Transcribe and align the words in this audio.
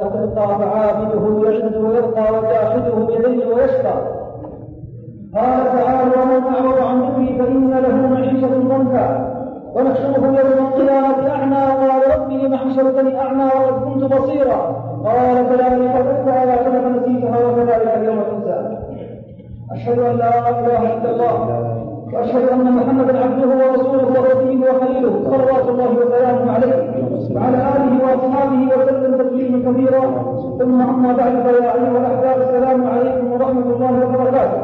تلقى 0.00 0.58
فعابده 0.58 1.50
يعز 1.50 1.76
ويبقى 1.76 2.32
وجاحده 2.32 3.14
يذل 3.14 3.52
ويشقى. 3.52 3.94
قال 5.34 5.64
تعالى 5.64 6.10
ومن 6.22 6.42
أعرض 6.54 6.78
عن 6.86 7.02
ذكري 7.02 7.38
فإن 7.38 7.70
له 7.70 7.96
معيشة 8.08 8.46
ضنكا. 8.46 9.34
ونحشره 9.74 10.24
يوم 10.24 10.66
القيامة 10.66 11.30
أعمى 11.30 11.56
قال 11.56 12.20
رب 12.20 12.30
لم 12.30 12.56
حشرتني 12.56 13.20
أعمى 13.20 13.44
وقد 13.44 13.84
كنت 13.84 14.04
بصيرا. 14.14 14.60
قال 15.04 15.36
كذلك 15.48 15.90
فتلك 15.90 16.28
اياتك 16.28 16.68
فنسيتها 16.68 17.46
وكذلك 17.46 17.94
اليوم 17.96 18.22
تنسى 18.30 18.78
أشهد 19.72 19.98
أن 19.98 20.16
لا 20.16 20.50
إله 20.50 20.94
إلا 20.94 21.10
الله. 21.10 21.34
وأشهد 22.14 22.48
أن 22.48 22.72
محمدا 22.72 23.18
عبده 23.24 23.46
ورسوله 23.46 24.06
ورسوله 24.06 24.60
وخليله 24.70 25.12
صلوات 25.24 25.68
الله 25.68 25.90
وسلامه 25.90 26.52
عليه. 26.52 26.93
وعلى 27.34 27.56
آله 27.56 27.92
وأصحابه 28.04 28.60
وسلم 28.76 29.12
تسليما 29.22 29.58
كثيرا 29.72 30.04
ثم 30.58 30.80
أما 30.80 31.12
بعد 31.12 31.32
فيا 31.32 31.74
أيها 31.74 31.98
الأحباب 31.98 32.36
السلام 32.40 32.86
عليكم 32.86 33.32
ورحمة 33.32 33.66
الله 33.74 33.92
وبركاته. 34.08 34.60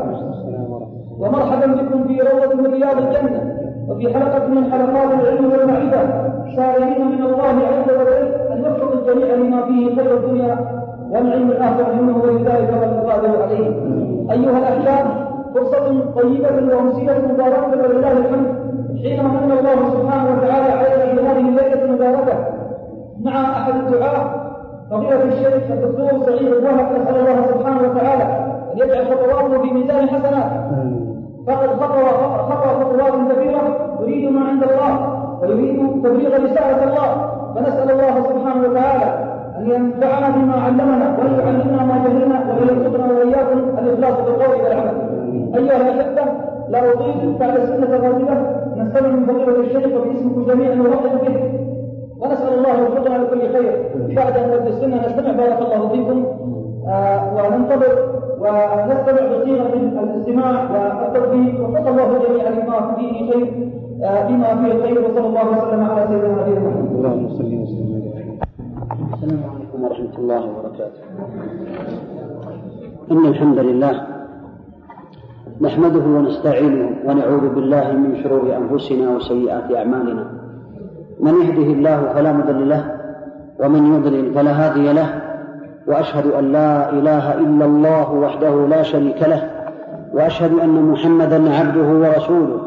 ومرحبا 1.21 1.67
بكم 1.67 2.05
في 2.05 2.21
روضة 2.21 2.55
من 2.55 2.67
رياض 2.67 2.97
الجنة 2.97 3.41
وفي 3.89 4.15
حلقة 4.15 4.47
من 4.49 4.73
حلقات 4.73 5.11
العلم 5.21 5.53
والمعرفة. 5.53 6.01
شاعرين 6.57 7.07
من 7.07 7.23
الله 7.23 7.57
عز 7.71 7.89
وجل 7.99 8.25
أن 8.53 8.59
يوفق 8.65 8.93
الجميع 8.93 9.35
لما 9.35 9.63
فيه 9.63 9.97
خير 9.97 10.15
الدنيا 10.17 10.57
والعلم 11.11 11.51
الآخر 11.51 11.85
منه 12.03 12.17
ولذلك 12.23 12.71
فلنقادر 12.71 13.43
عليه. 13.43 13.67
أيها 14.31 14.59
الأحباب 14.59 15.07
فرصة 15.55 15.87
طيبة 16.17 16.77
ومسيرة 16.77 17.23
مباركة 17.33 17.83
ولله 17.83 18.13
الحمد. 18.13 18.60
حينما 19.03 19.29
من 19.29 19.53
الله 19.53 19.91
سبحانه 19.91 20.31
وتعالى 20.31 20.73
علينا 20.73 21.15
في 21.15 21.27
هذه 21.27 21.49
الليلة 21.49 21.85
المباركة 21.85 22.35
مع 23.21 23.43
أحد 23.43 23.75
الدعاة 23.75 24.25
فضيلة 24.91 25.25
الشيخ 25.25 25.71
الدكتور 25.71 26.27
سعيد 26.27 26.47
الوهب 26.47 26.87
نسأل 27.01 27.17
الله 27.17 27.47
سبحانه 27.47 27.81
وتعالى 27.89 28.25
أن 28.73 28.79
يجعل 28.79 29.07
خطواته 29.07 29.63
في 29.63 29.75
ميزان 29.75 30.09
حسنات. 30.09 30.51
فقد 31.47 31.69
خطر 31.69 32.05
خطر 32.49 32.85
خطوات 32.85 33.33
كثيرة 33.33 33.63
يريد 34.01 34.33
ما 34.33 34.41
عند 34.49 34.63
الله 34.63 34.93
ويريد 35.43 36.03
تبليغ 36.05 36.35
رسالة 36.37 36.85
الله. 36.85 37.31
فنسأل 37.55 37.91
الله 37.91 38.15
سبحانه 38.23 38.69
وتعالى 38.69 39.09
أن 39.59 39.71
ينفعنا 39.71 40.29
بما 40.37 40.55
علمنا 40.65 41.17
وأن 41.19 41.33
يعلمنا 41.39 41.85
ما 41.85 42.05
جهلنا 42.05 42.39
وأن 42.49 42.69
يرزقنا 42.69 43.07
وإياكم 43.07 43.59
الإخلاص 43.79 44.17
بالقول 44.25 44.63
والعمل. 44.65 44.97
أيها 45.55 45.77
الأحبة 45.77 46.33
لا 46.69 46.93
أطيل 46.93 47.37
بعد 47.41 47.57
السنة 47.57 47.97
الراتبة. 47.97 48.37
نستمع 48.83 49.09
من 49.09 49.27
فضيلة 49.27 49.61
الشيخ 49.61 49.87
وباسمكم 49.97 50.43
جميعا 50.51 50.75
نرحب 50.75 51.15
به. 51.25 51.37
ونسأل 52.21 52.53
الله 52.59 52.73
يوفقنا 52.81 53.17
لكل 53.19 53.41
خير. 53.55 53.73
بعد 54.17 54.35
أن 54.37 54.67
السنة 54.67 54.97
نستمع. 55.07 55.33
بارك 55.33 55.59
الله 55.59 55.89
فيكم. 55.89 56.25
آه 56.89 57.21
وننتظر 57.37 57.95
ونستمع 58.43 59.23
بصيغة 59.33 59.73
الاستماع 60.05 60.53
والتطبيق. 60.73 61.55
وفق 61.69 61.87
الله 61.89 62.09
جميعا 62.29 62.51
بما 62.51 62.95
فيه 62.97 63.33
خير 63.33 63.49
آه 64.05 64.29
بما 64.29 64.49
فيه 64.59 64.73
الخير. 64.73 64.99
وصلى 65.05 65.27
الله 65.27 65.47
وسلم 65.51 65.83
على 65.91 66.07
سيدنا 66.09 66.43
نبينا 66.43 66.61
محمد. 66.69 66.95
اللهم 66.97 67.29
صل 67.29 67.53
وسلم. 67.63 67.91
السلام 69.15 69.43
عليكم 69.55 69.79
ورحمة 69.85 70.15
الله 70.19 70.41
وبركاته. 70.51 71.03
إن 73.11 73.27
الحمد 73.27 73.59
لله 73.59 74.20
نحمده 75.61 76.01
ونستعينه 76.01 76.89
ونعوذ 77.05 77.55
بالله 77.55 77.93
من 77.93 78.23
شرور 78.23 78.57
أنفسنا 78.57 79.11
وسيئات 79.11 79.73
أعمالنا. 79.77 80.25
من 81.21 81.35
يهده 81.43 81.69
الله 81.73 82.13
فلا 82.15 82.33
مضل 82.33 82.69
له 82.69 82.85
ومن 83.61 83.95
يضلل 83.95 84.35
فلا 84.35 84.53
هادي 84.53 84.93
له 84.93 85.21
وأشهد 85.87 86.27
أن 86.27 86.53
لا 86.53 86.91
إله 86.91 87.35
إلا 87.35 87.65
الله 87.65 88.13
وحده 88.13 88.67
لا 88.67 88.83
شريك 88.83 89.23
له 89.23 89.51
وأشهد 90.15 90.53
أن 90.59 90.83
محمدا 90.93 91.55
عبده 91.55 91.89
ورسوله 92.03 92.61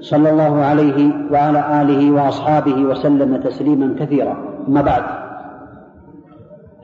صلى 0.00 0.30
الله 0.30 0.64
عليه 0.64 1.12
وعلى 1.32 1.82
آله 1.82 2.10
وأصحابه 2.10 2.84
وسلم 2.84 3.36
تسليما 3.36 3.94
كثيرا. 4.00 4.36
أما 4.68 4.82
بعد 4.82 5.02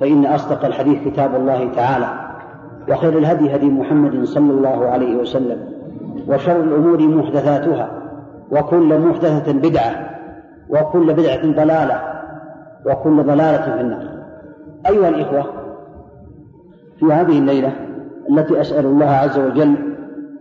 فإن 0.00 0.26
أصدق 0.26 0.64
الحديث 0.64 1.04
كتاب 1.04 1.34
الله 1.34 1.68
تعالى. 1.76 2.27
وخير 2.90 3.18
الهدي 3.18 3.54
هدي 3.56 3.70
محمد 3.70 4.24
صلى 4.24 4.50
الله 4.50 4.86
عليه 4.86 5.16
وسلم 5.16 5.58
وشر 6.28 6.60
الأمور 6.60 7.02
محدثاتها 7.02 7.90
وكل 8.52 8.98
محدثة 8.98 9.52
بدعة 9.52 10.10
وكل 10.70 11.12
بدعة 11.14 11.46
ضلالة 11.46 12.00
وكل 12.86 13.22
ضلالة 13.22 13.74
في 13.76 13.80
النار. 13.80 14.08
أيها 14.88 15.08
الإخوة 15.08 15.44
في 16.98 17.06
هذه 17.06 17.38
الليلة 17.38 17.72
التي 18.30 18.60
أسأل 18.60 18.86
الله 18.86 19.06
عز 19.06 19.38
وجل 19.38 19.74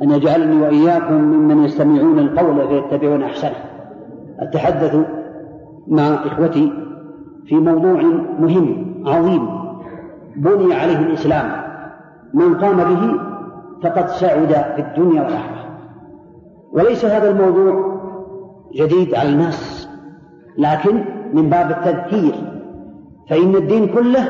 أن 0.01 0.11
يجعلني 0.11 0.61
وإياكم 0.61 1.13
ممن 1.13 1.63
يستمعون 1.63 2.19
القول 2.19 2.67
فيتبعون 2.67 3.23
أحسنه. 3.23 3.55
أتحدث 4.39 4.95
مع 5.87 6.13
إخوتي 6.25 6.73
في 7.45 7.55
موضوع 7.55 8.01
مهم 8.39 8.95
عظيم 9.05 9.47
بني 10.35 10.73
عليه 10.73 10.99
الإسلام. 10.99 11.66
من 12.33 12.57
قام 12.57 12.77
به 12.77 13.19
فقد 13.83 14.07
سعد 14.07 14.53
في 14.75 14.81
الدنيا 14.81 15.21
والآخرة. 15.21 15.67
وليس 16.71 17.05
هذا 17.05 17.29
الموضوع 17.29 17.97
جديد 18.75 19.15
على 19.15 19.29
الناس 19.29 19.89
لكن 20.57 21.05
من 21.33 21.49
باب 21.49 21.71
التذكير. 21.71 22.33
فإن 23.29 23.55
الدين 23.55 23.87
كله 23.87 24.29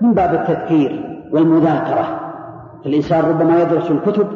من 0.00 0.12
باب 0.12 0.34
التذكير 0.34 1.20
والمذاكرة. 1.32 2.20
الإنسان 2.86 3.24
ربما 3.24 3.62
يدرس 3.62 3.90
الكتب 3.90 4.26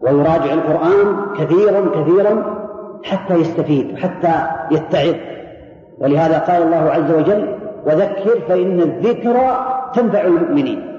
ويراجع 0.00 0.52
القرآن 0.52 1.16
كثيرا 1.36 2.02
كثيرا 2.02 2.60
حتى 3.04 3.34
يستفيد 3.34 3.96
حتى 3.96 4.32
يتعظ 4.70 5.14
ولهذا 5.98 6.38
قال 6.38 6.62
الله 6.62 6.76
عز 6.76 7.10
وجل 7.10 7.56
وذكر 7.86 8.40
فإن 8.48 8.80
الذكرى 8.80 9.66
تنفع 9.94 10.20
المؤمنين. 10.20 10.89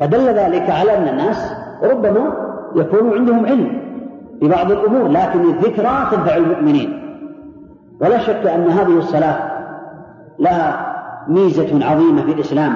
فدل 0.00 0.26
ذلك 0.26 0.70
على 0.70 0.98
أن 0.98 1.08
الناس 1.08 1.52
ربما 1.82 2.32
يكون 2.76 3.12
عندهم 3.12 3.46
علم 3.46 3.82
ببعض 4.42 4.70
الأمور 4.70 5.08
لكن 5.08 5.40
الذكرى 5.40 6.06
تنفع 6.10 6.36
المؤمنين. 6.36 6.98
ولا 8.00 8.18
شك 8.18 8.46
أن 8.46 8.70
هذه 8.70 8.98
الصلاة 8.98 9.38
لها 10.38 10.94
ميزة 11.28 11.86
عظيمة 11.86 12.22
في 12.22 12.32
الإسلام 12.32 12.74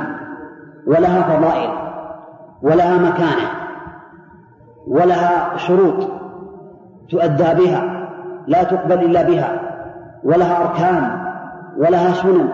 ولها 0.87 1.23
فضائل 1.23 1.71
ولها 2.63 2.99
مكانة 2.99 3.49
ولها 4.87 5.57
شروط 5.57 6.09
تؤدى 7.11 7.65
بها 7.65 8.09
لا 8.47 8.63
تقبل 8.63 9.05
إلا 9.05 9.23
بها 9.23 9.61
ولها 10.25 10.63
أركان 10.63 11.23
ولها 11.79 12.13
سنن. 12.13 12.49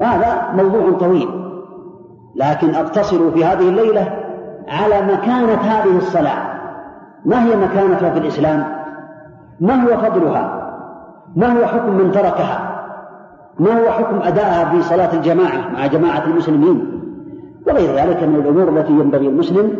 هذا 0.00 0.52
موضوع 0.54 0.98
طويل. 0.98 1.45
لكن 2.36 2.74
أقتصر 2.74 3.30
في 3.30 3.44
هذه 3.44 3.68
الليلة 3.68 4.08
على 4.68 5.12
مكانة 5.12 5.54
هذه 5.54 5.96
الصلاة. 5.96 6.56
ما 7.24 7.44
هي 7.44 7.56
مكانتها 7.56 8.10
في 8.10 8.18
الإسلام؟ 8.18 8.64
ما 9.60 9.74
هو 9.74 9.96
فضلها؟ 9.96 10.72
ما 11.36 11.58
هو 11.58 11.66
حكم 11.66 11.92
من 11.92 12.12
تركها؟ 12.12 12.76
ما 13.58 13.80
هو 13.80 13.90
حكم 13.90 14.22
أدائها 14.22 14.70
في 14.70 14.82
صلاة 14.82 15.14
الجماعة 15.14 15.70
مع 15.72 15.86
جماعة 15.86 16.24
المسلمين؟ 16.24 17.02
وغير 17.66 17.96
ذلك 17.96 18.22
من 18.22 18.36
الأمور 18.36 18.68
التي 18.68 18.92
ينبغي 18.92 19.28
المسلم 19.28 19.76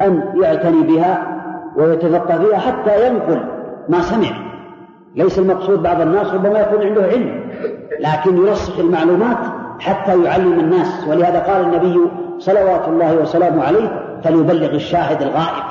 أن 0.00 0.22
يعتني 0.42 0.82
بها 0.82 1.22
ويتفقه 1.76 2.38
فيها 2.38 2.58
حتى 2.58 3.06
ينقل 3.06 3.40
ما 3.88 4.00
سمع. 4.00 4.30
ليس 5.16 5.38
المقصود 5.38 5.82
بعض 5.82 6.00
الناس 6.00 6.34
ربما 6.34 6.60
يكون 6.60 6.86
عنده 6.86 7.02
علم 7.02 7.42
لكن 8.00 8.36
يرسخ 8.36 8.78
المعلومات 8.78 9.38
حتى 9.82 10.24
يعلم 10.24 10.60
الناس. 10.60 11.08
ولهذا 11.08 11.38
قال 11.38 11.60
النبي 11.64 12.00
صلوات 12.38 12.88
الله 12.88 13.16
وسلامه 13.16 13.64
عليه 13.64 14.18
فليبلغ 14.24 14.74
الشاهد 14.74 15.22
الغائب. 15.22 15.64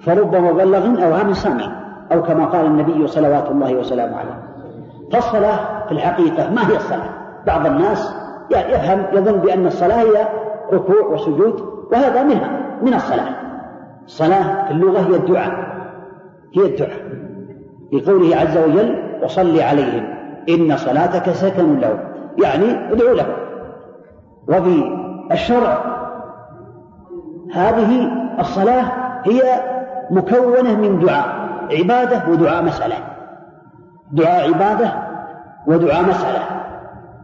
فرب 0.00 0.36
مبلغ 0.36 1.04
أو 1.04 1.14
عام 1.14 1.32
سامع 1.32 1.64
أو 2.12 2.22
كما 2.22 2.44
قال 2.44 2.66
النبي 2.66 3.06
صلوات 3.06 3.50
الله 3.50 3.74
وسلامه 3.74 4.16
عليه. 4.16 4.42
فالصلاة 5.12 5.86
في 5.86 5.92
الحقيقة 5.92 6.50
ما 6.50 6.68
هي 6.68 6.76
الصلاة؟ 6.76 7.10
بعض 7.46 7.66
الناس 7.66 8.14
يفهم 8.50 9.06
يظن 9.12 9.38
بأن 9.38 9.66
الصلاة 9.66 10.02
هي 10.02 10.28
ركوع 10.72 11.06
وسجود 11.12 11.60
وهذا 11.92 12.22
منها 12.22 12.50
من 12.82 12.94
الصلاة. 12.94 13.34
الصلاة 14.04 14.66
في 14.66 14.70
اللغة 14.70 15.00
هي 15.00 15.16
الدعاء. 15.16 15.52
هي 16.56 16.66
الدعاء. 16.66 17.02
لقوله 17.92 18.36
عز 18.36 18.56
وجل 18.58 19.02
وصل 19.22 19.60
عليهم 19.60 20.04
إن 20.48 20.76
صلاتك 20.76 21.30
سكن 21.30 21.80
لهم. 21.80 21.98
يعني 22.42 22.92
ادعو 22.92 23.14
له. 23.14 23.26
وفي 24.48 24.98
الشرع 25.32 25.78
هذه 27.54 28.10
الصلاة 28.40 28.84
هي 29.24 29.42
مكونة 30.10 30.76
من 30.76 30.98
دعاء 30.98 31.48
عبادة 31.70 32.22
ودعاء 32.28 32.64
مسألة. 32.64 32.94
دعاء 34.12 34.54
عبادة 34.54 34.92
ودعاء 35.66 36.02
مسألة. 36.02 36.40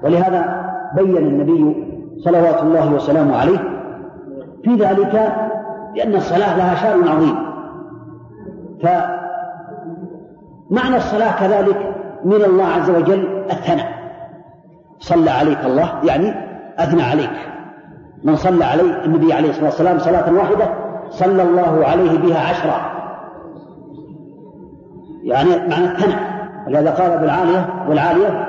ولهذا 0.02 0.64
بين 0.94 1.16
النبي 1.16 1.87
صلوات 2.19 2.62
الله 2.62 2.93
وسلامه 2.93 3.37
عليه 3.37 3.58
في 4.64 4.75
ذلك 4.75 5.32
لأن 5.96 6.14
الصلاة 6.14 6.56
لها 6.56 6.75
شأن 6.75 7.08
عظيم. 7.08 7.37
فمعنى 8.82 9.16
الصلاة 10.96 11.40
كذلك 11.40 11.94
من 12.25 12.44
الله 12.44 12.66
عز 12.66 12.90
وجل 12.90 13.44
الثناء. 13.50 13.94
صلى 14.99 15.31
عليك 15.31 15.64
الله 15.64 15.93
يعني 16.05 16.35
أثنى 16.79 17.02
عليك. 17.02 17.31
من 18.25 18.37
صلى 18.37 18.64
عليه 18.64 19.05
النبي 19.05 19.32
عليه 19.32 19.50
الصلاة 19.50 19.64
والسلام 19.64 19.99
صلاة 19.99 20.32
واحدة 20.32 20.69
صلى 21.11 21.43
الله 21.43 21.87
عليه 21.87 22.19
بها 22.19 22.49
عشرا 22.49 22.81
يعني 25.23 25.50
معنى 25.50 25.85
الثناء. 25.85 26.19
ولهذا 26.67 26.91
قال 26.91 27.11
أبو 27.12 27.25
العالية 27.25 27.69
والعالية 27.88 28.49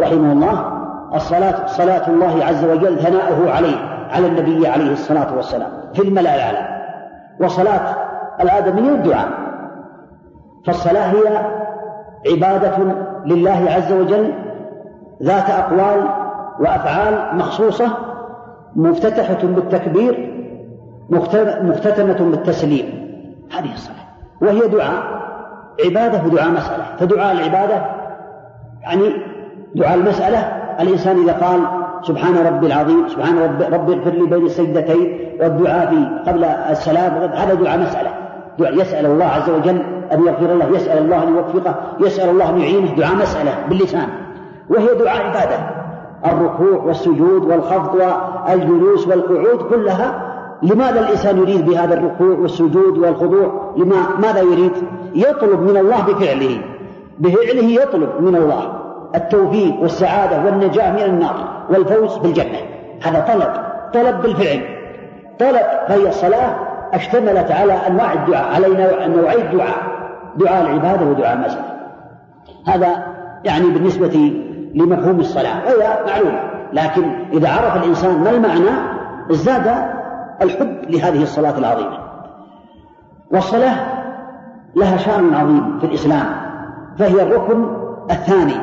رحمه 0.00 0.32
الله 0.32 0.82
الصلاة 1.14 1.66
صلاة 1.66 2.08
الله 2.08 2.44
عز 2.44 2.64
وجل 2.64 2.98
ثناؤه 2.98 3.50
عليه 3.50 3.76
على 4.10 4.26
النبي 4.26 4.66
عليه 4.66 4.92
الصلاة 4.92 5.36
والسلام. 5.36 5.70
في 5.94 6.02
الملأ 6.02 6.34
الأعلى. 6.34 6.82
وصلاة 7.40 7.94
الآدمية 8.40 8.90
الدعاء. 8.90 9.28
فالصلاة 10.66 11.12
هي 11.12 11.46
عبادة 12.32 12.76
لله 13.26 13.70
عز 13.70 13.92
وجل 13.92 14.32
ذات 15.22 15.50
أقوال 15.50 16.08
وأفعال 16.60 17.36
مخصوصة 17.36 17.88
مفتتحة 18.76 19.38
بالتكبير 19.42 20.32
مختتمة 21.62 22.30
بالتسليم. 22.30 23.12
هذه 23.58 23.72
الصلاة. 23.72 23.96
وهي 24.42 24.68
دعاء. 24.68 25.02
عبادة 25.84 26.22
ودعاء 26.26 26.48
مسألة. 26.48 26.84
فدعاء 26.98 27.32
العبادة 27.32 27.82
يعني 28.82 29.12
دعاء 29.74 29.94
المسألة. 29.94 30.38
الإنسان 30.80 31.22
إذا 31.22 31.32
قال 31.32 31.60
سبحان 32.02 32.46
ربي 32.46 32.66
العظيم 32.66 33.08
سبحان 33.08 33.38
ربي, 33.38 33.64
ربي 33.64 33.94
اغفر 33.94 34.10
لي 34.10 34.26
بين 34.26 34.46
السجدتين 34.46 35.18
والدعاء 35.40 35.90
في 35.90 36.30
قبل 36.30 36.44
السلام 36.44 37.12
هذا 37.32 37.54
دعاء 37.54 37.78
مسألة. 37.78 38.10
دعاء 38.58 38.74
يسأل 38.74 39.06
الله 39.06 39.24
عز 39.24 39.50
وجل 39.50 39.82
أن 40.12 40.26
يغفر 40.26 40.52
الله 40.52 40.68
يسأل 40.68 40.98
الله 40.98 41.22
أن 41.22 41.28
يوفقه 41.28 41.74
يسأل 42.00 42.28
الله 42.28 42.50
أن 42.50 42.58
يعينه. 42.58 42.94
دعاء 42.96 43.14
مسألة 43.14 43.54
باللسان. 43.68 44.08
وهي 44.72 44.94
دعاء 44.94 45.26
عبادة. 45.26 45.82
الركوع 46.26 46.84
والسجود 46.84 47.44
والخفض 47.44 47.94
والجلوس 48.48 49.08
والقعود 49.08 49.62
كلها 49.70 50.32
لماذا 50.62 51.00
الإنسان 51.00 51.38
يريد 51.38 51.66
بهذا 51.66 51.94
الركوع 51.94 52.38
والسجود 52.38 52.98
والخضوع؟ 52.98 53.74
لما 53.76 53.96
ماذا 54.18 54.40
يريد؟ 54.40 54.72
يطلب 55.14 55.60
من 55.60 55.76
الله 55.76 56.02
بفعله. 56.02 56.60
بفعله 57.18 57.82
يطلب 57.82 58.10
من 58.20 58.36
الله 58.36 58.72
التوفيق 59.14 59.80
والسعادة 59.80 60.44
والنجاة 60.44 60.92
من 60.92 61.02
النار 61.02 61.64
والفوز 61.70 62.16
بالجنة. 62.16 62.58
هذا 63.02 63.20
طلب. 63.34 63.52
طلب 63.94 64.22
بالفعل. 64.22 64.60
طلب 65.38 65.66
فهي 65.88 66.08
الصلاة 66.08 66.56
اشتملت 66.92 67.50
على 67.50 67.72
أنواع 67.72 68.12
الدعاء 68.12 68.54
على 68.54 68.68
نوعي 69.16 69.42
الدعاء. 69.42 69.92
دعاء 70.36 70.62
العبادة 70.62 71.06
ودعاء 71.06 71.34
المسألة 71.34 71.72
هذا 72.66 73.06
يعني 73.44 73.70
بالنسبة 73.70 74.32
لمفهوم 74.74 75.20
الصلاة. 75.20 75.54
هي 75.54 76.04
معلوم. 76.06 76.38
لكن 76.72 77.26
إذا 77.32 77.48
عرف 77.48 77.76
الإنسان 77.76 78.24
ما 78.24 78.30
المعنى 78.30 78.70
ازداد 79.30 79.84
الحب 80.42 80.76
لهذه 80.88 81.22
الصلاة 81.22 81.58
العظيمة. 81.58 81.98
والصلاة 83.30 83.76
لها 84.76 84.96
شأن 84.96 85.34
عظيم 85.34 85.78
في 85.78 85.86
الإسلام 85.86 86.26
فهي 86.98 87.22
الركن 87.22 87.66
الثاني 88.10 88.54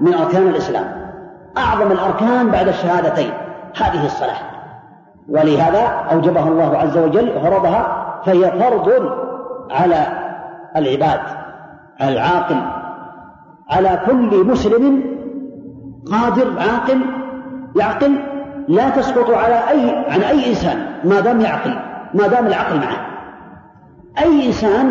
من 0.00 0.14
أركان 0.14 0.48
الإسلام. 0.48 0.84
أعظم 1.58 1.92
الأركان 1.92 2.50
بعد 2.50 2.68
الشهادتين. 2.68 3.30
هذه 3.80 4.06
الصلاة. 4.06 4.56
ولهذا 5.28 5.80
أوجبها 6.12 6.48
الله 6.48 6.78
عز 6.78 6.98
وجل 6.98 7.36
وفرضها 7.36 8.06
فهي 8.26 8.50
فرض 8.50 8.92
على 9.70 10.06
العباد 10.76 11.20
العاقل 12.00 12.56
على 13.70 14.00
كل 14.06 14.44
مسلم 14.44 15.15
قادر 16.12 16.58
عاقل 16.58 17.00
يعقل 17.76 18.18
لا 18.68 18.88
تسقط 18.88 19.30
على 19.30 19.54
أي 19.54 19.90
عن 20.08 20.20
أي 20.20 20.50
إنسان 20.50 20.86
ما 21.04 21.20
دام 21.20 21.40
يعقل 21.40 21.74
ما 22.14 22.26
دام 22.26 22.46
العقل 22.46 22.76
معه. 22.76 23.06
أي 24.22 24.46
إنسان 24.46 24.90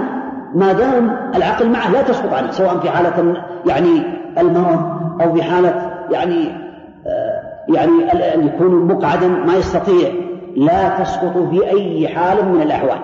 ما 0.55 0.73
دام 0.73 1.17
العقل 1.35 1.69
معه 1.69 1.91
لا 1.91 2.01
تسقط 2.01 2.33
عليه 2.33 2.51
سواء 2.51 2.77
في 2.77 2.89
حالة 2.89 3.43
يعني 3.65 4.03
المرض 4.37 4.81
أو 5.21 5.33
في 5.33 5.43
حالة 5.43 5.91
يعني 6.11 6.65
آه، 7.07 7.41
يعني 7.69 8.11
أن 8.33 8.47
يكون 8.47 8.87
مقعدا 8.87 9.27
ما 9.27 9.55
يستطيع. 9.55 10.09
لا 10.55 10.89
تسقط 10.89 11.37
في 11.37 11.67
أي 11.69 12.07
حال 12.07 12.45
من 12.45 12.61
الأحوال 12.61 12.97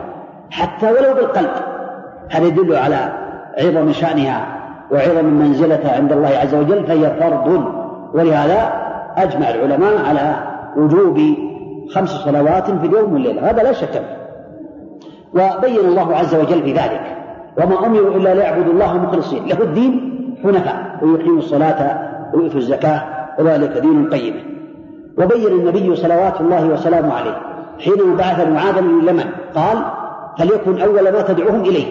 حتى 0.52 0.92
ولو 0.92 1.14
بالقلب. 1.14 1.52
هذا 2.30 2.46
يدل 2.46 2.76
على 2.76 3.14
عظم 3.58 3.92
شأنها 3.92 4.46
وعظم 4.92 5.26
منزلتها 5.26 5.96
عند 5.96 6.12
الله 6.12 6.30
عز 6.30 6.56
وجل 6.56 6.84
فهي 6.88 7.16
فرض. 7.20 7.81
ولهذا 8.14 8.74
أجمع 9.18 9.50
العلماء 9.50 10.06
على 10.10 10.36
وجوب 10.78 11.20
خمس 11.96 12.10
صلوات 12.10 12.72
في 12.72 12.86
اليوم 12.88 13.14
والليلة. 13.14 13.50
هذا 13.50 13.64
لا 13.64 13.72
شك 13.72 14.02
وبين 15.34 15.80
الله 15.80 16.16
عز 16.16 16.36
وجل 16.36 16.64
في 16.64 16.74
ذلك. 16.74 17.18
وما 17.58 17.86
أمروا 17.86 18.16
إلا 18.16 18.34
ليعبدوا 18.34 18.74
الله 18.74 18.94
مخلصين. 18.94 19.46
له 19.46 19.62
الدين 19.62 20.12
حنفاء 20.44 21.00
ويقيموا 21.02 21.38
الصلاة 21.38 22.10
ويؤتوا 22.34 22.60
الزكاة 22.60 23.04
وذلك 23.40 23.78
دين 23.78 24.10
قيم. 24.10 24.34
وبين 25.18 25.48
النبي 25.48 25.96
صلوات 25.96 26.42
الله 26.42 26.68
وسلامه 26.68 27.14
عليه. 27.14 27.38
حينما 27.80 28.16
بعث 28.16 28.48
معاذا 28.48 28.82
من 28.82 29.00
اليمن 29.00 29.26
قال 29.56 29.78
فليكن 30.38 30.82
أول 30.82 31.04
ما 31.04 31.22
تدعوهم 31.22 31.62
إليه. 31.62 31.86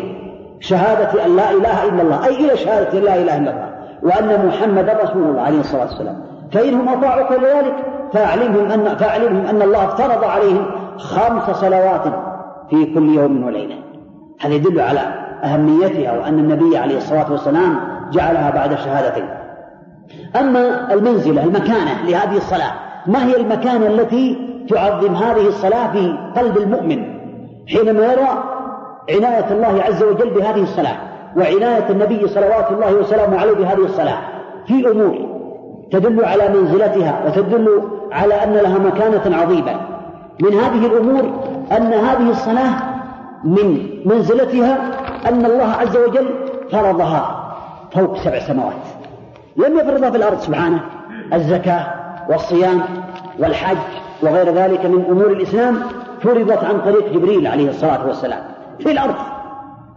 شهادة 0.61 1.27
أن 1.27 1.37
لا 1.37 1.51
إله 1.51 1.89
إلا 1.89 2.03
الله. 2.03 2.27
أي 2.27 2.45
إلى 2.45 2.57
شهادة 2.57 2.99
لا 2.99 3.15
إله 3.17 3.37
إلا 3.37 3.51
الله. 3.51 3.70
وأن 4.03 4.47
محمدا 4.47 4.99
رسول 5.03 5.23
الله 5.23 5.41
عليه 5.41 5.61
الصلاة 5.61 5.83
والسلام. 5.83 6.17
فإنهم 6.53 6.89
أطاعوك 6.89 7.33
لذلك. 7.33 7.75
فأعلمهم 8.13 8.71
أن 8.71 8.97
فأعلمهم 8.97 9.47
أن 9.47 9.63
الله 9.63 9.85
افترض 9.85 10.25
عليهم 10.25 10.67
خمس 10.99 11.57
صلوات 11.57 12.03
في 12.71 12.95
كل 12.95 13.15
يوم 13.15 13.45
وليلة. 13.45 13.75
هذا 14.41 14.55
يدل 14.55 14.81
على 14.81 15.01
أهميتها 15.45 16.13
وأن 16.13 16.39
النبي 16.39 16.79
عليه 16.79 16.97
الصلاة 16.97 17.33
والسلام 17.33 17.81
جعلها 18.13 18.51
بعد 18.51 18.73
الشهادتين 18.73 19.29
أما 20.37 20.93
المنزلة 20.93 21.45
المكانة 21.45 22.05
لهذه 22.07 22.37
الصلاة 22.37 22.73
ما 23.07 23.27
هي 23.27 23.37
المكانة 23.37 23.87
التي 23.87 24.39
تعظم 24.69 25.15
هذه 25.15 25.49
الصلاة 25.49 25.93
في 25.93 26.19
قلب 26.37 26.59
المؤمن؟ 26.59 27.21
حينما 27.69 28.13
يرى 28.13 28.45
عناية 29.11 29.53
الله 29.53 29.83
عز 29.83 30.03
وجل 30.03 30.31
بهذه 30.31 30.63
الصلاة. 30.63 30.97
وعناية 31.37 31.91
النبي 31.91 32.29
صلوات 32.29 32.71
الله 32.71 32.95
وسلامه 32.95 33.39
عليه 33.39 33.53
بهذه 33.53 33.85
الصلاة. 33.85 34.19
في 34.67 34.91
أمور 34.91 35.41
تدل 35.93 36.25
على 36.25 36.49
منزلتها 36.49 37.23
وتدل 37.27 37.83
على 38.13 38.35
أن 38.35 38.53
لها 38.53 38.79
مكانة 38.79 39.37
عظيمة. 39.37 39.81
من 40.41 40.55
هذه 40.55 40.87
الأمور 40.87 41.25
أن 41.77 41.93
هذه 41.93 42.31
الصلاة 42.31 42.71
من 43.45 43.87
منزلتها 44.05 44.79
أن 45.29 45.47
الله 45.47 45.73
عز 45.81 45.97
وجل 45.97 46.29
فرضها 46.73 47.53
فوق 47.93 48.17
سبع 48.17 48.39
سماوات. 48.39 48.75
لم 49.57 49.79
يفرضها 49.79 50.11
في 50.11 50.17
الأرض 50.17 50.39
سبحانه. 50.39 50.81
الزكاة 51.33 51.87
والصيام 52.29 52.81
والحج 53.39 53.77
وغير 54.23 54.55
ذلك 54.55 54.87
من 54.87 55.05
أمور 55.11 55.27
الإسلام 55.27 55.79
فرضت 56.23 56.65
عن 56.65 56.81
طريق 56.81 57.13
جبريل 57.13 57.47
عليه 57.47 57.69
الصلاة 57.69 58.07
والسلام. 58.07 58.41
في 58.79 58.91
الأرض. 58.93 59.15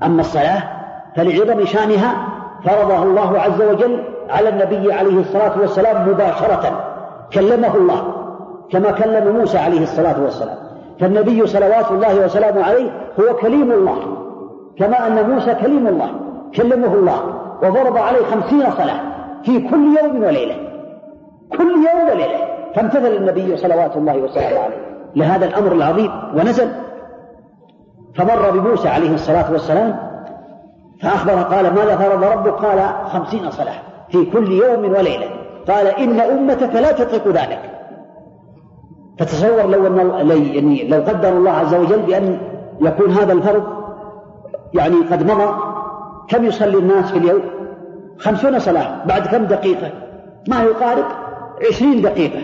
أما 0.03 0.21
الصلاة 0.21 0.82
فلعظم 1.15 1.65
شأنها 1.65 2.27
فرضها 2.65 3.03
الله 3.03 3.39
عز 3.39 3.61
وجل 3.61 4.03
على 4.29 4.49
النبي 4.49 4.93
عليه 4.93 5.19
الصلاة 5.19 5.59
والسلام 5.59 6.09
مباشرة. 6.09 6.83
كلمه 7.33 7.75
الله 7.75 8.13
كما 8.71 8.91
كلم 8.91 9.35
موسى 9.35 9.57
عليه 9.57 9.83
الصلاة 9.83 10.23
والسلام. 10.23 10.57
فالنبي 10.99 11.47
صلوات 11.47 11.91
الله 11.91 12.25
وسلامه 12.25 12.63
عليه 12.63 12.91
هو 13.19 13.35
كليم 13.35 13.71
الله 13.71 13.97
كما 14.79 15.07
أن 15.07 15.29
موسى 15.29 15.53
كليم 15.55 15.87
الله 15.87 16.09
كلمه 16.55 16.93
الله. 16.93 17.19
وضرب 17.63 17.97
عليه 17.97 18.25
خمسين 18.25 18.71
صلاة 18.71 18.99
في 19.43 19.59
كل 19.59 19.97
يوم 20.03 20.23
وليلة. 20.23 20.55
كل 21.57 21.71
يوم 21.71 22.09
وليلة. 22.11 22.39
فامتثل 22.75 23.15
النبي 23.15 23.57
صلوات 23.57 23.97
الله 23.97 24.17
وسلامه 24.17 24.59
عليه. 24.59 24.77
لهذا 25.15 25.45
الأمر 25.45 25.71
العظيم 25.71 26.11
ونزل. 26.35 26.69
فمر 28.15 28.51
بموسى 28.51 28.89
عليه 28.89 29.13
الصلاة 29.13 29.51
والسلام 29.51 30.12
فأخبر 31.01 31.33
قال 31.33 31.73
ماذا 31.73 31.95
فرض 31.95 32.23
ربك؟ 32.23 32.53
قال 32.53 32.89
خمسين 33.09 33.51
صلاة 33.51 33.79
في 34.11 34.25
كل 34.25 34.51
يوم 34.51 34.91
وليلة. 34.91 35.29
قال 35.67 35.87
إن 35.87 36.19
أمتك 36.19 36.75
لا 36.75 36.91
تطيق 36.91 37.27
ذلك. 37.27 37.59
فتصور 39.19 39.65
لو 39.65 39.87
أن 39.87 40.29
يعني 40.53 40.87
لو 40.87 41.01
قدر 41.01 41.29
الله 41.29 41.51
عز 41.51 41.75
وجل 41.75 41.99
بأن 41.99 42.37
يكون 42.81 43.11
هذا 43.11 43.33
الفرض؟ 43.33 43.63
يعني 44.73 44.95
قد 44.95 45.31
مضى. 45.31 45.55
كم 46.27 46.45
يصلي 46.45 46.77
الناس 46.77 47.11
في 47.11 47.17
اليوم؟ 47.17 47.41
خمسون 48.17 48.59
صلاة. 48.59 49.05
بعد 49.05 49.27
كم 49.27 49.43
دقيقة؟ 49.45 49.91
ما 50.47 50.63
يقارب 50.63 51.05
عشرين 51.69 52.01
دقيقة. 52.01 52.41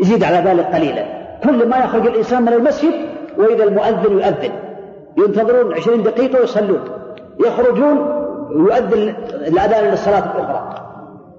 يزيد 0.00 0.24
على 0.24 0.36
ذلك 0.36 0.74
قليلا. 0.74 1.04
كل 1.44 1.68
ما 1.68 1.76
يخرج 1.76 2.06
الإنسان 2.06 2.42
من 2.42 2.52
المسجد 2.52 2.94
وإذا 3.38 3.64
المؤذن 3.64 4.12
يؤذن. 4.12 4.52
ينتظرون 5.18 5.74
عشرين 5.74 6.02
دقيقة 6.02 6.40
ويصلون. 6.40 6.80
يخرجون 7.46 8.22
يؤذن 8.50 9.14
الأذان 9.46 9.84
للصلاة 9.84 10.18
الأخرى. 10.18 10.74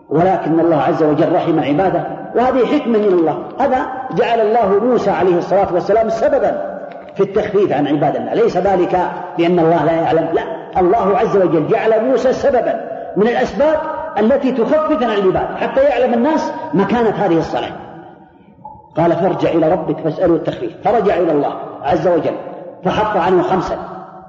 ولكن 0.09 0.59
الله 0.59 0.81
عز 0.81 1.03
وجل 1.03 1.35
رحم 1.35 1.59
عباده 1.59 2.07
وهذه 2.35 2.65
حكمة 2.65 2.97
من 2.97 3.13
الله. 3.13 3.37
هذا 3.59 3.85
جعل 4.15 4.39
الله 4.39 4.79
موسى 4.83 5.11
عليه 5.11 5.37
الصلاة 5.37 5.73
والسلام 5.73 6.09
سببا 6.09 6.79
في 7.15 7.23
التخفيف 7.23 7.71
عن 7.73 7.87
عباد 7.87 8.15
الله. 8.15 8.33
ليس 8.33 8.57
ذلك 8.57 8.99
لأن 9.37 9.59
الله 9.59 9.85
لا 9.85 9.91
يعلم. 9.91 10.27
لا 10.33 10.41
الله 10.79 11.17
عز 11.17 11.37
وجل 11.37 11.67
جعل 11.67 12.05
موسى 12.05 12.33
سببا 12.33 12.81
من 13.17 13.27
الأسباب 13.27 13.77
التي 14.19 14.51
تخفف 14.51 15.03
عن 15.03 15.11
العباد 15.11 15.55
حتى 15.57 15.81
يعلم 15.81 16.13
الناس 16.13 16.51
مكانة 16.73 17.09
هذه 17.09 17.37
الصلاة. 17.37 17.71
قال 18.97 19.11
فارجع 19.11 19.49
إلى 19.49 19.71
ربك 19.71 19.99
فاسأله 19.99 20.35
التخفيف. 20.35 20.73
فرجع 20.83 21.15
إلى 21.15 21.31
الله 21.31 21.53
عز 21.83 22.07
وجل 22.07 22.35
فحط 22.85 23.17
عنه 23.17 23.43
خمسا 23.43 23.77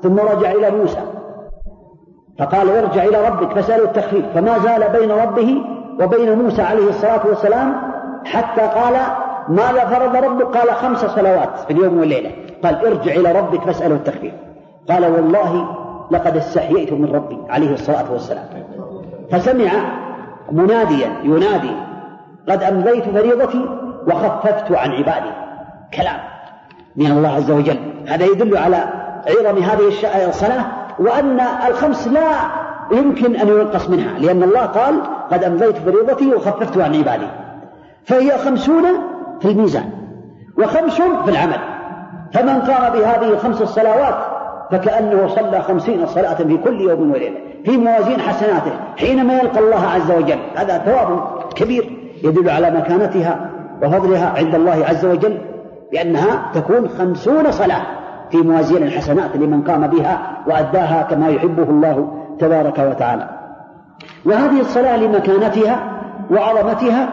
ثم 0.02 0.18
رجع 0.18 0.50
إلى 0.50 0.70
موسى. 0.70 1.00
فقال 2.38 2.70
ارجع 2.70 3.04
إلى 3.04 3.28
ربك. 3.28 3.52
فاسأله 3.52 3.84
التخفيف. 3.84 4.24
فما 4.34 4.58
زال 4.58 4.88
بين 5.00 5.10
ربه 5.10 5.56
وبين 6.00 6.38
موسى 6.38 6.62
عليه 6.62 6.88
الصلاة 6.88 7.26
والسلام 7.26 7.74
حتى 8.24 8.60
قال 8.60 8.94
ماذا 9.48 9.84
فرض 9.84 10.16
ربك 10.16 10.56
قال 10.56 10.74
خمس 10.74 10.98
صلوات 10.98 11.58
في 11.66 11.72
اليوم 11.72 11.98
والليلة. 11.98 12.30
قال 12.64 12.86
ارجع 12.86 13.12
إلى 13.12 13.32
ربك 13.32 13.60
فاسأله 13.60 13.94
التخفيف. 13.94 14.34
قال 14.90 15.04
والله 15.04 15.76
لقد 16.10 16.36
استحييت 16.36 16.92
من 16.92 17.14
ربي 17.14 17.38
عليه 17.48 17.72
الصلاة 17.74 18.12
والسلام. 18.12 18.44
فسمع 19.30 19.70
مناديا 20.52 21.12
ينادي 21.22 21.76
قد 22.48 22.62
أمضيت 22.62 23.04
فريضتي 23.04 23.68
وخففت 24.06 24.72
عن 24.72 24.90
عبادي. 24.90 25.30
كلام 25.94 26.20
من 26.96 27.06
الله 27.06 27.28
عز 27.28 27.50
وجل. 27.50 27.78
هذا 28.06 28.24
يدل 28.24 28.56
على 28.56 28.76
عظم 29.28 29.62
هذه 29.62 29.88
الصلاة 30.28 30.64
وأن 30.98 31.40
الخمس 31.40 32.08
لا 32.08 32.30
يمكن 32.92 33.36
أن 33.36 33.48
ينقص 33.48 33.90
منها 33.90 34.18
لأن 34.18 34.42
الله 34.42 34.60
قال 34.60 34.94
قد 35.30 35.44
أمضيت 35.44 35.76
فريضتي 35.76 36.34
وخففت 36.34 36.78
عن 36.78 36.94
عبادي. 36.94 37.26
فهي 38.04 38.38
خمسون 38.38 38.84
في 39.40 39.48
الميزان 39.48 39.90
وخمس 40.58 41.00
في 41.24 41.30
العمل. 41.30 41.58
فمن 42.32 42.60
قام 42.60 42.92
بهذه 42.92 43.28
الخمس 43.28 43.62
الصلوات 43.62 44.14
فكأنه 44.70 45.28
صلى 45.28 45.62
خمسين 45.62 46.06
صلاة 46.06 46.34
في 46.34 46.56
كل 46.56 46.80
يوم 46.80 47.10
وليلة 47.12 47.36
في 47.64 47.76
موازين 47.76 48.20
حسناته 48.20 48.72
حينما 48.96 49.34
يلقى 49.38 49.58
الله 49.58 49.86
عز 49.94 50.10
وجل. 50.10 50.38
هذا 50.56 50.78
ثواب 50.78 51.20
كبير 51.54 51.98
يدل 52.24 52.50
على 52.50 52.70
مكانتها 52.70 53.50
وفضلها 53.82 54.32
عند 54.36 54.54
الله 54.54 54.84
عز 54.88 55.04
وجل 55.04 55.38
بأنها 55.92 56.50
تكون 56.54 56.88
خمسون 56.88 57.50
صلاة. 57.50 57.82
في 58.34 58.42
موازين 58.42 58.82
الحسنات 58.82 59.36
لمن 59.36 59.62
قام 59.62 59.86
بها 59.86 60.44
وأداها 60.46 61.02
كما 61.02 61.28
يحبه 61.28 61.62
الله 61.62 62.12
تبارك 62.38 62.78
وتعالى. 62.78 63.28
وهذه 64.24 64.60
الصلاة 64.60 64.96
لمكانتها 64.96 66.00
وعظمتها 66.30 67.08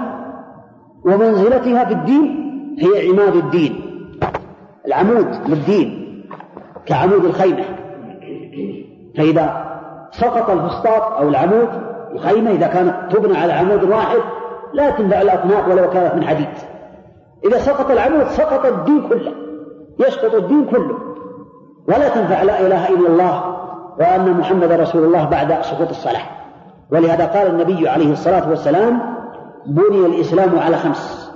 ومنزلتها 1.05 1.85
في 1.85 1.93
الدين 1.93 2.51
هي 2.79 3.09
عماد 3.09 3.35
الدين 3.35 3.81
العمود 4.87 5.27
للدين 5.47 6.21
كعمود 6.85 7.25
الخيمة. 7.25 7.63
فإذا 9.17 9.65
سقط 10.11 10.49
الفسطاط 10.49 11.03
أو 11.03 11.29
العمود 11.29 11.69
الخيمة 12.11 12.51
إذا 12.51 12.67
كانت 12.67 12.95
تبنى 13.11 13.37
على 13.37 13.53
عمود 13.53 13.83
واحد 13.83 14.19
لا 14.73 14.89
تنفع 14.89 15.21
الأطناق 15.21 15.69
ولو 15.69 15.89
كانت 15.89 16.15
من 16.15 16.23
حديد. 16.23 16.47
إذا 17.45 17.57
سقط 17.57 17.91
العمود 17.91 18.27
سقط 18.27 18.65
الدين 18.65 19.01
كله 19.09 19.31
يسقط 19.99 20.35
الدين 20.35 20.65
كله. 20.65 21.10
ولا 21.87 22.09
تنفع 22.09 22.43
لا 22.43 22.59
إله 22.59 22.89
إلا 22.89 23.07
الله 23.07 23.55
وأن 23.99 24.31
محمد 24.31 24.71
رسول 24.71 25.03
الله 25.03 25.25
بعد 25.25 25.61
سقوط 25.61 25.89
الصلاة. 25.89 26.23
ولهذا 26.91 27.25
قال 27.25 27.47
النبي 27.47 27.89
عليه 27.89 28.11
الصلاة 28.11 28.49
والسلام 28.49 29.01
بني 29.65 30.05
الإسلام 30.05 30.59
على 30.59 30.77
خمس 30.77 31.31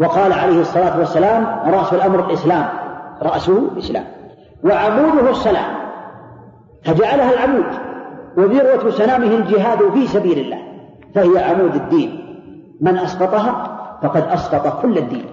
وقال 0.00 0.32
عليه 0.32 0.60
الصلاة 0.60 0.98
والسلام 0.98 1.46
رأس 1.66 1.92
الأمر 1.92 2.26
الإسلام 2.26 2.68
رأسه 3.22 3.58
الإسلام 3.58 4.04
وعموده 4.64 5.30
الصلاة 5.30 5.66
فجعلها 6.84 7.32
العمود. 7.32 7.66
وذروة 8.36 8.90
سنامه 8.90 9.26
الجهاد 9.26 9.78
في 9.92 10.06
سبيل 10.06 10.38
الله 10.38 10.58
فهي 11.14 11.44
عمود 11.44 11.74
الدين. 11.74 12.20
من 12.80 12.98
أسقطها 12.98 13.78
فقد 14.02 14.22
أسقط 14.22 14.82
كل 14.82 14.98
الدين 14.98 15.24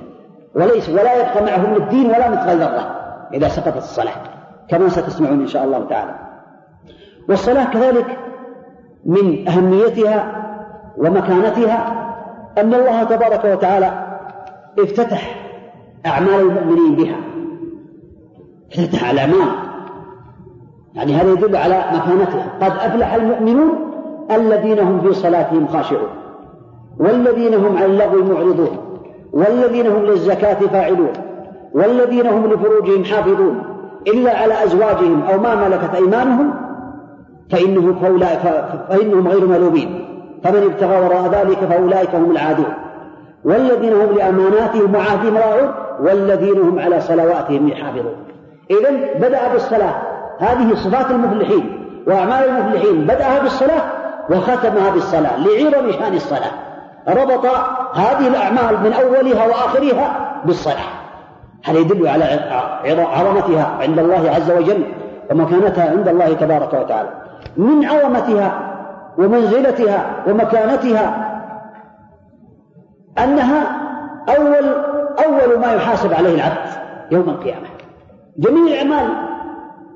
وليس 0.56 0.89
ولا 0.89 1.13
يبقى 1.16 1.44
معه 1.44 1.70
من 1.70 1.75
الدين 1.75 2.06
ولا 2.06 2.30
مثقال 2.30 2.58
ذرة. 2.58 3.07
إذا 3.34 3.48
سقطت 3.48 3.77
الصلاة 3.77 4.24
كما 4.69 4.89
ستسمعون 4.89 5.41
إن 5.41 5.48
شاء 5.48 5.63
الله 5.63 5.86
تعالى. 5.89 6.15
والصلاة 7.29 7.63
كذلك 7.63 8.17
من 9.05 9.48
أهميتها 9.48 10.46
ومكانتها 10.98 12.07
أن 12.57 12.74
الله 12.74 13.03
تبارك 13.03 13.46
وتعالى 13.46 14.07
افتتح 14.79 15.36
أعمال 16.05 16.39
المؤمنين 16.39 16.96
بها. 16.96 17.15
افتتح 18.72 19.10
الأعمال 19.10 19.48
يعني 20.96 21.13
هذا 21.13 21.31
يدل 21.31 21.55
على 21.55 21.86
مكانتها. 21.93 22.57
قد 22.62 22.72
أفلح 22.72 23.13
المؤمنون 23.13 23.72
الذين 24.31 24.79
هم 24.79 25.01
في 25.01 25.13
صلاتهم 25.13 25.67
خاشعون 25.67 26.10
والذين 27.00 27.53
هم 27.53 27.77
عن 27.77 27.84
اللغو 27.84 28.24
معرضون 28.24 28.77
والذين 29.34 29.88
هم 29.88 30.05
للزكاة 30.05 30.53
فاعلون. 30.53 31.13
والذين 31.74 32.28
هم 32.28 32.48
لفروجهم 32.48 33.06
حافظون 33.06 33.64
إلا 34.08 34.38
على 34.38 34.64
أزواجهم 34.64 35.24
أو 35.34 35.40
ما 35.40 35.56
ملكت 35.56 35.96
أيمانهم 35.96 36.54
فإنهم, 37.52 38.00
فأولئك 38.00 38.40
فإنهم 38.90 39.28
غير 39.28 39.48
ملومين. 39.48 40.08
فمن 40.44 40.64
ابتغى 40.64 41.00
وراء 41.06 41.28
ذلك 41.32 41.58
فأولئك 41.58 42.16
هم 42.16 42.32
العادون. 42.32 42.74
والذين 43.46 43.94
هم 43.94 44.18
لأماناتهم 44.18 44.96
وعهدهم 44.96 45.38
راعون 45.38 45.72
والذين 46.00 46.62
هم 46.62 46.80
على 46.80 47.02
صلواتهم 47.02 47.68
يحافظون. 47.68 48.16
إذا 48.72 48.92
بدأ 49.28 49.54
بالصلاة. 49.54 49.96
هذه 50.40 50.74
صفات 50.76 51.12
المفلحين 51.12 51.88
وأعمال 52.08 52.50
المفلحين. 52.50 53.04
بدأها 53.04 53.40
بالصلاة 53.40 53.82
وختمها 54.30 54.90
بالصلاة 54.90 55.38
لعظم 55.38 55.92
شأن 55.92 56.14
الصلاة. 56.14 56.52
ربط 57.08 57.46
هذه 57.94 58.28
الأعمال 58.28 58.84
من 58.84 58.94
أولها 58.94 59.48
وآخرها 59.48 60.42
بالصلاة. 60.46 60.97
هذا 61.68 61.80
يدل 61.80 62.08
على 62.08 62.24
عظمتها 63.02 63.78
عند 63.82 64.00
الله 64.00 64.32
عز 64.32 64.52
وجل 64.52 64.84
ومكانتها 65.32 65.90
عند 65.90 66.08
الله 66.08 66.34
تبارك 66.34 66.74
وتعالى. 66.74 67.10
من 67.58 67.86
عظمتها 67.86 68.52
ومنزلتها 69.18 70.24
ومكانتها 70.28 71.28
أنها 73.24 73.82
أول 74.30 74.66
أول 75.26 75.60
ما 75.60 75.74
يحاسب 75.74 76.14
عليه 76.14 76.36
العبد 76.36 76.70
يوم 77.12 77.30
القيامة. 77.30 77.68
جميع 78.38 78.82
الأعمال 78.82 79.12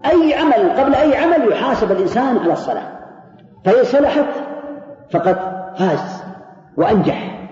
أي 0.05 0.33
عمل 0.33 0.71
قبل 0.79 0.95
أي 0.95 1.17
عمل 1.17 1.51
يحاسب 1.51 1.91
الإنسان 1.91 2.37
على 2.37 2.53
الصلاة. 2.53 2.87
فإن 3.65 3.83
صلحت 3.83 4.25
فقد 5.11 5.37
فاز 5.77 6.23
وأنجح 6.77 7.47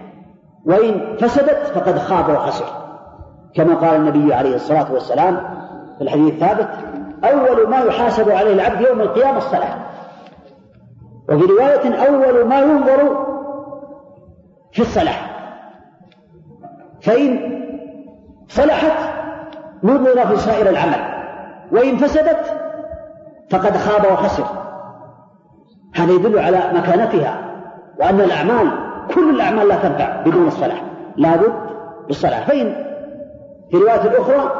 وإن 0.66 1.18
فسدت 1.20 1.72
فقد 1.76 1.98
خاب 1.98 2.30
وخسر. 2.30 2.66
كما 3.53 3.75
قال 3.75 3.96
النبي 3.96 4.34
عليه 4.34 4.56
الصلاة 4.56 4.94
والسلام 4.94 5.36
في 5.98 6.03
الحديث 6.03 6.34
الثابت 6.34 6.70
أول 7.24 7.70
ما 7.70 7.77
يحاسب 7.77 8.29
عليه 8.29 8.53
العبد 8.53 8.82
يوم 8.82 9.01
القيامة 9.01 9.38
الصلاة. 9.38 9.75
وفي 11.29 11.46
رواية 11.46 11.96
أول 12.08 12.48
ما 12.48 12.60
ينظر 12.60 13.25
في 14.72 14.82
الصلاة. 14.82 15.15
فإن 17.01 17.60
صلحت 18.48 18.98
نظر 19.84 20.27
في 20.27 20.38
سائر 20.38 20.70
العمل. 20.70 21.25
وإن 21.72 21.98
فسدت 21.98 22.58
فقد 23.50 23.77
خاب 23.77 24.12
وخسر. 24.13 24.46
هذا 25.96 26.12
يدل 26.12 26.39
على 26.39 26.60
مكانتها 26.74 27.41
وأن 28.00 28.22
الأعمال 28.22 28.72
كل 29.15 29.29
الأعمال 29.29 29.68
لا 29.68 29.75
تنفع 29.75 30.22
بدون 30.22 30.48
الصلاة. 30.48 30.82
لابد 31.18 31.53
بالصلاة. 32.08 32.46
فإن 32.46 32.88
في 33.72 33.78
رواية 33.78 34.22
أخرى 34.22 34.52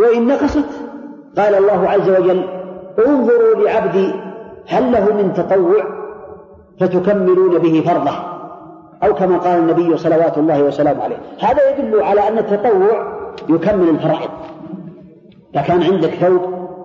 وإن 0.00 0.26
نقصت؟ 0.26 0.68
قال 1.38 1.54
الله 1.54 1.88
عز 1.88 2.10
وجل 2.10 2.44
انظروا 3.06 3.64
لعبدي 3.64 4.12
هل 4.68 4.92
له 4.92 5.14
من 5.14 5.32
تطوع 5.32 5.84
فتكملون 6.80 7.58
به 7.58 7.82
فرضه. 7.86 8.12
أو 9.02 9.14
كما 9.14 9.38
قال 9.38 9.58
النبي 9.58 9.96
صلوات 9.96 10.38
الله 10.38 10.62
وسلامه 10.62 11.04
عليه. 11.04 11.16
هذا 11.40 11.70
يدل 11.70 12.02
على 12.02 12.28
أن 12.28 12.38
التطوع 12.38 13.18
يكمل 13.48 13.88
الفرائض. 13.88 14.30
إذا 15.54 15.62
كان 15.62 15.82
عندك 15.82 16.10
ثوب 16.10 16.40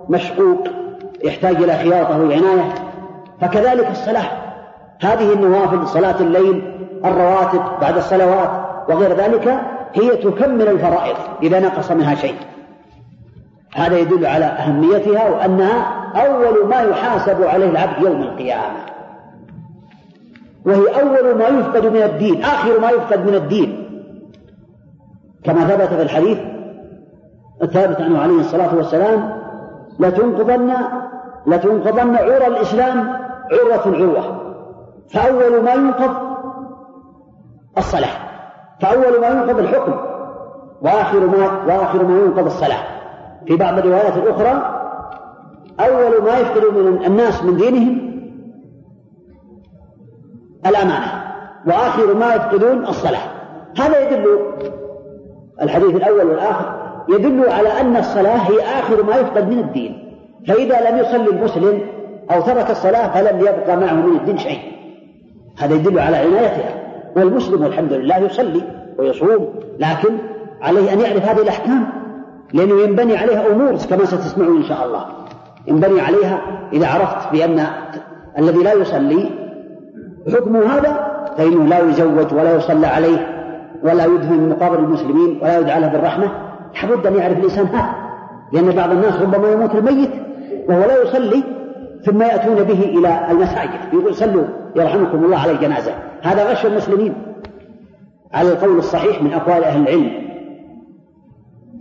مشقوق 0.09 0.67
يحتاج 1.23 1.55
إلى 1.55 1.73
خياطة 1.73 2.21
وعناية 2.21 2.73
فكذلك 3.41 3.91
الصلاة. 3.91 4.31
هذه 5.01 5.33
النوافل 5.33 5.87
صلاة 5.87 6.21
الليل 6.21 6.73
الرواتب 7.05 7.61
بعد 7.81 7.97
الصلوات 7.97 8.49
وغير 8.89 9.13
ذلك 9.13 9.61
هي 9.93 10.17
تكمل 10.17 10.67
الفرائض 10.67 11.15
إذا 11.43 11.59
نقص 11.59 11.91
منها 11.91 12.15
شيء. 12.15 12.35
هذا 13.75 13.97
يدل 13.97 14.25
على 14.25 14.45
أهميتها 14.45 15.29
وأنها 15.29 16.03
أول 16.15 16.67
ما 16.67 16.81
يحاسب 16.81 17.43
عليه 17.43 17.69
العبد 17.69 18.03
يوم 18.03 18.21
القيامة. 18.21 18.85
وهي 20.65 21.01
أول 21.01 21.37
ما 21.37 21.47
يفقد 21.47 21.85
من 21.85 22.01
الدين 22.01 22.43
آخر 22.43 22.79
ما 22.79 22.89
يفقد 22.89 23.25
من 23.25 23.35
الدين. 23.35 23.79
كما 25.43 25.67
ثبت 25.67 25.87
في 25.87 26.01
الحديث 26.01 26.37
الثابت 27.63 28.01
عنه 28.01 28.19
عليه 28.19 28.39
الصلاة 28.39 28.75
والسلام 28.75 29.43
لتنقضن 29.99 30.73
لتنقضن 31.47 32.15
عرى 32.15 32.47
الإسلام 32.47 33.13
عروة 33.51 33.95
عروة. 33.97 34.43
فأول 35.13 35.63
ما 35.63 35.73
ينقض 35.73 36.15
الصلاة. 37.77 38.22
فأول 38.83 39.21
ما 39.21 39.27
ينقض 39.27 39.59
الحكم 39.59 39.93
وآخر 40.81 41.19
ما 41.19 41.63
وآخر 41.67 42.03
ما 42.03 42.19
ينقض 42.19 42.45
الصلاة. 42.45 42.83
في 43.47 43.55
بعض 43.55 43.77
الروايات 43.77 44.17
الأخرى 44.17 44.79
أول 45.79 46.23
ما 46.23 46.37
يفقد 46.37 46.77
من 46.77 47.05
الناس 47.05 47.43
من 47.43 47.57
دينهم 47.57 48.13
الأمانة 50.65 51.23
وآخر 51.67 52.13
ما 52.13 52.35
يفقدون 52.35 52.85
الصلاة. 52.85 53.21
هذا 53.77 53.99
يدل 53.99 54.39
الحديث 55.61 55.95
الأول 55.95 56.25
والآخر 56.25 56.73
يدل 57.09 57.49
على 57.49 57.81
أن 57.81 57.97
الصلاة 57.97 58.37
هي 58.37 58.61
آخر 58.79 59.03
ما 59.03 59.15
يفقد 59.15 59.49
من 59.49 59.59
الدين. 59.59 60.17
فإذا 60.47 60.89
لم 60.89 60.97
يصلي 60.97 61.29
المسلم 61.29 61.81
أو 62.31 62.41
ترك 62.41 62.71
الصلاة 62.71 63.13
فلم 63.13 63.39
يبقى 63.39 63.77
معه 63.77 63.93
من 63.93 64.17
الدين 64.17 64.37
شيء. 64.37 64.59
هذا 65.57 65.75
يدل 65.75 65.99
على 65.99 66.17
عنايتها. 66.17 66.82
والمسلم 67.15 67.61
والحمد 67.63 67.93
لله 67.93 68.17
يصلي 68.17 68.61
ويصوم 68.97 69.49
لكن 69.79 70.17
عليه 70.61 70.93
أن 70.93 70.99
يعرف 70.99 71.25
هذه 71.25 71.41
الأحكام 71.41 71.87
لأنه 72.53 72.81
ينبني 72.81 73.17
عليها 73.17 73.47
أمور 73.51 73.75
كما 73.89 74.05
ستسمعون 74.05 74.57
إن 74.57 74.63
شاء 74.63 74.85
الله. 74.85 75.05
ينبني 75.67 76.01
عليها 76.01 76.41
إذا 76.73 76.87
عرفت 76.87 77.31
بأن 77.31 77.65
الذي 78.37 78.63
لا 78.63 78.73
يصلي 78.73 79.29
حكمه 80.33 80.59
هذا 80.59 81.13
فإنه 81.37 81.65
لا 81.65 81.79
يزوج 81.79 82.33
ولا 82.33 82.55
يصلى 82.55 82.87
عليه 82.87 83.27
ولا 83.83 84.05
يدفن 84.05 84.33
من 84.33 84.49
مقابر 84.49 84.79
المسلمين 84.79 85.39
ولا 85.41 85.59
يدعى 85.59 85.79
له 85.79 85.87
بالرحمة. 85.87 86.31
لابد 86.83 87.07
أن 87.07 87.15
يعرف 87.15 87.37
الإنسان 87.37 87.65
هذا 87.65 87.95
لأن 88.53 88.71
بعض 88.71 88.91
الناس 88.91 89.21
ربما 89.21 89.51
يموت 89.51 89.75
الميت 89.75 90.09
وهو 90.69 90.79
لا 90.79 91.01
يصلي 91.01 91.43
ثم 92.05 92.21
يأتون 92.21 92.55
به 92.55 92.83
إلى 92.83 93.31
المساجد. 93.31 93.93
يقول 93.93 94.15
صلوا 94.15 94.43
يرحمكم 94.75 95.25
الله 95.25 95.37
على 95.37 95.51
الجنازة. 95.51 95.91
هذا 96.21 96.51
غش 96.51 96.65
المسلمين. 96.65 97.13
على 98.33 98.51
القول 98.51 98.77
الصحيح 98.77 99.21
من 99.21 99.33
أقوال 99.33 99.63
أهل 99.63 99.81
العلم. 99.81 100.11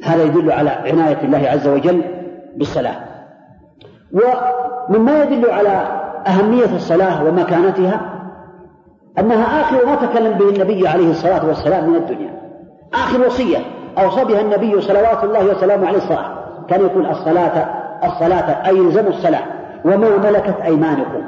هذا 0.05 0.23
يدل 0.23 0.53
على 0.53 0.71
عناية 0.71 1.19
الله 1.25 1.49
عز 1.49 1.69
وجل 1.69 2.03
بالصلاة. 2.57 2.97
ومما 4.13 5.23
يدل 5.23 5.51
على 5.51 6.03
أهمية 6.27 6.77
الصلاة 6.77 7.25
ومكانتها 7.25 8.01
أنها 9.19 9.61
آخر 9.61 9.87
ما 9.87 9.95
تكلم 9.95 10.39
به 10.39 10.49
النبي 10.49 10.89
عليه 10.89 11.11
الصلاة 11.11 11.47
والسلام 11.47 11.91
من 11.91 11.97
الدنيا. 11.97 12.41
آخر 12.95 13.27
وصية 13.27 13.59
أوصى 13.99 14.25
بها 14.25 14.41
النبي 14.41 14.81
صلوات 14.81 15.25
الله 15.25 15.47
وسلامه 15.47 15.87
عليه 15.87 15.99
الصلاة. 15.99 16.45
كان 16.69 16.81
يقول 16.81 17.07
الصلاة 17.07 17.67
الصلاة 18.05 18.69
أي 18.69 18.77
يلزم 18.77 19.07
الصلاة. 19.07 19.45
وما 19.85 20.17
ملكت 20.31 20.61
أيمانكم. 20.65 21.23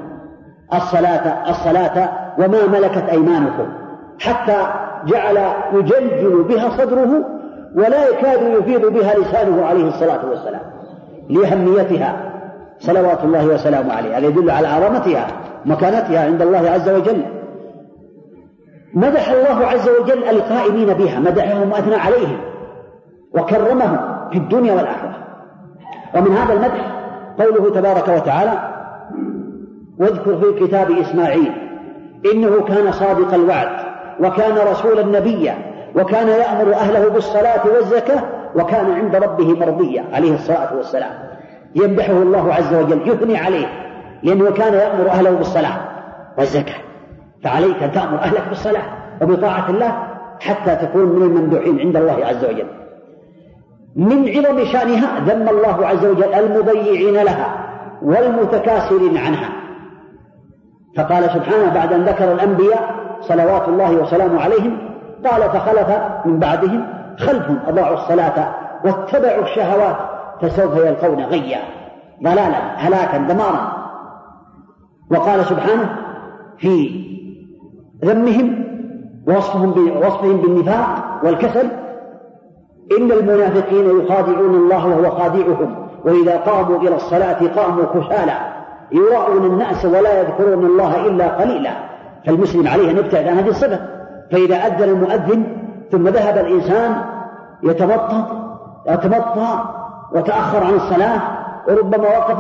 الصلاة 0.75 1.51
الصلاة 1.51 2.09
وما 2.39 2.67
ملكت 2.67 3.09
أيمانكم. 3.11 3.67
حتى 4.21 4.67
جعل 5.07 5.39
يجلجل 5.73 6.43
بها 6.43 6.69
صدره 6.69 7.25
ولا 7.77 8.09
يكاد 8.09 8.43
يفيض 8.43 8.93
بها 8.93 9.15
لسانه 9.15 9.67
عليه 9.67 9.89
الصلاة 9.89 10.27
والسلام. 10.31 10.61
لأهميتها. 11.29 12.17
صلوات 12.79 13.25
الله 13.25 13.47
وسلامه 13.47 13.93
عليه. 13.93 14.19
هذا 14.19 14.27
يدل 14.27 14.51
على 14.51 14.69
عظمتها 14.69 15.27
مكانتها 15.65 16.25
عند 16.25 16.43
الله 16.43 16.71
عز 16.71 16.89
وجل. 16.89 17.23
مدح 18.95 19.31
الله 19.31 19.67
عز 19.67 19.89
وجل 19.89 20.25
القائمين 20.25 20.95
بها. 20.95 21.19
مدحهم 21.21 21.73
وأثنى 21.73 21.95
عليهم. 21.95 22.41
وكرمهم 23.35 23.99
في 24.31 24.39
الدنيا 24.39 24.73
والآخرة. 24.73 25.17
ومن 26.15 26.37
هذا 26.37 26.53
المدح 26.53 26.94
قوله 27.39 27.71
تبارك 27.71 28.09
وتعالى 28.09 28.53
واذكر 29.99 30.37
في 30.37 30.67
كتاب 30.67 30.91
إسماعيل 30.91 31.53
إنه 32.33 32.61
كان 32.61 32.93
صادق 32.93 33.35
الوعد 33.35 33.69
وكان 34.21 34.59
رسولا 34.71 35.21
نبيا 35.21 35.55
وكان 35.97 36.29
يأمر 36.29 36.75
أهله 36.75 37.09
بالصلاة 37.09 37.67
والزكاة 37.75 38.23
وكان 38.55 38.93
عند 38.93 39.17
ربه 39.17 39.55
مرضيا 39.61 40.05
عليه 40.13 40.35
الصلاة 40.35 40.77
والسلام. 40.77 41.11
يمدحه 41.75 42.13
الله 42.13 42.55
عز 42.55 42.75
وجل 42.75 43.09
يثني 43.09 43.37
عليه 43.37 43.67
لأنه 44.23 44.51
كان 44.51 44.75
يأمر 44.75 45.11
أهله 45.11 45.31
بالصلاة 45.31 45.81
والزكاة. 46.39 46.81
فعليك 47.45 47.83
أن 47.83 47.93
تأمر 47.93 48.19
أهلك 48.19 48.49
بالصلاة 48.49 48.83
وبطاعة 49.23 49.71
الله 49.71 49.93
حتى 50.41 50.77
تكون 50.87 51.07
من 51.07 51.23
الممدوحين 51.23 51.81
عند 51.81 51.97
الله 51.97 52.27
عز 52.27 52.45
وجل. 52.45 52.67
من 53.97 54.29
عظم 54.29 54.65
شأنها 54.65 55.21
ذم 55.21 55.49
الله 55.49 55.87
عز 55.87 56.07
وجل 56.07 56.35
المضيعين 56.35 57.15
لها 57.15 57.67
والمتكاسلين 58.03 59.17
عنها. 59.17 59.49
فقال 60.97 61.25
سبحانه 61.25 61.75
بعد 61.75 61.93
أن 61.93 62.05
ذكر 62.05 62.33
الأنبياء 62.33 62.95
صلوات 63.21 63.69
الله 63.69 63.93
وسلامه 63.93 64.41
عليهم 64.41 64.79
قال 65.25 65.43
فخلف 65.43 65.89
من 66.25 66.39
بعدهم 66.39 66.87
خلف 67.19 67.51
أضاعوا 67.67 67.95
الصلاة 67.95 68.55
واتبعوا 68.85 69.43
الشهوات 69.43 69.97
فسوف 70.43 70.77
يلقون 70.77 71.25
غيا 71.25 71.59
ضلالا 72.23 72.77
هلاكا 72.77 73.19
دمارا. 73.19 73.85
وقال 75.11 75.45
سبحانه 75.45 75.97
في 76.59 77.05
ذمهم 78.05 78.65
ووصفهم 79.29 79.97
وصفهم 79.97 80.37
بالنفاق 80.37 81.21
والكسل 81.25 81.84
إن 82.99 83.13
المنافقين 83.13 84.01
يخادعون 84.01 84.55
الله 84.55 84.87
وهو 84.87 85.11
خادعهم 85.11 85.89
وإذا 86.05 86.37
قاموا 86.37 86.79
إلى 86.79 86.97
الصلاة 86.97 87.39
قاموا 87.57 87.85
كسالى 87.85 88.39
يراءون 88.93 89.45
الناس 89.45 89.85
ولا 89.85 90.21
يذكرون 90.21 90.67
الله 90.67 91.07
إلا 91.07 91.29
قليلا. 91.29 91.71
فالمسلم 92.27 92.69
عليه 92.69 92.91
أن 92.91 92.97
يبتعد 92.97 93.29
عن 93.29 93.39
هذه 93.39 93.49
الصفة. 93.49 93.79
فإذا 94.33 94.57
أذن 94.57 94.83
المؤذن 94.83 95.45
ثم 95.93 96.09
ذهب 96.09 96.39
الإنسان 96.39 96.97
يتمطط 97.63 98.27
يتمطى 98.87 99.59
وتأخر 100.13 100.65
عن 100.65 100.75
الصلاة 100.75 101.21
وربما 101.69 102.19
وقف 102.19 102.39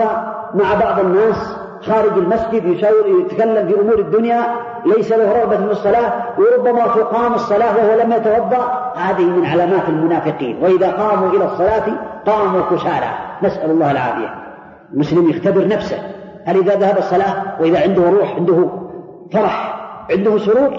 مع 0.54 0.74
بعض 0.80 1.00
الناس 1.00 1.57
خارج 1.86 2.18
المسجد 2.18 2.64
يشاور 2.64 3.20
يتكلم 3.20 3.68
في 3.68 3.80
أمور 3.80 3.98
الدنيا 3.98 4.42
ليس 4.86 5.12
له 5.12 5.32
رغبة 5.32 5.56
في 5.56 5.72
الصلاة 5.72 6.12
وربما 6.38 6.86
تقام 6.86 7.34
الصلاة 7.34 7.76
وهو 7.76 8.00
لم 8.00 8.12
يتوضأ. 8.12 8.92
هذه 8.96 9.22
من 9.22 9.46
علامات 9.46 9.88
المنافقين. 9.88 10.58
وإذا 10.62 10.90
قاموا 10.90 11.30
إلى 11.30 11.44
الصلاة 11.44 11.84
قاموا 12.26 12.60
كسالى. 12.60 13.10
نسأل 13.42 13.70
الله 13.70 13.90
العافية. 13.90 14.34
المسلم 14.92 15.30
يختبر 15.30 15.68
نفسه. 15.68 15.98
هل 16.44 16.56
إذا 16.56 16.74
ذهب 16.74 16.98
الصلاة 16.98 17.42
وإذا 17.60 17.82
عنده 17.82 18.10
روح 18.10 18.36
عنده 18.36 18.68
فرح 19.32 19.80
عنده 20.10 20.38
سرور 20.38 20.70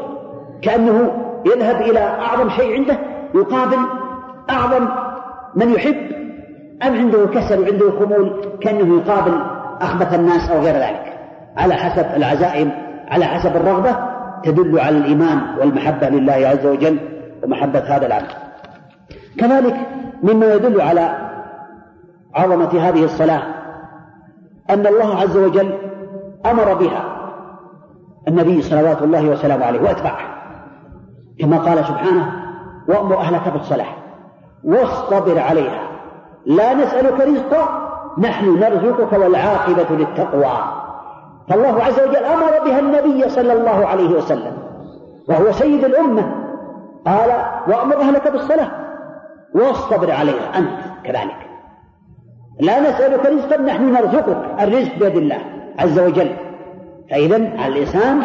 كأنه 0.62 1.12
يذهب 1.46 1.82
إلى 1.82 2.00
أعظم 2.00 2.50
شيء 2.50 2.76
عنده 2.76 2.98
يقابل 3.36 3.78
أعظم 4.50 4.88
من 5.56 5.74
يحب 5.74 5.96
أم 6.84 6.96
عنده 6.96 7.26
كسل 7.26 7.60
وعنده 7.60 7.92
خمول 7.92 8.42
كأنه 8.62 9.02
يقابل 9.02 9.40
أخبث 9.82 10.14
الناس 10.14 10.50
أو 10.50 10.60
غير 10.60 10.76
ذلك. 10.76 11.16
على 11.58 11.74
حسب 11.74 12.06
العزائم 12.16 12.72
على 13.08 13.26
حسب 13.26 13.56
الرغبة 13.56 13.96
تدل 14.44 14.80
على 14.80 14.98
الإيمان 14.98 15.42
والمحبة 15.60 16.10
لله 16.10 16.34
عز 16.34 16.66
وجل 16.66 17.00
ومحبة 17.44 17.80
هذا 17.80 18.06
العمل 18.06 18.28
كذلك 19.38 19.76
مما 20.24 20.54
يدل 20.54 20.82
على 20.82 21.30
عظمة 22.36 22.90
هذه 22.90 23.04
الصلاة 23.04 23.42
أن 24.70 24.88
الله 24.88 25.22
عز 25.22 25.38
وجل 25.38 25.78
أمر 26.46 26.74
بها 26.74 27.04
النبي 28.28 28.62
صلوات 28.62 29.02
الله 29.02 29.30
وسلامه 29.30 29.66
عليه 29.66 29.82
وأتباعه 29.82 30.36
كما 31.40 31.58
قال 31.58 31.86
سبحانه 31.86 32.32
وأمر 32.88 33.18
أهلك 33.18 33.50
بالصلاة 33.50 33.96
واصطبر 34.64 35.40
عليها 35.40 35.82
لا 36.46 36.74
نسألك 36.74 37.22
رزقا 37.22 37.85
نحن 38.18 38.60
نرزقك 38.60 39.14
والعاقبة 39.14 39.96
للتقوى. 39.96 40.52
فالله 41.50 41.84
عز 41.84 42.00
وجل 42.00 42.26
أمر 42.26 42.66
بها 42.66 42.80
النبي 42.80 43.30
صلى 43.30 43.54
الله 43.54 43.88
عليه 43.88 44.10
وسلم 44.10 44.54
وهو 45.30 45.52
سيد 45.52 45.84
الأمة. 45.84 46.32
قال 47.08 47.30
وأمر 47.68 48.02
أهلك 48.02 48.32
بالصلاة 48.32 48.68
واصطبر 49.56 50.12
عليها 50.12 50.58
أنت 50.58 50.70
كذلك. 51.04 51.38
لا 52.60 52.80
نسألك 52.80 53.26
رزقا 53.26 53.62
نحن 53.62 53.94
نرزقك 53.94 54.38
الرزق 54.62 55.00
بيد 55.00 55.16
الله 55.16 55.40
عز 55.80 56.00
وجل. 56.00 56.36
فإذا 57.12 57.36
على 57.36 57.74
الإنسان 57.74 58.22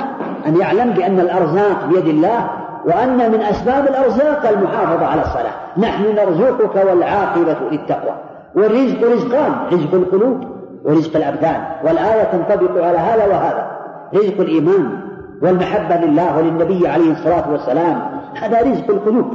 أن 0.46 0.60
يعلم 0.60 0.90
بأن 0.90 1.20
الأرزاق 1.20 1.84
بيد 1.84 2.06
الله 2.06 2.50
وأن 2.86 3.32
من 3.32 3.40
أسباب 3.40 3.88
الأرزاق 3.88 4.48
المحافظة 4.48 5.06
على 5.06 5.20
الصلاة. 5.22 5.52
نحن 5.76 6.14
نرزقك 6.14 6.86
والعاقبة 6.86 7.56
للتقوى. 7.70 8.29
والرزق 8.54 9.12
رزقان 9.12 9.52
رزق 9.72 9.94
القلوب 9.94 10.44
ورزق 10.84 11.16
الأبدان. 11.16 11.64
والآية 11.84 12.22
تنطبق 12.22 12.84
على 12.84 12.98
هذا 12.98 13.26
وهذا 13.26 13.70
رزق 14.14 14.40
الإيمان 14.40 15.00
والمحبة 15.42 15.96
لله 15.96 16.38
وللنبي 16.38 16.88
عليه 16.88 17.12
الصلاة 17.12 17.50
والسلام. 17.50 18.02
هذا 18.42 18.60
رزق 18.60 18.90
القلوب. 18.90 19.26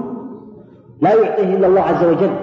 لا 1.01 1.13
يعطيه 1.13 1.56
إلا 1.56 1.67
الله 1.67 1.82
عز 1.82 2.04
وجل. 2.04 2.36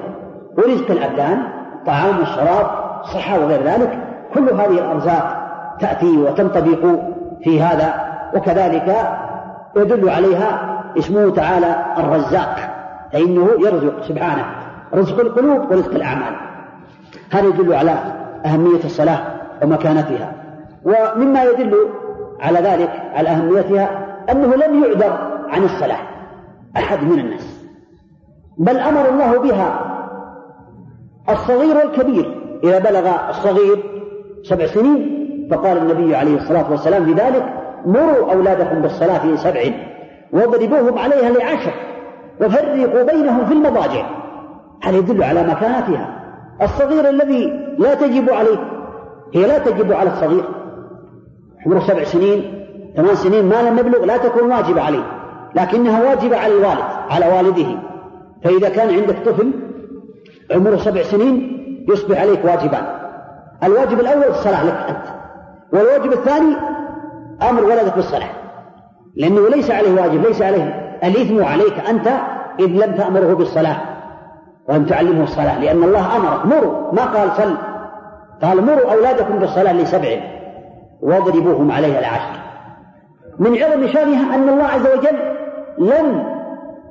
ورزق 0.58 0.90
الأبدان 0.90 1.38
طعام 1.86 2.18
والشراب 2.18 2.66
صحة 3.14 3.40
وغير 3.40 3.62
ذلك 3.62 3.98
كل 4.34 4.50
هذه 4.50 4.78
الأرزاق 4.78 5.36
تأتي 5.80 6.18
وتنطبق 6.18 7.00
في 7.44 7.62
هذا. 7.62 7.94
وكذلك 8.36 8.96
يدل 9.76 10.10
عليها 10.10 10.78
اسمه 10.98 11.30
تعالى 11.30 11.76
الرزاق 11.98 12.56
فإنه 13.12 13.48
يرزق 13.58 14.02
سبحانه. 14.02 14.44
رزق 14.94 15.20
القلوب 15.20 15.70
ورزق 15.70 15.94
الأعمال. 15.94 16.34
هذا 17.32 17.46
يدل 17.46 17.74
على 17.74 17.94
أهمية 18.46 18.84
الصلاة 18.84 19.20
ومكانتها. 19.62 20.32
ومما 20.84 21.42
يدل 21.44 21.74
على 22.40 22.58
ذلك 22.58 22.90
على 23.14 23.28
أهميتها 23.28 24.06
أنه 24.30 24.54
لم 24.54 24.84
يعذر 24.84 25.18
عن 25.48 25.64
الصلاة 25.64 25.98
أحد 26.76 27.04
من 27.04 27.18
الناس. 27.18 27.64
بل 28.58 28.76
أمر 28.78 29.08
الله 29.08 29.38
بها 29.38 29.80
الصغير 31.30 31.76
والكبير. 31.76 32.42
إذا 32.64 32.78
بلغ 32.78 33.10
الصغير 33.30 33.82
سبع 34.42 34.66
سنين 34.66 35.22
فقال 35.50 35.78
النبي 35.78 36.16
عليه 36.16 36.36
الصلاة 36.36 36.70
والسلام 36.70 37.04
بذلك 37.04 37.44
مروا 37.86 38.32
أولادكم 38.32 38.82
بالصلاة 38.82 39.26
لسبع 39.26 39.60
واضربوهم 40.32 40.98
عليها 40.98 41.30
لعشر 41.30 41.72
وفرقوا 42.40 43.02
بينهم 43.02 43.46
في 43.46 43.52
المضاجع. 43.52 44.06
هذا 44.82 44.96
يدل 44.96 45.22
على 45.22 45.42
مكانتها. 45.42 46.21
الصغير 46.62 47.08
الذي 47.08 47.52
لا 47.78 47.94
تجب 47.94 48.30
عليه 48.30 48.58
هي 49.34 49.46
لا 49.46 49.58
تجب 49.58 49.92
على 49.92 50.10
الصغير. 50.10 50.44
عمره 51.66 51.80
سبع 51.80 52.04
سنين 52.04 52.66
ثمان 52.96 53.14
سنين 53.14 53.48
ما 53.48 53.70
لم 53.70 53.78
يبلغ 53.78 54.04
لا 54.04 54.16
تكون 54.16 54.52
واجبة 54.52 54.82
عليه. 54.82 55.04
لكنها 55.54 56.02
واجبة 56.02 56.36
على 56.36 56.52
الوالد 56.52 56.84
على 57.10 57.26
والده. 57.26 57.66
فإذا 58.44 58.68
كان 58.68 58.94
عندك 58.94 59.16
طفل 59.26 59.52
عمره 60.50 60.76
سبع 60.76 61.02
سنين 61.02 61.58
يصبح 61.88 62.20
عليك 62.20 62.44
واجبان 62.44 62.84
الواجب 63.64 64.00
الأول 64.00 64.24
الصلاة 64.24 64.64
لك 64.64 64.74
أنت. 64.88 65.04
والواجب 65.72 66.12
الثاني 66.12 66.56
أمر 67.50 67.64
ولدك 67.64 67.94
بالصلاة. 67.94 68.30
لأنه 69.16 69.48
ليس 69.48 69.70
عليه 69.70 70.00
واجب 70.00 70.26
ليس 70.26 70.42
عليه 70.42 70.98
الإثم 71.04 71.44
عليك 71.44 71.88
أنت 71.88 72.08
إذ 72.60 72.66
لم 72.66 72.94
تأمره 72.94 73.34
بالصلاة. 73.34 73.76
ولم 74.68 74.84
تعلمه 74.84 75.22
الصلاة 75.22 75.60
لأن 75.60 75.82
الله 75.82 76.16
أمرك 76.16 76.46
مروا. 76.46 76.92
ما 76.92 77.04
قال 77.04 77.32
صل. 77.32 77.54
قال 78.42 78.66
مروا 78.66 78.92
أولادكم 78.92 79.38
بالصلاة 79.38 79.72
لسبع 79.72 80.20
واضربوهم 81.02 81.70
عليها 81.70 81.98
العشر. 81.98 82.40
من 83.38 83.62
عظم 83.62 83.86
شانها 83.86 84.34
أن 84.34 84.48
الله 84.48 84.64
عز 84.64 84.86
وجل 84.86 85.18
لم 85.78 86.24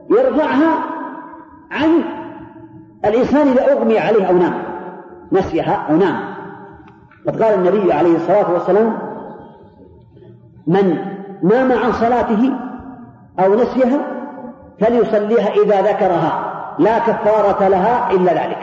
يرفعها 0.10 0.74
عن 1.72 2.04
الإنسان 3.06 3.48
إذا 3.48 3.72
أغمي 3.72 4.00
عليه 4.00 4.26
أو 4.26 4.34
نام. 4.34 4.54
نسيها 5.32 5.86
أو 5.90 5.96
نام. 5.96 6.20
قد 7.28 7.44
قال 7.44 7.54
النبي 7.54 7.94
عليه 7.94 8.16
الصلاة 8.16 8.52
والسلام 8.52 8.98
من 10.68 10.98
نام 11.44 11.72
عن 11.72 11.92
صلاته 11.92 12.52
أو 13.40 13.56
نسيها 13.56 14.00
فليصليها 14.80 15.50
إذا 15.50 15.82
ذكرها. 15.82 16.51
لا 16.82 17.00
كفارة 17.00 17.67
لها 17.67 18.12
إلا 18.12 18.34
ذلك. 18.34 18.58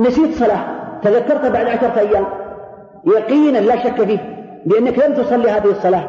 نسيت 0.00 0.34
صلاة. 0.34 0.64
تذكرت 1.02 1.46
بعد 1.46 1.66
عشرة 1.66 1.98
أيام. 1.98 2.24
يقينا 3.06 3.58
لا 3.58 3.76
شك 3.76 4.04
فيه 4.04 4.18
بأنك 4.66 4.98
لم 4.98 5.14
تصلي 5.14 5.50
هذه 5.50 5.70
الصلاة. 5.70 6.08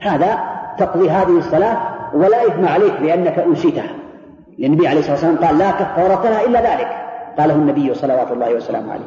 هذا 0.00 0.38
تقضي 0.78 1.10
هذه 1.10 1.38
الصلاة 1.38 1.76
ولا 2.14 2.46
إثم 2.46 2.68
عليك 2.68 3.00
لأنك 3.02 3.38
أنسيتها. 3.38 3.90
النبي 4.58 4.88
عليه 4.88 4.98
الصلاة 4.98 5.14
والسلام 5.14 5.44
قال 5.44 5.58
لا 5.58 5.70
كفارة 5.70 6.28
لها 6.28 6.44
إلا 6.44 6.60
ذلك. 6.60 6.88
قاله 7.38 7.54
النبي 7.54 7.94
صلوات 7.94 8.32
الله 8.32 8.54
وسلامه 8.54 8.92
عليه. 8.92 9.04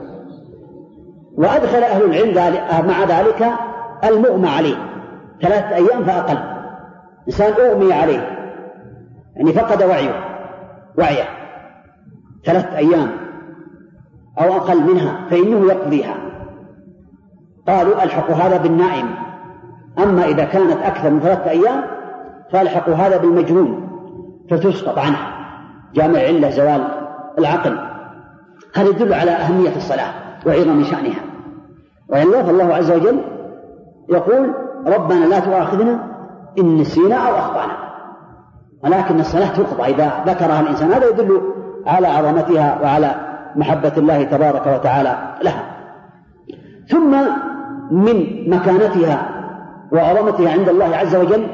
وأدخل 1.38 1.84
أهل 1.84 2.04
العلم 2.04 2.56
مع 2.88 3.04
ذلك 3.04 3.50
المغمى 4.04 4.50
عليه. 4.50 4.76
ثلاثة 5.42 5.76
أيام 5.76 6.04
فأقل. 6.04 6.38
إنسان 7.28 7.54
أغمي 7.54 7.94
عليه. 7.94 8.38
يعني 9.36 9.54
فقد 9.54 9.84
وعيه. 9.84 10.27
وعيه 10.98 11.30
ثلاثة 12.46 12.78
أيام 12.78 13.12
أو 14.40 14.54
أقل 14.54 14.94
منها 14.94 15.28
فإنه 15.30 15.66
يقضيها. 15.66 16.16
قالوا 17.68 18.04
ألحقوا 18.04 18.36
هذا 18.36 18.58
بالنائم. 18.58 19.06
أما 20.00 20.26
إذا 20.26 20.44
كانت 20.44 20.82
أكثر 20.82 21.10
من 21.10 21.20
ثلاثة 21.20 21.50
أيام 21.50 21.84
فألحقوا 22.52 22.94
هذا 22.94 23.18
بالمجنون. 23.18 23.88
فتسقط 24.50 24.98
عنه. 24.98 25.18
جامع 25.94 26.20
علة 26.20 26.50
زوال 26.50 26.88
العقل. 27.40 27.80
هذا 28.76 28.90
يدل 28.90 29.14
على 29.14 29.32
أهمية 29.32 29.76
الصلاة 29.76 30.14
وعظم 30.46 30.84
شأنها. 30.84 31.22
وإلا 32.10 32.44
فالله 32.44 32.76
عز 32.76 32.92
وجل 32.92 33.22
يقول 34.10 34.54
ربنا 34.88 35.26
لا 35.26 35.40
تؤاخذنا 35.40 36.08
إن 36.60 36.78
نسينا 36.78 37.16
أو 37.16 37.36
أخطأنا. 37.36 37.87
ولكن 38.84 39.20
الصلاة 39.20 39.48
تقضى. 39.48 39.84
إذا 39.94 40.24
ذكرها 40.28 40.62
الإنسان 40.62 40.92
هذا 40.92 41.10
يدل 41.10 41.42
على 41.86 42.08
عظمتها 42.08 42.80
وعلى 42.84 43.16
محبة 43.56 43.92
الله 43.98 44.24
تبارك 44.24 44.68
وتعالى 44.68 45.18
لها. 45.44 45.64
ثم 46.88 47.16
من 47.92 48.50
مكانتها 48.50 49.30
وعظمتها 49.92 50.52
عند 50.52 50.70
الله 50.70 50.96
عز 50.96 51.16
وجل 51.16 51.48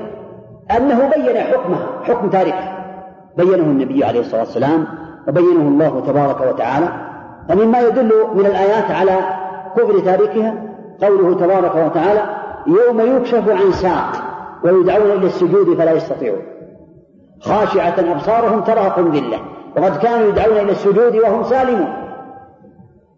أنه 0.78 1.12
بين 1.16 1.38
حكمها 1.38 1.88
حكم 2.04 2.30
تاركها. 2.30 2.86
بينه 3.38 3.64
النبي 3.64 4.06
عليه 4.06 4.20
الصلاة 4.20 4.40
والسلام 4.42 4.86
وبينه 5.28 5.68
الله 5.68 6.04
تبارك 6.08 6.42
وتعالى. 6.42 6.88
ومما 7.50 7.80
يدل 7.80 8.12
من 8.36 8.46
الآيات 8.46 8.92
على 8.92 9.20
كفر 9.78 10.00
تاركها 10.00 10.54
قوله 11.02 11.36
تبارك 11.36 11.76
وتعالى 11.76 12.22
يوم 12.68 13.18
يكشف 13.18 13.50
عن 13.50 13.72
ساق 13.72 14.12
ويدعون 14.64 15.12
إلى 15.12 15.26
السجود 15.26 15.78
فلا 15.78 15.92
يستطيعون. 15.92 16.42
خاشعة 17.44 17.96
أبصارهم 18.00 18.62
ترهقهم 18.62 19.12
ذلة. 19.12 19.40
وقد 19.78 19.98
كانوا 19.98 20.28
يدعون 20.28 20.58
إلى 20.58 20.72
السجود 20.72 21.16
وهم 21.16 21.44
سالمون. 21.44 21.94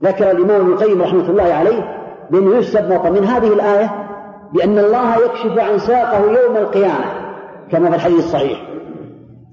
ذكر 0.04 0.32
الإمام 0.32 0.62
ابن 0.62 0.72
القيم 0.72 1.02
رحمة 1.02 1.30
الله 1.30 1.54
عليه 1.54 1.96
بأنه 2.30 2.56
يستبط 2.56 3.06
من 3.06 3.26
هذه 3.26 3.54
الآية 3.54 3.90
بأن 4.54 4.80
الله 4.80 5.16
يكشف 5.16 5.60
عن 5.60 5.80
ساقه 5.80 6.18
يوم 6.18 6.58
القيامة 6.58 7.06
كما 7.72 7.90
في 7.90 7.96
الحديث 7.96 8.18
الصحيح. 8.18 8.62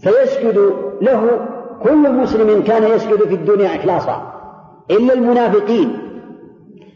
فيسجد 0.03 0.73
له 1.03 1.31
كل 1.83 2.13
مسلم 2.13 2.63
كان 2.63 2.83
يسجد 2.83 3.19
في 3.29 3.35
الدنيا 3.35 3.77
إخلاصا 3.77 4.33
إلا 4.91 5.15
المنافقين. 5.15 5.99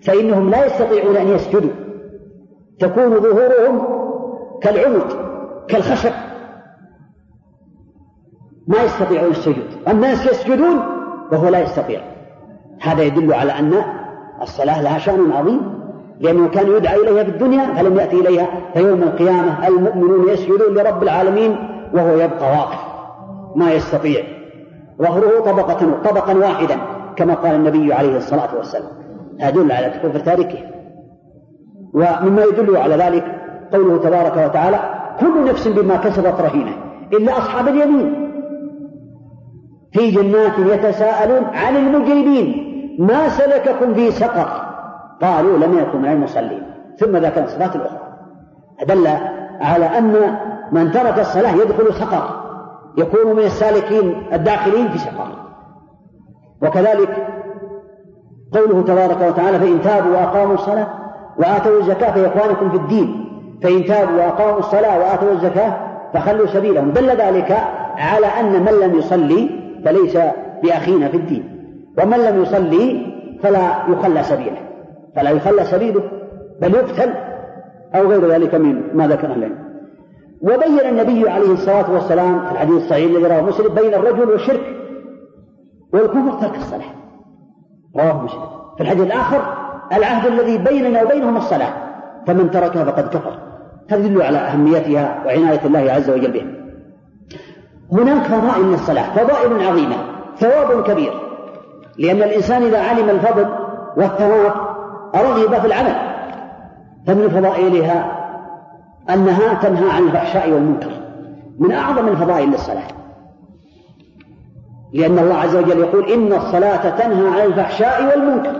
فإنهم 0.07 0.51
لا 0.51 0.67
يستطيعون 0.67 1.17
أن 1.17 1.29
يسجدوا. 1.29 1.71
تكون 2.81 3.21
ظهورهم 3.21 3.83
كالعمود 4.62 5.07
كالخشب. 5.69 6.12
ما 8.67 8.83
يستطيعون 8.83 9.31
السجود. 9.31 9.67
الناس 9.89 10.27
يسجدون 10.27 10.81
وهو 11.33 11.49
لا 11.49 11.63
يستطيع. 11.63 12.01
هذا 12.83 13.03
يدل 13.03 13.35
على 13.35 13.53
أن 13.53 13.75
الصلاة 14.43 14.83
لها 14.83 14.99
شأن 14.99 15.33
عظيم. 15.33 15.61
لأنه 16.21 16.49
كان 16.49 16.71
يدعى 16.71 16.97
إليها 16.97 17.25
في 17.25 17.31
الدنيا 17.31 17.75
فلم 17.75 17.97
يأتي 17.97 18.21
إليها. 18.21 18.49
فيوم 18.75 19.03
القيامة 19.03 19.69
المؤمنون 19.69 20.29
يسجدون 20.29 20.75
لرب 20.75 21.03
العالمين 21.03 21.57
وهو 21.95 22.17
يبقى 22.17 22.51
واقف. 22.51 22.79
ما 23.57 23.73
يستطيع. 23.73 24.23
ظهره 25.03 25.41
طبقة 25.41 25.99
طبقا 26.05 26.35
واحدا 26.35 26.77
كما 27.17 27.35
قال 27.35 27.55
النبي 27.55 27.93
عليه 27.93 28.17
الصلاة 28.17 28.57
والسلام. 28.57 28.91
يدل 29.41 29.73
على 29.73 29.87
كفر 29.87 30.19
تاركه. 30.19 30.59
ومما 31.95 32.43
يدل 32.45 32.77
على 32.77 32.97
ذلك 32.97 33.25
قوله 33.73 33.97
تبارك 33.99 34.51
وتعالى 34.51 34.81
كل 35.21 35.45
نفس 35.45 35.69
بما 35.69 35.97
كسبت 35.97 36.41
رهينة 36.41 36.73
إلا 37.13 37.39
أصحاب 37.39 37.69
اليمين. 37.69 38.26
في 39.97 40.11
جنات 40.11 40.59
يتساءلون 40.59 41.45
عن 41.45 41.77
المجرمين. 41.77 42.67
ما 42.99 43.29
سلككم 43.29 43.95
في 43.95 44.11
سقر؟ 44.11 44.49
قالوا 45.23 45.59
لم 45.59 45.79
يكن 45.79 46.03
من 46.03 46.13
المصلين. 46.13 46.63
ثم 46.99 47.17
ذكر 47.17 47.45
الصفات 47.45 47.77
الأخرى. 47.77 47.99
دل 48.87 49.09
على 49.61 49.85
أن 49.99 50.37
من 50.73 50.93
ترك 50.93 51.19
الصلاة 51.19 51.53
يدخل 51.53 51.95
سقر. 51.95 52.29
يكون 52.99 53.37
من 53.37 53.43
السالكين 53.43 54.23
الداخلين 54.33 54.89
في 54.89 54.99
سقر. 54.99 55.29
وكذلك 56.63 57.27
قوله 58.53 58.83
تبارك 58.83 59.21
وتعالى 59.21 59.59
فإن 59.59 59.83
تابوا 59.83 60.13
وأقاموا 60.13 60.55
الصلاة 60.55 60.87
وآتوا 61.39 61.81
الزكاة 61.81 62.11
فإخوانكم 62.11 62.71
في 62.71 62.77
الدين. 62.77 63.27
فإن 63.63 63.85
تابوا 63.85 64.17
وأقاموا 64.17 64.59
الصلاة 64.59 64.99
وآتوا 64.99 65.33
الزكاة 65.33 65.77
فخلوا 66.15 66.47
سبيلهم. 66.47 66.91
دل 66.91 67.09
ذلك 67.09 67.59
على 67.97 68.27
أن 68.27 68.63
من 68.63 68.73
لم 68.83 68.99
يصلي 68.99 69.66
فليس 69.85 70.19
بأخينا 70.62 71.09
في 71.09 71.17
الدين. 71.17 71.57
ومن 71.99 72.19
لم 72.19 72.43
يصلي 72.43 73.07
فلا 73.43 73.89
يخلى 73.89 74.23
سبيله. 74.23 74.59
فلا 75.17 75.31
يخلى 75.31 75.65
سبيله 75.65 76.03
بل 76.61 76.75
يقتل 76.75 77.15
أو 77.95 78.09
غير 78.09 78.31
ذلك 78.31 78.55
من 78.55 78.83
ما 78.95 79.09
ذكر 79.09 79.27
العلم. 79.27 79.59
وبين 80.43 80.89
النبي 80.89 81.29
عليه 81.29 81.53
الصلاة 81.53 81.93
والسلام 81.93 82.47
في 82.47 82.53
الحديث 82.53 82.83
الصحيح 82.83 83.11
الذي 83.11 83.25
رواه 83.27 83.41
مسلم 83.41 83.75
بين 83.75 83.95
الرجل 83.95 84.31
والشرك. 84.31 84.77
والكفر 85.93 86.33
ترك 86.41 86.57
الصلاة. 86.57 86.91
رواه 87.97 88.25
مسلم. 88.25 88.41
في 88.77 88.83
الحديث 88.83 89.03
الآخر 89.03 89.43
العهد 89.93 90.33
الذي 90.33 90.59
بيننا 90.59 91.03
وبينهم 91.03 91.37
الصلاة. 91.37 91.73
فمن 92.27 92.51
تركها 92.51 92.85
فقد 92.85 93.09
كفر. 93.09 93.39
تدل 93.89 94.23
على 94.23 94.39
أهميتها 94.39 95.23
وعناية 95.27 95.61
الله 95.67 95.93
عز 95.93 96.11
وجل 96.11 96.31
بها. 96.31 96.66
هناك 97.92 98.22
فضائل 98.22 98.66
للصلاة 98.66 99.14
فضائل 99.14 99.66
عظيمة 99.66 99.96
ثواب 100.38 100.83
كبير. 100.83 101.12
لأن 101.99 102.16
الإنسان 102.16 102.62
إذا 102.62 102.83
علم 102.83 103.11
الفضل 103.11 103.46
والثواب 103.96 104.53
رغب 105.14 105.55
في 105.55 105.66
العمل. 105.66 105.94
فمن 107.07 107.29
فضائلها 107.29 108.27
أنها 109.11 109.55
تنهى 109.55 109.90
عن 109.90 110.03
الفحشاء 110.03 110.51
والمنكر. 110.51 110.90
من 111.59 111.72
أعظم 111.72 112.09
الفضائل 112.09 112.51
للصلاة. 112.51 112.88
لأن 114.92 115.18
الله 115.18 115.35
عز 115.35 115.57
وجل 115.57 115.79
يقول 115.79 116.12
إن 116.12 116.33
الصلاة 116.33 116.90
تنهى 116.90 117.40
عن 117.40 117.46
الفحشاء 117.46 118.05
والمنكر. 118.11 118.53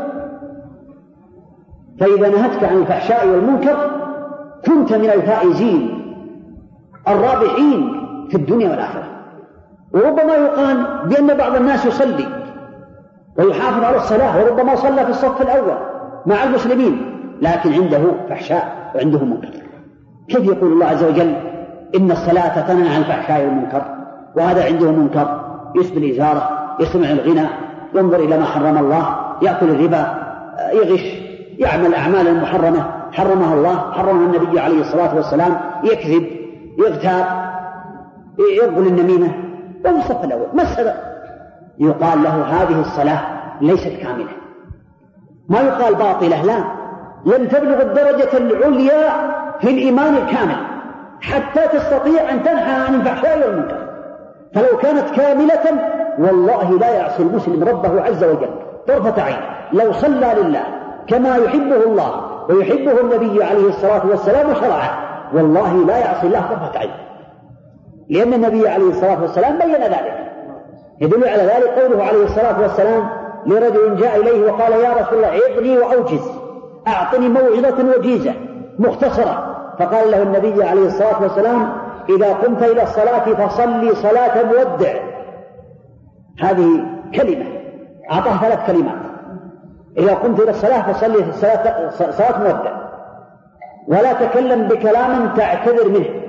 فإذا 2.01 2.29
نهتك 2.29 2.65
عن 2.65 2.77
الفحشاء 2.77 3.29
والمنكر 3.29 3.91
كنت 4.67 4.93
من 4.93 5.11
الفائزين 5.11 6.03
الرابحين 7.09 8.07
في 8.31 8.37
الدنيا 8.37 8.71
والآخرة. 8.71 9.16
وربما 9.93 10.35
يقال 10.35 10.87
بأن 11.05 11.37
بعض 11.37 11.57
الناس 11.57 11.87
يصلي 11.87 12.27
ويحافظ 13.39 13.85
على 13.85 13.97
الصلاة 13.97 14.45
وربما 14.45 14.75
صلى 14.75 15.05
في 15.05 15.11
الصف 15.11 15.43
الأول 15.43 15.77
مع 16.27 16.45
المسلمين 16.45 17.13
لكن 17.43 17.73
عنده 17.73 18.01
فحشاء 18.29 18.93
وعنده 18.95 19.25
منكر. 19.25 19.49
كيف 20.29 20.45
يقول 20.45 20.73
الله 20.73 20.87
عز 20.87 21.05
وجل؟ 21.05 21.35
إن 21.97 22.11
الصلاة 22.11 22.61
تنهى 22.61 22.95
عن 22.95 23.01
الفحشاء 23.01 23.41
والمنكر 23.45 23.83
وهذا 24.37 24.65
عنده 24.65 24.91
منكر. 24.91 25.41
يسبل 25.77 26.11
إزاره 26.11 26.51
يستمع 26.81 27.11
الغنى 27.11 27.47
ينظر 27.95 28.17
إلى 28.17 28.39
ما 28.39 28.45
حرم 28.45 28.79
الله 28.79 29.17
يأكل 29.43 29.71
الربا 29.71 30.15
يغش 30.73 31.03
يعمل 31.59 31.95
أعمالا 31.95 32.33
محرمة 32.33 32.87
حرمها 33.13 33.55
الله 33.55 33.93
حرمها 33.93 34.27
النبي 34.27 34.61
عليه 34.61 34.81
الصلاة 34.81 35.17
والسلام 35.17 35.57
يكذب 35.85 36.27
يغتاب 36.79 37.27
يقبل 38.63 38.87
النميمة. 38.87 39.29
وهو 39.87 39.97
الصف 39.97 40.25
الأول 40.25 40.47
ما 40.55 40.63
السبب؟ 40.63 40.95
يقال 41.79 42.23
له 42.23 42.45
هذه 42.45 42.81
الصلاة 42.81 43.21
ليست 43.61 43.89
كاملة. 44.03 44.33
ما 45.49 45.61
يقال 45.61 45.95
باطلة 45.95 46.43
لا. 46.45 46.65
لم 47.27 47.47
تبلغ 47.49 47.83
الدرجة 47.83 48.37
العليا 48.37 49.13
في 49.61 49.71
الإيمان 49.71 50.15
الكامل 50.15 50.57
حتى 51.21 51.79
تستطيع 51.79 52.31
أن 52.31 52.43
تنهى 52.43 52.87
عن 52.87 52.95
الفحشاء 52.95 53.39
والمنكر. 53.39 53.87
فلو 54.55 54.79
كانت 54.79 55.11
كاملة 55.11 55.81
والله 56.19 56.79
لا 56.79 56.91
يعصي 56.91 57.23
المسلم 57.23 57.65
ربه 57.65 58.03
عز 58.03 58.25
وجل. 58.25 58.51
طرفة 58.89 59.23
عين. 59.23 59.41
لو 59.73 59.93
صلى 59.93 60.35
لله 60.43 60.63
كما 61.07 61.37
يحبه 61.37 61.85
الله 61.87 62.21
ويحبه 62.49 63.01
النبي 63.01 63.45
عليه 63.45 63.69
الصلاة 63.69 64.07
والسلام 64.07 64.55
شرعه 64.55 64.99
والله 65.33 65.87
لا 65.87 65.99
يعصي 65.99 66.27
الله 66.27 66.41
طرفة 66.41 66.79
عين. 66.79 66.91
لأن 68.11 68.35
النبي 68.35 68.69
عليه 68.69 68.89
الصلاة 68.89 69.23
والسلام 69.23 69.59
بين 69.59 69.83
ذلك. 69.83 70.33
يدل 71.01 71.29
على 71.29 71.43
ذلك 71.43 71.69
قوله 71.69 72.05
عليه 72.05 72.25
الصلاة 72.25 72.61
والسلام 72.61 73.09
لرجل 73.47 73.97
جاء 73.97 74.21
إليه 74.21 74.53
وقال 74.53 74.73
يا 74.73 74.93
رسول 74.93 75.19
الله 75.19 75.41
عظني 75.51 75.79
وأوجز. 75.79 76.31
أعطني 76.89 77.29
موعظة 77.29 77.99
وجيزة 77.99 78.35
مختصرة. 78.79 79.57
فقال 79.79 80.11
له 80.11 80.23
النبي 80.23 80.65
عليه 80.65 80.87
الصلاة 80.87 81.23
والسلام 81.23 81.73
إذا 82.09 82.33
قمت 82.33 82.63
إلى 82.63 82.83
الصلاة 82.83 83.47
فصلي 83.47 83.95
صلاة 83.95 84.43
مودع. 84.43 84.95
هذه 86.41 86.85
كلمة. 87.15 87.47
أعطاه 88.13 88.37
ثلاث 88.37 88.67
كلمات. 88.67 89.07
إذا 89.99 90.15
قمت 90.15 90.41
إلى 90.41 90.51
الصلاة 90.51 90.93
فصلي 90.93 91.33
صلاة, 91.33 91.91
صلاة 91.91 92.39
مودع. 92.39 92.73
ولا 93.89 94.13
تكلم 94.13 94.69
بكلام 94.69 95.35
تعتذر 95.37 95.89
منه. 95.89 96.26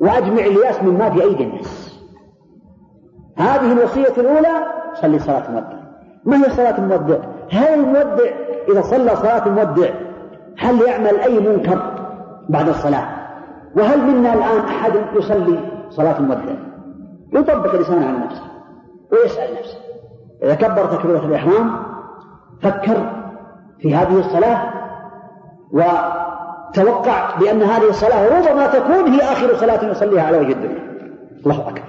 وأجمع 0.00 0.44
الياس 0.44 0.82
مما 0.82 1.10
في 1.10 1.22
أيدي 1.22 1.44
الناس 1.44 2.00
هذه 3.36 3.72
الوصية 3.72 4.12
الأولى 4.18 4.66
صلي 4.94 5.18
صلاة 5.18 5.50
مودع 5.50 5.86
ما 6.24 6.36
هي 6.36 6.50
صلاة 6.50 6.78
المودع؟ 6.78 7.18
هل 7.50 7.74
المودع 7.74 8.30
إذا 8.68 8.82
صلى 8.82 9.16
صلاة 9.16 9.46
المودع 9.46 9.90
هل 10.58 10.80
يعمل 10.82 11.18
أي 11.18 11.40
منكر 11.40 11.78
بعد 12.48 12.68
الصلاة؟ 12.68 13.06
وهل 13.76 14.00
منا 14.00 14.34
الآن 14.34 14.58
أحد 14.58 14.92
يصلي 15.14 15.58
صلاة 15.90 16.18
المودع؟ 16.18 16.54
يطبق 17.32 17.74
الإنسان 17.74 18.02
على 18.02 18.18
نفسه 18.18 18.42
ويسأل 19.12 19.54
نفسه 19.54 19.78
إذا 20.42 20.54
كبر 20.54 20.86
تكبيرة 20.86 21.26
الإحرام 21.26 21.76
فكر 22.62 23.12
في 23.78 23.94
هذه 23.94 24.18
الصلاة 24.18 24.72
وتوقع 26.78 27.36
بأن 27.36 27.62
هذه 27.62 27.88
الصلاة 27.88 28.38
ربما 28.38 28.66
تكون 28.66 29.12
هي 29.12 29.20
آخر 29.20 29.56
صلاة 29.56 29.90
يصليها 29.90 30.22
على 30.22 30.38
وجه 30.38 30.52
الدنيا. 30.52 30.78
الله 31.44 31.68
أكبر. 31.68 31.82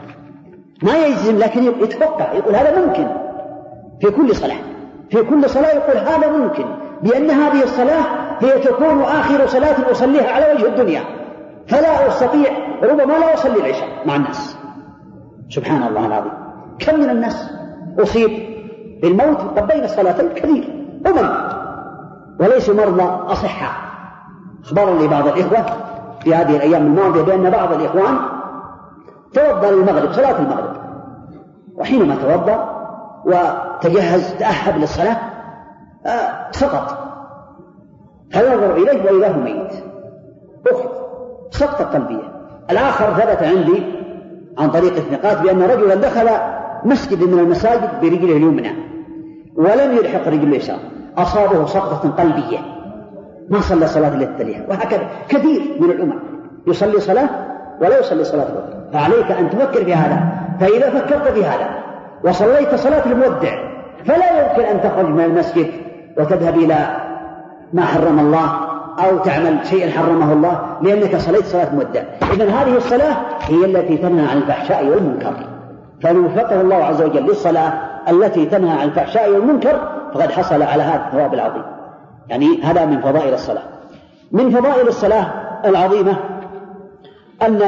ما 0.84 1.06
يجزم 1.06 1.38
لكن 1.38 1.63
يتوقع 1.63 2.34
يقول 2.34 2.56
هذا 2.56 2.86
ممكن. 2.86 3.08
في 4.02 4.12
كل 4.12 4.36
صلاة. 4.36 4.58
في 5.10 5.23
كل 5.23 5.50
صلاة 5.50 5.76
يقول 5.76 5.97
هذا 5.97 6.32
ممكن. 6.38 6.65
بأن 7.04 7.32
هذه 7.32 7.63
الصلاة 7.63 8.04
هي 8.39 8.60
تكون 8.60 9.02
آخر 9.02 9.47
صلاة 9.47 9.91
أصليها 9.91 10.32
على 10.32 10.54
وجه 10.54 10.65
الدنيا. 10.65 11.02
فلا 11.67 12.08
أستطيع 12.08 12.52
ربما 12.84 13.13
لا 13.13 13.34
أصلي 13.34 13.60
العشاء 13.60 13.88
مع 14.06 14.15
الناس. 14.15 14.58
سبحان 15.50 15.84
الله 15.84 16.06
العظيم. 16.06 16.32
كم 16.80 17.00
من 17.00 17.10
الناس 17.10 17.52
أصيب 18.00 18.32
بالموت 19.02 19.60
بين 19.71 19.84
الصلاتين 19.84 20.30
كثير. 20.30 20.86
أمم. 21.08 21.30
وليسوا 22.39 22.76
مرضى 22.76 23.32
أصحاء. 23.32 23.87
أخبرني 24.67 25.08
بعض 25.08 25.27
الإخوة 25.27 25.65
في 26.23 26.36
هذه 26.36 26.56
الأيام 26.56 26.86
الماضية 26.86 27.21
بأن 27.21 27.49
بعض 27.49 27.73
الإخوان 27.73 28.17
توضأ 29.34 29.71
للمغرب 29.71 30.12
صلاة 30.13 30.39
المغرب. 30.39 30.77
وحينما 31.75 32.15
توضأ 32.15 32.77
وتجهز 33.25 34.34
تأهب 34.39 34.77
للصلاة 34.77 35.17
آه 36.06 36.51
سقط. 36.51 36.97
فينظر 38.32 38.75
إليه 38.75 39.12
وإذا 39.12 39.36
هو 39.36 39.39
ميت. 39.39 39.73
أخذ 40.71 40.89
سقطة 41.51 41.86
قلبية. 41.86 42.32
الآخر 42.71 43.13
ثبت 43.13 43.43
عندي 43.43 43.84
عن 44.58 44.71
طريق 44.71 44.95
الثقات 44.95 45.41
بأن 45.41 45.62
رجلا 45.62 45.95
دخل 45.95 46.30
مسجد 46.86 47.23
من 47.23 47.39
المساجد 47.39 48.01
برجله 48.01 48.38
اليمنى 48.38 48.71
ولم 49.56 49.97
يلحق 49.97 50.27
رجله 50.27 50.43
اليسار 50.43 50.80
أصابه 51.17 51.65
سقطة 51.65 52.10
قلبية. 52.10 52.76
ما 53.49 53.62
صلى 53.62 53.88
صلاة 53.88 54.15
التي 54.15 54.43
تليها 54.43 54.62
وهكذا 54.69 55.07
كثير 55.29 55.62
من 55.79 55.91
الأمم 55.91 56.19
يصلي 56.67 56.99
صلاة 56.99 57.29
ولا 57.81 57.99
يصلي 57.99 58.23
صلاة 58.23 58.47
الوقت 58.49 58.93
فعليك 58.93 59.31
أن 59.31 59.49
تفكر 59.49 59.86
في 59.86 59.93
هذا. 59.93 60.19
فإذا 60.60 60.89
فكرت 60.89 61.27
في 61.27 61.45
هذا 61.45 61.69
وصليت 62.23 62.75
صلاة 62.75 63.05
المودع 63.05 63.57
فلا 64.05 64.41
يمكن 64.41 64.63
أن 64.63 64.81
تخرج 64.81 65.05
من 65.05 65.23
المسجد 65.23 65.67
وتذهب 66.17 66.57
إلى 66.57 66.75
ما 67.73 67.86
حرم 67.86 68.19
الله 68.19 68.49
أو 69.05 69.17
تعمل 69.17 69.57
شيئا 69.63 69.91
حرمه 69.91 70.33
الله 70.33 70.62
لأنك 70.81 71.15
صليت 71.15 71.45
صلاة 71.45 71.75
مودع. 71.75 72.01
إذا 72.33 72.45
هذه 72.45 72.77
الصلاة 72.77 73.15
هي 73.41 73.65
التي 73.65 73.97
تنهى 73.97 74.27
عن 74.31 74.38
الفحشاء 74.38 74.86
والمنكر. 74.86 75.33
فمن 76.01 76.25
وفقه 76.25 76.62
الله 76.62 76.75
عز 76.75 77.01
وجل 77.01 77.25
للصلاة 77.25 77.73
التي 78.10 78.45
تنهى 78.45 78.79
عن 78.79 78.88
الفحشاء 78.88 79.29
والمنكر 79.29 79.79
فقد 80.13 80.31
حصل 80.31 80.62
على 80.62 80.83
هذا 80.83 81.05
الثواب 81.07 81.33
العظيم. 81.33 81.76
يعني 82.29 82.61
هذا 82.61 82.85
من 82.85 83.01
فضائل 83.01 83.33
الصلاة. 83.33 83.63
من 84.31 84.51
فضائل 84.51 84.87
الصلاة 84.87 85.27
العظيمة 85.65 86.17
أن 87.41 87.61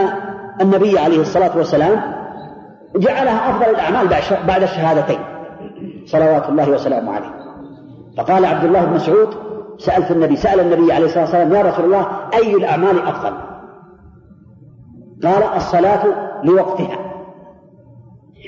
النبي 0.61 0.99
عليه 0.99 1.21
الصلاة 1.21 1.57
والسلام 1.57 2.01
جعلها 2.95 3.49
أفضل 3.49 3.69
الأعمال 3.69 4.07
بعد 4.47 4.63
الشهادتين. 4.63 5.19
صلوات 6.05 6.49
الله 6.49 6.69
وسلامه 6.69 7.11
عليه. 7.11 7.39
فقال 8.17 8.45
عبد 8.45 8.63
الله 8.63 8.85
بن 8.85 8.93
مسعود 8.93 9.29
سألت 9.77 10.11
النبي 10.11 10.35
سأل 10.35 10.59
النبي 10.59 10.93
عليه 10.93 11.05
الصلاة 11.05 11.23
والسلام 11.23 11.53
يا 11.53 11.61
رسول 11.61 11.85
الله 11.85 12.07
أي 12.33 12.55
الأعمال 12.55 12.99
أفضل؟ 13.07 13.33
قال 15.23 15.43
الصلاة 15.55 16.03
لوقتها. 16.43 16.97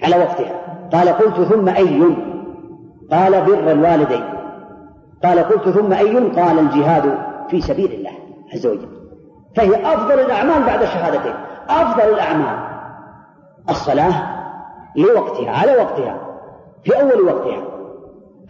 على 0.04 0.16
وقتها. 0.16 0.62
قال 0.94 1.10
قلت 1.10 1.48
ثم 1.48 1.70
أي؟ 1.70 2.02
قال 3.12 3.46
بر 3.46 3.72
الوالدين. 3.72 4.41
قال 5.24 5.40
قلت 5.40 5.70
ثم 5.70 5.94
أي 5.94 6.16
قال 6.16 6.60
الجهاد 6.60 7.18
في 7.50 7.62
سبيل 7.62 7.92
الله 7.92 8.12
عز 8.54 8.68
وجل. 8.68 8.88
فهي 9.56 9.94
أفضل 9.94 10.20
الأعمال 10.20 10.64
بعد 10.64 10.82
الشهادتين. 10.82 11.34
أفضل 11.70 12.14
الأعمال 12.14 12.60
الصلاة 13.70 14.14
لوقتها 14.96 15.52
على 15.52 15.72
وقتها 15.72 16.18
في 16.84 17.02
أول 17.02 17.22
وقتها. 17.22 17.62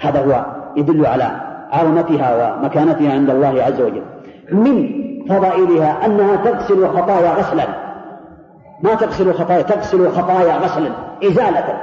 هذا 0.02 0.26
هو 0.26 0.46
يدل 0.76 1.06
على 1.06 1.32
عظمتها 1.72 2.56
ومكانتها 2.56 3.14
عند 3.14 3.30
الله 3.30 3.64
عز 3.64 3.82
وجل. 3.82 4.04
من 4.52 5.02
فضائلها 5.30 6.06
أنها 6.06 6.36
تغسل 6.36 6.84
الخطايا 6.84 7.34
غسلا. 7.34 7.68
ما 8.84 8.94
تغسل 8.94 9.30
الخطايا 9.30 9.62
تغسل 9.62 10.02
الخطايا 10.02 10.58
غسلا 10.58 10.90
إزالة 11.24 11.82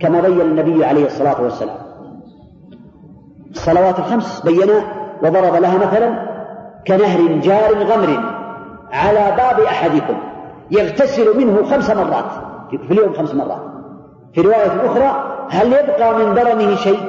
كما 0.00 0.20
بين 0.20 0.40
النبي 0.40 0.84
عليه 0.84 1.06
الصلاة 1.06 1.42
والسلام. 1.42 1.83
الصلوات 3.54 3.98
الخمس 3.98 4.40
بينا 4.40 4.84
وضرب 5.22 5.54
لها 5.54 5.78
مثلا 5.78 6.34
كنهر 6.86 7.32
جار 7.32 7.84
غمر 7.84 8.20
على 8.92 9.36
باب 9.36 9.60
أحدكم 9.60 10.14
يغتسل 10.70 11.38
منه 11.38 11.64
خمس 11.70 11.90
مرات 11.90 12.24
في 12.86 12.90
اليوم 12.90 13.12
خمس 13.12 13.34
مرات. 13.34 13.62
في 14.34 14.40
رواية 14.40 14.86
أخرى 14.86 15.24
هل 15.50 15.72
يبقى 15.72 16.14
من 16.14 16.34
درنه 16.34 16.76
شيء؟ 16.76 17.00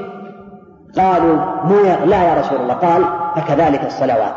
قالوا 0.97 1.36
ما 1.65 2.05
لا 2.05 2.23
يا 2.23 2.39
رسول 2.39 2.62
الله. 2.62 2.73
قال 2.73 3.03
فكذلك 3.36 3.86
الصلوات. 3.86 4.36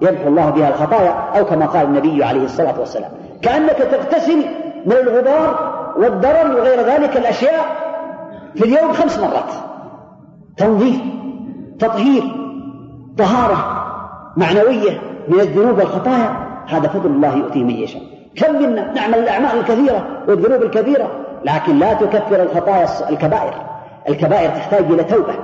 يمحو 0.00 0.28
الله 0.28 0.50
بها 0.50 0.68
الخطايا 0.68 1.10
أو 1.10 1.44
كما 1.44 1.66
قال 1.66 1.86
النبي 1.86 2.24
عليه 2.24 2.44
الصلاة 2.44 2.80
والسلام. 2.80 3.10
كأنك 3.42 3.76
تغتسل 3.76 4.44
من 4.86 4.92
الغبار 4.92 5.72
والدرن 5.96 6.50
وغير 6.50 6.80
ذلك 6.80 7.16
الأشياء 7.16 7.64
في 8.54 8.64
اليوم 8.64 8.92
خمس 8.92 9.18
مرات. 9.18 9.52
تنظيف. 10.56 11.00
تطهير 11.80 12.22
طهارة 13.18 13.86
معنوية 14.36 15.00
من 15.28 15.40
الذنوب 15.40 15.78
والخطايا 15.78 16.36
هذا 16.68 16.88
فضل 16.88 17.10
الله 17.10 17.36
يؤتيه 17.36 17.64
من 17.64 17.70
يشاء. 17.70 18.02
كم 18.36 18.62
منا 18.62 18.92
نعمل 18.92 19.18
الأعمال 19.18 19.58
الكثيرة 19.58 20.06
والذنوب 20.28 20.62
الكثيرة 20.62 21.10
لكن 21.44 21.78
لا 21.78 21.94
تكفر 21.94 22.42
الخطايا 22.42 23.10
الكبائر. 23.10 23.54
الكبائر 24.08 24.50
تحتاج 24.50 24.84
إلى 24.84 25.04
توبة. 25.04 25.34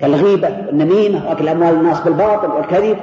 كالغيبة 0.00 0.48
والنميمة 0.66 1.28
وأكل 1.28 1.48
أموال 1.48 1.74
الناس 1.74 2.00
بالباطل 2.00 2.50
والكذب 2.50 2.98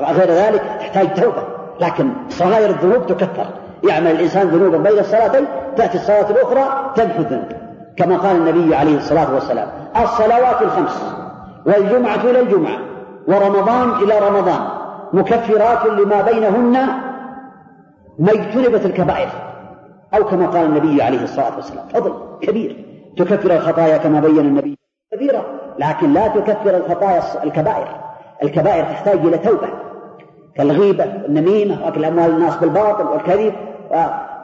وغير 0.00 0.30
ذلك 0.30 0.62
تحتاج 0.80 1.14
توبة. 1.14 1.42
لكن 1.80 2.10
صغائر 2.28 2.70
الذنوب 2.70 3.06
تكفر. 3.06 3.46
يعمل 3.88 4.10
الإنسان 4.10 4.48
ذنوبا 4.48 4.78
بين 4.78 4.98
الصلاتين 4.98 5.44
تأتي 5.76 5.98
الصلاة 5.98 6.30
الأخرى 6.30 6.92
تمحو 6.96 7.18
الذنب 7.18 7.52
كما 7.96 8.16
قال 8.16 8.36
النبي 8.36 8.74
عليه 8.74 8.96
الصلاة 8.96 9.34
والسلام 9.34 9.68
الصلوات 10.02 10.62
الخمس. 10.62 11.25
والجمعة 11.66 12.24
إلى 12.24 12.40
الجمعة 12.40 12.78
ورمضان 13.28 13.90
إلى 13.90 14.18
رمضان 14.18 14.68
مكفرات 15.12 15.86
لما 15.86 16.22
بينهن 16.22 16.72
ما 18.18 18.32
اجتنبت 18.32 18.86
الكبائر 18.86 19.28
أو 20.14 20.24
كما 20.24 20.46
قال 20.46 20.66
النبي 20.66 21.02
عليه 21.02 21.24
الصلاة 21.24 21.56
والسلام 21.56 21.88
فضل 21.88 22.12
كبير 22.40 22.84
تكفر 23.16 23.50
الخطايا 23.56 23.96
كما 23.96 24.20
بين 24.20 24.38
النبي 24.38 24.78
كبيرة 25.12 25.44
لكن 25.78 26.12
لا 26.12 26.28
تكفر 26.28 26.76
الخطايا 26.76 27.44
الكبائر 27.44 27.88
الكبائر 28.42 28.84
تحتاج 28.84 29.18
إلى 29.18 29.38
توبة 29.38 29.68
كالغيبة 30.56 31.04
والنميمة 31.22 31.84
وأكل 31.84 32.04
أموال 32.04 32.30
الناس 32.30 32.56
بالباطل 32.56 33.06
والكذب 33.06 33.54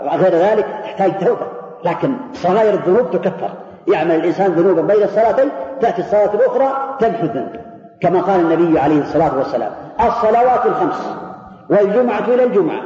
وغير 0.05 0.35
ذلك 0.35 0.67
تحتاج 0.85 1.19
توبة 1.19 1.47
لكن 1.85 2.15
صغائر 2.33 2.75
الذنوب 2.75 3.11
تكفر. 3.11 3.51
يعمل 3.89 4.15
الإنسان 4.15 4.53
ذنوبا 4.53 4.83
بين 4.83 5.03
الصلاتين 5.03 5.49
تأتي 5.81 6.03
الصلاة 6.03 6.35
الأخرى 6.35 6.97
تمحو 7.01 7.25
الذنب 7.25 7.61
كما 8.01 8.21
قال 8.21 8.41
النبي 8.41 8.79
عليه 8.79 9.01
الصلاة 9.01 9.39
والسلام 9.39 9.71
الصلوات 10.01 10.67
الخمس 10.67 11.17
والجمعة 11.71 12.25
إلى 12.29 12.45
الجمعة 12.45 12.81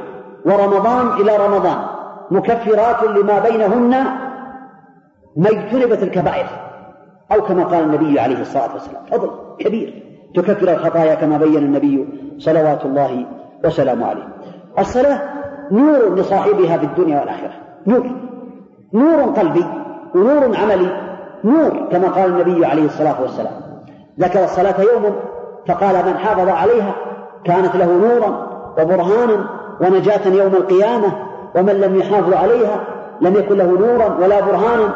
ورمضان 0.45 1.21
إلى 1.21 1.37
رمضان 1.37 1.79
مكفرات 2.31 3.03
لما 3.03 3.39
بينهن 3.39 3.91
ما 5.37 5.51
اجتنبت 5.51 6.03
الكبائر 6.03 6.47
أو 7.33 7.43
كما 7.43 7.65
قال 7.65 7.85
النبي 7.85 8.21
عليه 8.21 8.41
الصلاة 8.41 8.73
والسلام 8.73 9.03
فضل 9.11 9.31
كبير 9.59 10.03
تكفر 10.35 10.73
الخطايا 10.73 11.15
كما 11.15 11.39
بين 11.39 11.57
النبي 11.57 12.09
صلوات 12.39 12.85
الله 12.85 13.27
وسلامه 13.65 14.07
عليه. 14.07 14.29
الصلاة 14.79 15.21
نور 15.71 16.15
لصاحبها 16.15 16.77
في 16.79 16.87
الدنيا 16.87 17.21
والآخرة 17.21 17.53
نور 17.87 18.11
نور 18.93 19.23
قلبي. 19.23 19.65
ونور 20.15 20.57
عملي 20.57 20.97
نور 21.45 21.89
كما 21.91 22.09
قال 22.09 22.31
النبي 22.31 22.67
عليه 22.67 22.85
الصلاة 22.85 23.23
والسلام. 23.23 23.53
ذكر 24.21 24.45
الصلاة 24.45 24.81
يوم 24.81 25.17
فقال 25.69 26.07
من 26.07 26.19
حافظ 26.19 26.49
عليها 26.49 26.95
كانت 27.45 27.77
له 27.77 27.87
نورا 27.87 28.47
وبرهانا 28.79 29.49
ونجاة 29.81 30.27
يوم 30.27 30.53
القيامة 30.55 31.13
ومن 31.55 31.73
لم 31.73 31.97
يحافظ 31.97 32.33
عليها 32.33 32.85
لم 33.21 33.35
يكن 33.35 33.57
له 33.57 33.79
نورا 33.79 34.19
ولا 34.21 34.41
برهانا. 34.41 34.95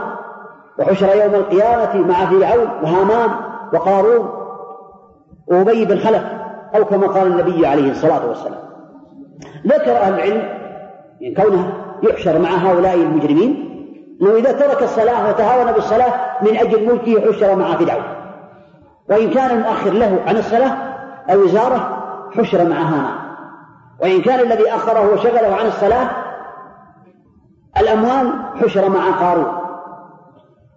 وحشر 0.79 1.17
يوم 1.25 1.35
القيامة 1.35 2.07
مع 2.07 2.15
فرعون 2.15 2.69
وهامان 2.83 3.31
وقارون 3.73 4.29
وأبي 5.47 5.85
بن 5.85 5.99
خلف 5.99 6.23
أو 6.77 6.85
كما 6.85 7.07
قال 7.07 7.27
النبي 7.27 7.67
عليه 7.67 7.91
الصلاة 7.91 8.29
والسلام. 8.29 8.61
ذكر 9.67 9.97
أهل 9.97 10.15
العلم 10.15 10.43
يعني 11.21 11.35
كونه 11.35 11.73
يحشر 12.03 12.39
مع 12.39 12.49
هؤلاء 12.49 12.95
المجرمين 12.95 13.70
أنه 14.23 14.37
إذا 14.37 14.53
ترك 14.53 14.83
الصلاة 14.83 15.29
وتهاون 15.29 15.73
بالصلاة 15.73 16.13
من 16.43 16.57
أجل 16.57 16.87
ملكه 16.87 17.33
حشر 17.33 17.57
مع 17.57 17.77
فرعون. 17.77 18.05
وإن 19.11 19.31
كان 19.31 19.51
المؤخر 19.51 19.91
له 19.91 20.23
عن 20.27 20.37
الصلاة 20.37 20.77
أو 21.31 21.43
وزارة 21.43 22.03
حشر 22.37 22.69
مع 22.69 22.77
هامان 22.77 23.15
وإن 24.03 24.23
كان 24.23 24.41
الذي 24.41 24.71
أخره 24.71 25.13
وشغله 25.13 25.57
عن 25.57 25.67
الصلاة 25.67 26.11
الأموال 27.81 28.33
حشر 28.63 28.89
مع 28.89 29.11
قارون. 29.11 29.61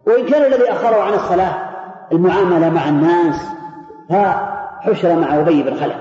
وإن 0.08 0.26
كان 0.26 0.54
الذي 0.54 0.72
أخره 0.72 1.02
عن 1.02 1.14
الصلاة 1.14 1.54
المعاملة 2.12 2.70
مع 2.70 2.90
الناس 2.90 3.48
فحشر 4.10 5.16
مع 5.16 5.36
أبي 5.36 5.64
بن 5.64 5.76
خلف. 5.76 5.96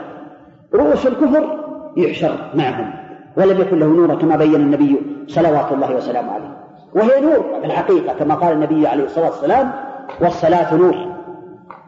رؤوس 0.74 1.06
الكفر 1.06 1.58
يحشر 1.96 2.50
معهم. 2.54 2.94
ولم 3.36 3.60
يكن 3.60 3.78
له 3.78 3.86
نور 3.86 4.14
كما 4.14 4.36
بين 4.36 4.54
النبي 4.54 5.24
صلوات 5.28 5.72
الله 5.72 5.96
وسلامه 5.96 6.32
عليه. 6.32 6.51
وهي 6.94 7.20
نور 7.20 7.60
في 7.60 7.66
الحقيقة 7.66 8.14
كما 8.14 8.34
قال 8.34 8.52
النبي 8.52 8.86
عليه 8.86 9.04
الصلاة 9.04 9.26
والسلام 9.26 9.72
والصلاة 10.20 10.74
نور 10.74 10.96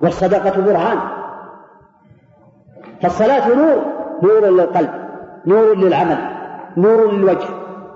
والصدقة 0.03 0.61
برهان. 0.61 0.99
فالصلاة 3.03 3.49
نور 3.49 3.85
نور 4.23 4.47
للقلب 4.47 4.91
نور 5.47 5.77
للعمل 5.77 6.19
نور 6.77 7.13
للوجه 7.13 7.49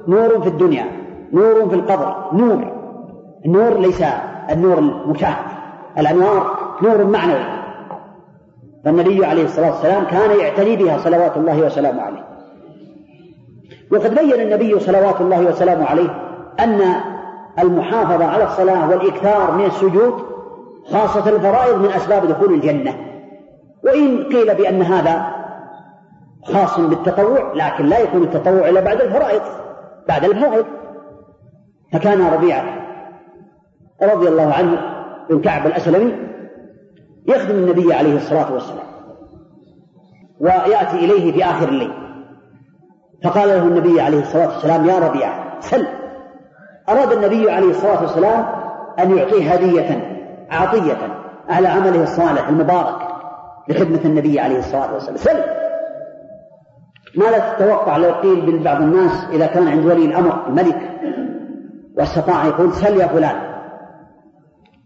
نور 0.08 0.40
في 0.40 0.48
الدنيا 0.48 0.84
نور 1.32 1.68
في 1.68 1.74
القبر 1.74 2.30
نور. 2.32 2.72
النور 3.46 3.78
ليس 3.78 4.04
النور 4.50 4.78
المشاهد 4.78 5.44
الأنوار 5.98 6.56
نور 6.82 7.04
معنوي. 7.04 7.58
فالنبي 8.84 9.26
عليه 9.26 9.44
الصلاة 9.44 9.70
والسلام 9.70 10.04
كان 10.04 10.38
يعتني 10.38 10.76
بها 10.76 10.98
صلوات 10.98 11.36
الله 11.36 11.66
وسلامه 11.66 12.02
عليه. 12.02 12.24
وقد 13.92 14.14
بين 14.14 14.40
النبي 14.40 14.80
صلوات 14.80 15.20
الله 15.20 15.40
وسلامه 15.46 15.84
عليه 15.84 16.27
أن 16.60 16.94
المحافظة 17.58 18.24
على 18.24 18.44
الصلاة 18.44 18.90
والإكثار 18.90 19.52
من 19.52 19.64
السجود 19.64 20.22
خاصة 20.92 21.28
الفرائض 21.28 21.78
من 21.78 21.90
أسباب 21.90 22.26
دخول 22.26 22.54
الجنة. 22.54 22.94
وإن 23.84 24.24
قيل 24.24 24.54
بأن 24.54 24.82
هذا 24.82 25.26
خاص 26.42 26.80
بالتطوع 26.80 27.52
لكن 27.54 27.86
لا 27.86 27.98
يكون 27.98 28.22
التطوع 28.22 28.68
إلا 28.68 28.80
بعد 28.80 29.00
الفرائض 29.00 29.42
بعد 30.08 30.24
الفرائض 30.24 30.66
فكان 31.92 32.26
ربيعة 32.26 32.64
رضي 34.02 34.28
الله 34.28 34.54
عنه 34.54 34.78
بن 35.30 35.40
كعب 35.40 35.66
الأسلمي 35.66 36.14
يخدم 37.26 37.54
النبي 37.54 37.94
عليه 37.94 38.16
الصلاة 38.16 38.52
والسلام 38.52 38.86
ويأتي 40.40 40.96
إليه 40.96 41.32
في 41.32 41.44
آخر 41.44 41.68
الليل. 41.68 41.92
فقال 43.24 43.48
له 43.48 43.62
النبي 43.62 44.00
عليه 44.00 44.20
الصلاة 44.20 44.54
والسلام 44.54 44.86
يا 44.86 44.98
ربيعة 44.98 45.60
سل. 45.60 45.86
أراد 46.88 47.12
النبي 47.12 47.50
عليه 47.50 47.70
الصلاة 47.70 48.02
والسلام 48.02 48.46
أن 48.98 49.16
يعطيه 49.16 49.52
هدية 49.52 50.18
عطية 50.50 50.96
على 51.48 51.68
عمله 51.68 52.02
الصالح 52.02 52.48
المبارك 52.48 53.08
لخدمة 53.68 54.00
النبي 54.04 54.40
عليه 54.40 54.58
الصلاة 54.58 54.92
والسلام. 54.94 55.16
سل! 55.16 55.42
ماذا 57.16 57.38
تتوقع 57.38 57.96
لو 57.96 58.12
قيل 58.12 58.56
لبعض 58.56 58.82
الناس 58.82 59.26
إذا 59.32 59.46
كان 59.46 59.68
عند 59.68 59.86
ولي 59.86 60.04
الأمر 60.04 60.46
الملك 60.48 60.90
واستطاع 61.98 62.46
يقول 62.46 62.72
سل 62.72 62.96
يا 62.96 63.06
فلان؟ 63.06 63.36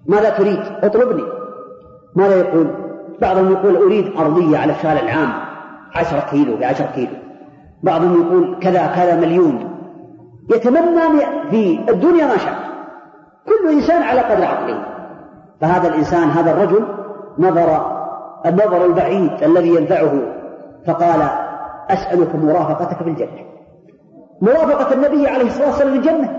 ماذا 0.07 0.31
تريد؟ 0.31 0.61
اطلبني. 0.83 1.23
ماذا 2.17 2.37
يقول؟ 2.37 2.67
بعضهم 3.21 3.53
يقول 3.53 3.77
أريد 3.77 4.17
أرضية 4.17 4.59
على 4.59 4.73
الشارع 4.73 5.01
العام 5.01 5.33
عشرة 5.95 6.21
كيلو 6.31 6.57
بعشرة 6.57 6.91
كيلو. 6.95 7.17
بعضهم 7.83 8.23
يقول 8.23 8.59
كذا 8.61 8.87
كذا 8.87 9.17
مليون. 9.17 9.72
يتمنى 10.51 11.21
في 11.51 11.81
الدنيا 11.89 12.27
ما 12.27 12.37
شاء. 12.37 12.55
كل 13.47 13.69
إنسان 13.73 14.03
على 14.03 14.21
قدر 14.21 14.45
عقله. 14.45 14.85
فهذا 15.61 15.89
الإنسان 15.89 16.31
هذا 16.31 16.51
الرجل 16.51 16.87
نظر 17.39 17.93
النظر 18.47 18.85
البعيد 18.85 19.43
الذي 19.43 19.69
ينفعه 19.69 20.13
فقال 20.87 21.29
أسألك 21.91 22.35
مرافقتك 22.35 23.03
في 23.03 23.09
الجنة. 23.09 23.45
مرافقة 24.41 24.95
النبي 24.95 25.29
عليه 25.29 25.47
الصلاة 25.47 25.67
والسلام 25.67 25.95
للجنة. 25.95 26.37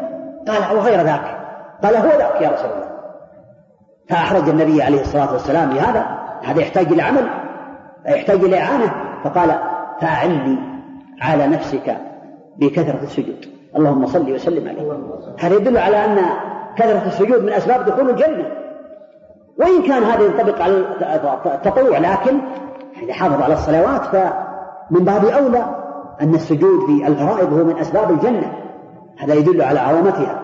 قال 0.47 0.78
وغير 0.78 1.01
ذاك. 1.01 1.38
قال 1.84 1.95
هو 1.95 2.10
ذاك 2.10 2.41
يا 2.41 2.49
رسول 2.49 2.72
الله. 2.72 2.89
فأحرج 4.10 4.49
النبي 4.49 4.84
عليه 4.84 5.01
الصلاة 5.01 5.34
والسلام 5.34 5.70
لهذا 5.70 6.06
هذا 6.43 6.62
يحتاج 6.62 6.88
إلى 6.88 7.01
عمل 7.01 7.28
يحتاج 8.06 8.43
إلى 8.43 8.60
إعانة. 8.60 8.93
فقال 9.24 9.60
فأعني 10.01 10.58
على 11.22 11.47
نفسك 11.47 11.97
بكثرة 12.58 13.04
السجود. 13.04 13.53
اللهم 13.78 14.05
صل 14.05 14.32
وسلم 14.34 14.69
عليه. 14.69 14.91
هذا 15.39 15.55
يدل 15.55 15.78
على 15.78 16.05
أن 16.05 16.17
كثرة 16.78 17.07
السجود 17.07 17.43
من 17.43 17.53
أسباب 17.53 17.86
دخول 17.86 18.09
الجنة. 18.09 18.45
وإن 19.59 19.82
كان 19.88 20.03
هذا 20.03 20.24
ينطبق 20.24 20.61
على 20.61 20.86
التطوع 21.45 21.97
لكن 21.97 22.39
إذا 23.03 23.13
حافظ 23.13 23.41
على 23.41 23.53
الصلوات 23.53 24.01
فمن 24.01 25.05
باب 25.05 25.26
أولى 25.26 25.65
أن 26.21 26.36
السجود 26.36 26.86
في 26.86 27.07
الفرائض 27.07 27.53
هو 27.53 27.63
من 27.63 27.78
أسباب 27.80 28.11
الجنة. 28.11 28.53
هذا 29.19 29.34
يدل 29.34 29.61
على 29.61 29.80
عظمتها. 29.80 30.39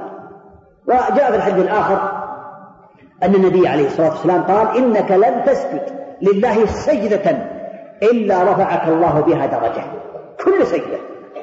وجاء 0.88 1.32
في 1.32 1.36
الحديث 1.36 1.66
الآخر 1.66 2.12
أن 3.24 3.36
النبي 3.36 3.68
عليه 3.68 3.86
الصلاة 3.86 4.10
والسلام 4.10 4.42
قال 4.42 4.78
إنك 4.78 5.12
لن 5.12 5.44
تسجد 5.46 5.82
لله 6.22 6.66
سجدة 6.66 7.38
إلا 8.04 8.44
رفعك 8.44 8.88
الله 8.88 9.20
بها 9.22 9.46
درجة. 9.46 9.84
كل 10.46 10.68
سجدة 10.68 10.98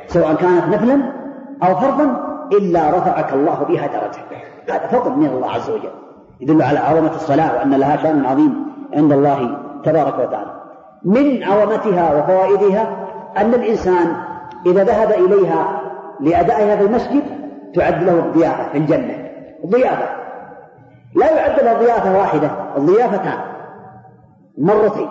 سواء 0.07 0.34
كانت 0.34 0.74
نفلا 0.74 1.26
أو 1.63 1.75
فرضا 1.75 2.37
إلا 2.53 2.91
رفعك 2.91 3.33
الله 3.33 3.65
بها 3.69 3.87
درجة. 3.87 4.27
هذا 4.71 4.87
فضل 4.87 5.11
من 5.11 5.27
الله 5.27 5.51
عز 5.51 5.71
وجل. 5.71 5.91
يدل 6.41 6.63
على 6.63 6.79
عظمة 6.79 7.15
الصلاة 7.15 7.57
وأن 7.57 7.75
لها 7.75 7.97
شأن 7.97 8.27
عظيم 8.27 8.67
عند 8.95 9.13
الله 9.13 9.59
تبارك 9.85 10.15
وتعالى. 10.19 10.55
من 11.05 11.43
عظمتها 11.45 12.15
وفوائدها 12.15 12.97
أن 13.37 13.55
الإنسان 13.55 14.17
إذا 14.67 14.85
ذهب 14.85 15.11
إليها 15.11 15.81
لأدائها 16.21 16.77
في 16.77 16.83
المسجد 16.83 17.23
تعد 17.75 18.03
له 18.03 18.13
الضيافة 18.13 18.69
في 18.73 18.79
الجنة. 18.79 19.29
ضيافة. 19.67 20.09
لا 21.15 21.31
يعد 21.31 21.61
له 21.61 21.73
ضيافة 21.73 22.19
واحدة 22.19 22.51
الضيافتان 22.77 23.39
مرتين. 24.59 25.09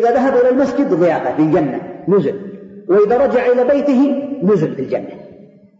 إذا 0.00 0.10
ذهب 0.10 0.36
إلى 0.36 0.48
المسجد 0.48 0.94
ضيافة 0.94 1.36
في 1.36 1.42
الجنة 1.42 1.80
نزل. 2.08 2.40
وإذا 2.88 3.26
رجع 3.26 3.46
إلى 3.46 3.64
بيته 3.64 4.28
نزل 4.42 4.74
في 4.74 4.82
الجنة. 4.82 5.23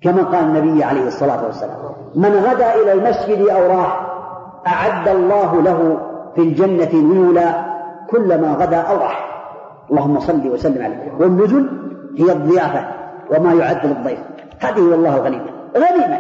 كما 0.05 0.23
قال 0.23 0.45
النبي 0.45 0.85
عليه 0.85 1.07
الصلاة 1.07 1.47
والسلام. 1.47 1.77
من 2.15 2.31
غدا 2.31 2.75
إلى 2.75 2.93
المسجد 2.93 3.49
أو 3.49 3.67
راح 3.67 4.07
أعد 4.67 5.09
الله 5.09 5.63
له 5.63 5.99
في 6.35 6.41
الجنة 6.43 6.95
نزلا 6.95 7.65
كلما 8.11 8.57
غدا 8.61 8.77
أو 8.77 8.97
راح. 8.97 9.45
اللهم 9.91 10.21
صل 10.21 10.49
وسلم 10.49 10.85
عليه. 10.85 11.13
والنزل 11.21 11.69
هي 12.19 12.33
الضيافة 12.33 12.87
وما 13.31 13.55
يعد 13.55 13.87
للضيف. 13.87 14.19
هذه 14.61 14.81
والله 14.81 15.17
غنيمة. 15.17 15.51
غنيمة. 15.77 16.19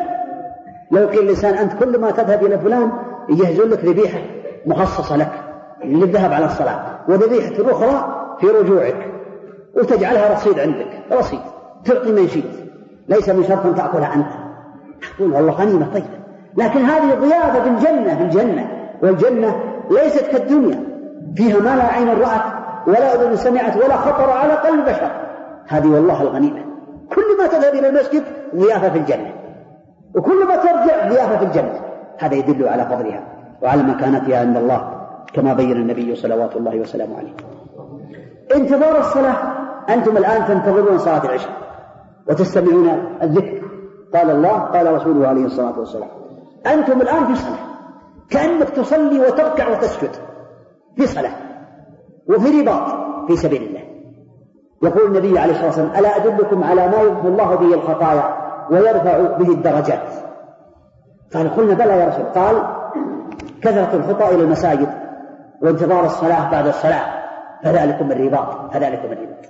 لو 0.90 1.06
قيل 1.06 1.18
الإنسان 1.18 1.54
أنت 1.54 1.72
كل 1.72 2.00
ما 2.00 2.10
تذهب 2.10 2.44
إلى 2.44 2.58
فلان 2.58 2.92
يجهزون 3.28 3.70
لك 3.70 3.84
ذبيحة 3.84 4.18
مخصصة 4.66 5.16
لك 5.16 5.32
للذهاب 5.84 6.32
على 6.32 6.44
الصلاة 6.44 6.80
وذبيحة 7.08 7.70
أخرى 7.70 8.24
في 8.40 8.46
رجوعك 8.46 9.10
وتجعلها 9.76 10.34
رصيد 10.34 10.58
عندك. 10.58 10.88
رصيد. 11.12 11.40
تعطي 11.84 12.12
من 12.12 12.28
شئت 12.28 12.53
ليس 13.08 13.28
من 13.28 13.44
شرط 13.44 13.66
أن 13.66 13.74
تأكلها 13.74 14.14
أنت 14.14 14.26
تقول 15.16 15.32
والله 15.32 15.52
غنيمة 15.52 15.86
طيبة 15.94 16.24
لكن 16.56 16.80
هذه 16.80 17.14
ضيافة 17.14 17.62
في 17.62 17.68
الجنة 17.68 18.16
في 18.16 18.22
الجنة. 18.22 18.68
والجنة 19.02 19.60
ليست 19.90 20.26
كالدنيا. 20.26 20.84
فيها 21.36 21.58
ما 21.58 21.76
لا 21.76 21.84
عين 21.84 22.08
رأت 22.08 22.42
ولا 22.86 23.14
أذن 23.14 23.36
سمعت 23.36 23.76
ولا 23.76 23.96
خطر 23.96 24.30
على 24.30 24.52
قلب 24.52 24.84
بشر. 24.84 25.10
هذه 25.68 25.86
والله 25.86 26.22
الغنيمة. 26.22 26.64
كل 27.14 27.38
ما 27.38 27.46
تذهب 27.46 27.74
إلى 27.74 27.88
المسجد 27.88 28.22
ضيافة 28.56 28.90
في 28.90 28.98
الجنة. 28.98 29.32
وكل 30.14 30.46
ما 30.48 30.56
ترجع 30.56 31.08
ضيافة 31.08 31.36
في 31.38 31.44
الجنة. 31.44 31.80
هذا 32.18 32.34
يدل 32.34 32.68
على 32.68 32.84
فضلها. 32.84 33.22
وعلى 33.62 33.82
مكانتها 33.82 34.40
عند 34.40 34.56
الله 34.56 34.90
كما 35.34 35.54
بين 35.54 35.72
النبي 35.72 36.16
صلوات 36.16 36.56
الله 36.56 36.80
وسلامه 36.80 37.18
عليه. 37.18 37.34
انتظار 38.54 38.98
الصلاة. 38.98 39.36
أنتم 39.88 40.16
الآن 40.16 40.46
تنتظرون 40.46 40.98
صلاة 40.98 41.24
العشاء. 41.24 41.63
وتستمعون 42.28 42.88
الذكر. 43.22 43.62
قال 44.14 44.30
الله 44.30 44.58
قال 44.58 44.94
رسوله 44.94 45.28
عليه 45.28 45.44
الصلاة 45.44 45.78
والسلام. 45.78 46.08
أنتم 46.66 47.00
الآن 47.00 47.26
في 47.26 47.34
صلاة. 47.34 47.58
كأنك 48.30 48.68
تصلي 48.68 49.20
وتركع 49.20 49.68
وتسجد 49.68 50.10
في 50.96 51.06
صلاة 51.06 51.34
وفي 52.28 52.60
رباط 52.60 52.82
في 53.26 53.36
سبيل 53.36 53.62
الله. 53.62 53.80
يقول 54.82 55.06
النبي 55.06 55.38
عليه 55.38 55.52
الصلاة 55.52 55.66
والسلام 55.66 55.90
ألا 55.98 56.16
أدلكم 56.16 56.64
على 56.64 56.88
ما 56.88 57.02
يمحو 57.02 57.28
الله 57.28 57.54
به 57.54 57.74
الخطايا 57.74 58.36
ويرفع 58.70 59.18
به 59.18 59.48
الدرجات؟ 59.48 60.08
قال 61.34 61.56
قلنا 61.56 61.74
بلى 61.74 61.98
يا 61.98 62.08
رسول 62.08 62.24
قال 62.24 62.62
كثرة 63.62 63.96
الخطى 63.96 64.34
إلى 64.34 64.42
المساجد 64.42 64.88
وانتظار 65.62 66.04
الصلاة 66.04 66.50
بعد 66.50 66.66
الصلاة 66.66 67.24
فذلكم 67.64 68.12
الرباط 68.12 68.72
فذلكم 68.74 69.12
الرباط. 69.12 69.44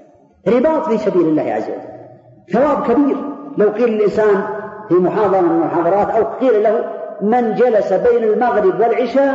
رباط 0.49 0.89
في 0.89 0.99
سبيل 0.99 1.29
الله 1.29 1.43
عز 1.43 1.65
وجل. 1.65 1.94
ثواب 2.53 2.83
كبير. 2.83 3.17
لو 3.59 3.69
قيل 3.69 3.89
للإنسان 3.89 4.43
في 4.89 4.95
محاضرة 4.95 5.41
من 5.41 5.51
المحاضرات 5.51 6.11
أو 6.11 6.25
قيل 6.25 6.63
له 6.63 6.85
من 7.21 7.55
جلس 7.55 7.93
بين 7.93 8.25
المغرب 8.25 8.81
والعشاء 8.81 9.35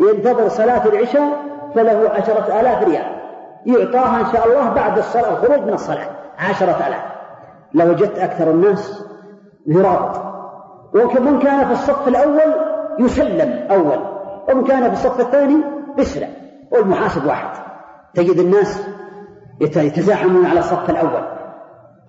ينتظر 0.00 0.48
صلاة 0.48 0.86
العشاء 0.86 1.32
فله 1.74 2.10
عشرة 2.10 2.60
آلاف 2.60 2.82
ريال. 2.82 3.18
يعطاها 3.66 4.20
إن 4.20 4.26
شاء 4.32 4.46
الله 4.48 4.68
بعد 4.68 4.98
الصلاة 4.98 5.30
الخروج 5.30 5.66
من 5.66 5.72
الصلاة 5.72 6.08
عشرة 6.38 6.76
آلاف. 6.88 7.02
لوجدت 7.74 8.18
أكثر 8.18 8.50
الناس 8.50 9.04
ذراط 9.68 10.16
ومن 10.94 11.38
كان 11.38 11.66
في 11.66 11.72
الصف 11.72 12.08
الأول 12.08 12.54
يسلم 12.98 13.66
أول 13.70 13.98
ومن 14.48 14.64
كان 14.64 14.82
في 14.82 14.92
الصف 14.92 15.20
الثاني 15.20 15.56
يسلم 15.98 16.28
والمحاسب 16.70 17.26
واحد. 17.26 17.48
تجد 18.14 18.38
الناس 18.38 18.88
يتزاحمون 19.60 20.46
على 20.46 20.58
الصف 20.58 20.90
الأول. 20.90 21.37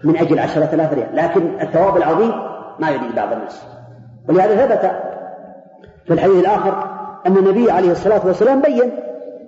من 0.03 0.17
أجل 0.17 0.39
عشرة 0.39 0.75
آلاف 0.75 0.93
ريال. 0.93 1.15
لكن 1.15 1.61
الثواب 1.61 1.97
العظيم 1.97 2.31
ما 2.79 2.89
يريد 2.89 3.15
بعض 3.15 3.31
الناس. 3.31 3.65
ولهذا 4.29 4.65
ثبت 4.65 4.91
في 6.05 6.13
الحديث 6.13 6.39
الآخر 6.39 6.83
أن 7.27 7.37
النبي 7.37 7.71
عليه 7.71 7.91
الصلاة 7.91 8.21
والسلام 8.25 8.61
بين 8.61 8.91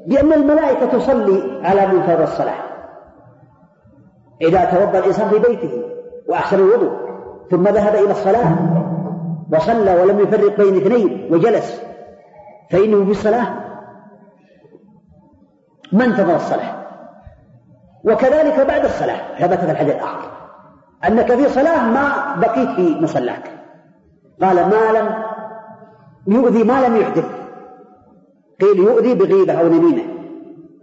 بأن 0.07 0.33
الملائكة 0.33 0.85
تصلي 0.85 1.61
على 1.63 1.87
منكر 1.87 2.23
الصلاة. 2.23 2.55
إذا 4.41 4.65
توضأ 4.65 4.99
الإنسان 4.99 5.29
في 5.29 5.39
بيته 5.39 5.83
وأحسن 6.27 6.59
الوضوء 6.59 6.91
ثم 7.51 7.67
ذهب 7.67 7.95
إلى 7.95 8.11
الصلاة 8.11 8.55
وصلى 9.53 10.01
ولم 10.01 10.19
يفرق 10.19 10.57
بين 10.57 10.77
اثنين 10.77 11.33
وجلس 11.33 11.81
فإنه 12.71 13.05
في 13.05 13.11
الصلاة 13.11 13.47
ما 15.91 16.05
انتظر 16.05 16.35
الصلاة. 16.35 16.81
وكذلك 18.03 18.67
بعد 18.67 18.85
الصلاة 18.85 19.39
ثبت 19.39 19.59
في 19.59 19.71
الحديث 19.71 19.95
الآخر. 19.95 20.40
أنك 21.07 21.35
في 21.35 21.49
صلاة 21.49 21.91
ما 21.91 22.35
بقيت 22.35 22.69
في 22.69 22.97
مصلاك. 23.01 23.51
قال 24.41 24.55
ما 24.55 24.99
لم 24.99 25.09
يؤذي 26.27 26.63
ما 26.63 26.87
لم 26.87 26.95
يحدث. 26.95 27.25
قيل 28.61 28.79
يؤذي 28.79 29.13
بغيبة 29.13 29.59
أو 29.59 29.67
نميمة. 29.67 30.03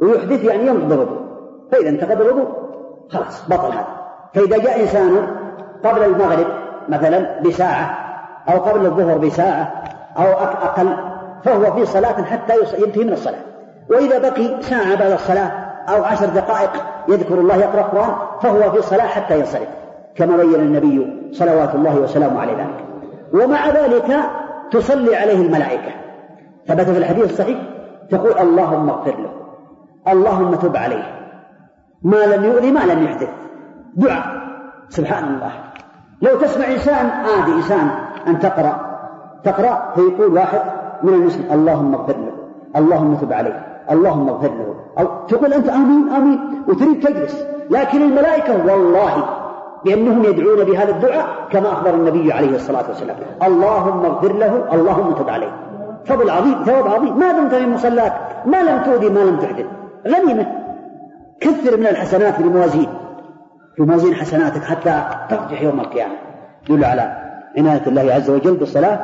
ويحدث 0.00 0.44
يعني 0.44 0.66
ينقض 0.66 0.92
الوضوء. 0.92 1.18
فإذا 1.72 1.88
انتقض 1.88 2.20
الوضوء 2.20 2.48
خلاص 3.10 3.48
بطل 3.48 3.72
هذا. 3.72 3.86
فإذا 4.34 4.58
جاء 4.58 4.80
إنسان 4.80 5.26
قبل 5.84 6.04
المغرب 6.04 6.46
مثلا 6.88 7.40
بساعة 7.40 7.98
أو 8.48 8.58
قبل 8.58 8.86
الظهر 8.86 9.18
بساعة 9.18 9.82
أو 10.16 10.32
أقل 10.32 10.96
فهو 11.44 11.72
في 11.72 11.86
صلاة 11.86 12.22
حتى 12.22 12.54
ينتهي 12.78 13.04
من 13.04 13.12
الصلاة. 13.12 13.42
وإذا 13.90 14.18
بقي 14.18 14.62
ساعة 14.62 14.94
بعد 14.94 15.10
الصلاة 15.10 15.50
أو 15.88 16.04
عشر 16.04 16.26
دقائق 16.26 16.70
يذكر 17.08 17.34
الله 17.34 17.56
يقرأ 17.56 17.80
القرآن 17.80 18.12
فهو 18.42 18.72
في 18.72 18.82
صلاة 18.82 19.06
حتى 19.06 19.38
ينصرف. 19.38 19.68
كما 20.18 20.36
بين 20.36 20.54
النبي 20.54 21.28
صلوات 21.32 21.74
الله 21.74 22.00
وسلامه 22.00 22.40
عليه 22.40 22.52
ذلك. 22.52 22.84
ومع 23.34 23.68
ذلك 23.68 24.16
تصلي 24.70 25.16
عليه 25.16 25.46
الملائكة. 25.46 25.90
ثبت 26.66 26.80
في 26.80 26.98
الحديث 26.98 27.24
الصحيح؟ 27.24 27.58
تقول 28.10 28.38
اللهم 28.38 28.88
اغفر 28.90 29.14
له. 29.18 29.30
اللهم 30.12 30.54
تب 30.54 30.76
عليه. 30.76 31.02
ما 32.02 32.26
لم 32.26 32.44
يؤذي 32.44 32.72
ما 32.72 32.80
لم 32.80 33.04
يحدث. 33.04 33.28
دعاء. 33.96 34.24
سبحان 34.88 35.24
الله. 35.24 35.50
لو 36.22 36.40
تسمع 36.40 36.66
إنسان 36.66 37.06
عادي 37.06 37.52
إنسان 37.52 37.90
أن 38.26 38.38
تقرأ. 38.38 38.98
تقرأ 39.44 39.92
فيقول 39.94 40.34
واحد 40.34 40.60
من 41.02 41.14
المسلم 41.14 41.52
اللهم 41.52 41.94
اغفر 41.94 42.16
له. 42.16 42.32
اللهم 42.76 43.14
تب 43.14 43.32
عليه. 43.32 43.66
اللهم 43.90 44.28
اغفر 44.28 44.48
له. 44.48 44.74
أو 44.98 45.26
تقول 45.26 45.52
أنت 45.52 45.68
آمين 45.68 46.08
آمين. 46.08 46.62
وتريد 46.68 47.06
تجلس. 47.06 47.44
لكن 47.70 48.02
الملائكة 48.02 48.66
والله 48.66 49.37
بأنهم 49.84 50.24
يدعون 50.24 50.64
بهذا 50.64 50.90
الدعاء 50.90 51.26
كما 51.50 51.72
أخبر 51.72 51.94
النبي 51.94 52.32
عليه 52.32 52.56
الصلاة 52.56 52.88
والسلام. 52.88 53.16
اللهم 53.42 54.04
اغفر 54.04 54.32
له 54.32 54.74
اللهم 54.74 55.12
تب 55.12 55.30
عليه. 55.30 55.52
فضل 56.04 56.30
عظيم 56.30 56.64
ثواب 56.64 56.86
عظيم. 56.86 57.18
ما 57.18 57.32
دمت 57.32 57.54
في 57.54 57.66
مصلاك 57.66 58.12
ما 58.46 58.62
لم 58.62 58.82
تؤذي 58.82 59.08
ما 59.08 59.20
لم 59.20 59.36
تحدث 59.36 59.66
غنيمة. 60.06 60.46
كثر 61.40 61.76
من 61.76 61.86
الحسنات 61.86 62.34
في 62.34 62.40
الموازين 62.40 62.88
في 63.76 63.82
موازين 63.82 64.14
حسناتك 64.14 64.62
حتى 64.62 65.04
ترجح 65.30 65.62
يوم 65.62 65.80
القيامة. 65.80 66.14
يدل 66.70 66.84
على 66.84 67.16
عناية 67.58 67.82
الله 67.86 68.14
عز 68.14 68.30
وجل 68.30 68.56
بالصلاة 68.56 68.98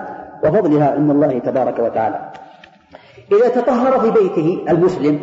وفضلها 0.45 0.91
عند 0.91 1.11
الله 1.11 1.39
تبارك 1.39 1.79
وتعالى. 1.79 2.33
إذا 3.33 3.49
تطهر 3.49 4.01
في 4.01 4.11
بيته 4.11 4.64
المسلم 4.70 5.20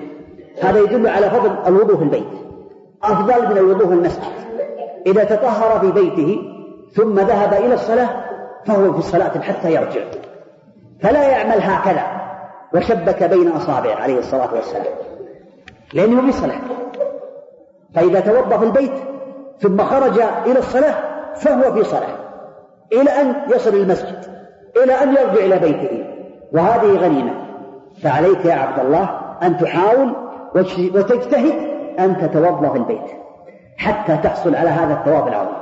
هذا 0.63 0.79
يدل 0.79 1.07
على 1.07 1.29
فضل 1.29 1.51
الوضوء 1.67 1.97
في 1.97 2.03
البيت. 2.03 2.27
أفضل 3.03 3.49
من 3.49 3.57
الوضوء 3.57 3.87
في 3.87 3.93
المسجد. 3.93 4.40
إذا 5.05 5.23
تطهر 5.23 5.79
في 5.79 5.91
بيته 5.91 6.41
ثم 6.95 7.19
ذهب 7.19 7.53
إلى 7.53 7.73
الصلاة 7.73 8.09
فهو 8.65 8.93
في 8.93 8.99
الصلاة 8.99 9.39
حتى 9.39 9.73
يرجع. 9.73 10.01
فلا 11.01 11.29
يعمل 11.29 11.61
هكذا. 11.61 12.21
وشبك 12.75 13.23
بين 13.23 13.47
أصابعه 13.47 13.95
عليه 13.95 14.19
الصلاة 14.19 14.53
والسلام. 14.53 14.93
لأنه 15.93 16.21
في 16.21 16.31
صلاة 16.31 16.59
فإذا 17.95 18.19
توضأ 18.19 18.57
في 18.57 18.65
البيت 18.65 18.93
ثم 19.59 19.83
خرج 19.83 20.19
إلى 20.45 20.59
الصلاة 20.59 20.95
فهو 21.35 21.73
في 21.73 21.83
صلاة. 21.83 22.17
إلى 22.93 23.09
أن 23.09 23.35
يصل 23.55 23.75
المسجد. 23.75 24.25
إلى 24.83 24.93
أن 24.93 25.09
يرجع 25.09 25.45
إلى 25.45 25.59
بيته. 25.59 26.05
وهذه 26.53 26.97
غنيمة. 26.97 27.33
فعليك 28.03 28.45
يا 28.45 28.53
عبد 28.53 28.79
الله 28.79 29.19
أن 29.43 29.57
تحاول 29.57 30.15
وتجتهد 30.95 31.53
أن 31.99 32.17
تتوضأ 32.17 32.69
في 32.69 32.77
البيت. 32.77 33.20
حتى 33.81 34.17
تحصل 34.17 34.55
على 34.55 34.69
هذا 34.69 34.93
الثواب 34.93 35.27
العظيم. 35.27 35.55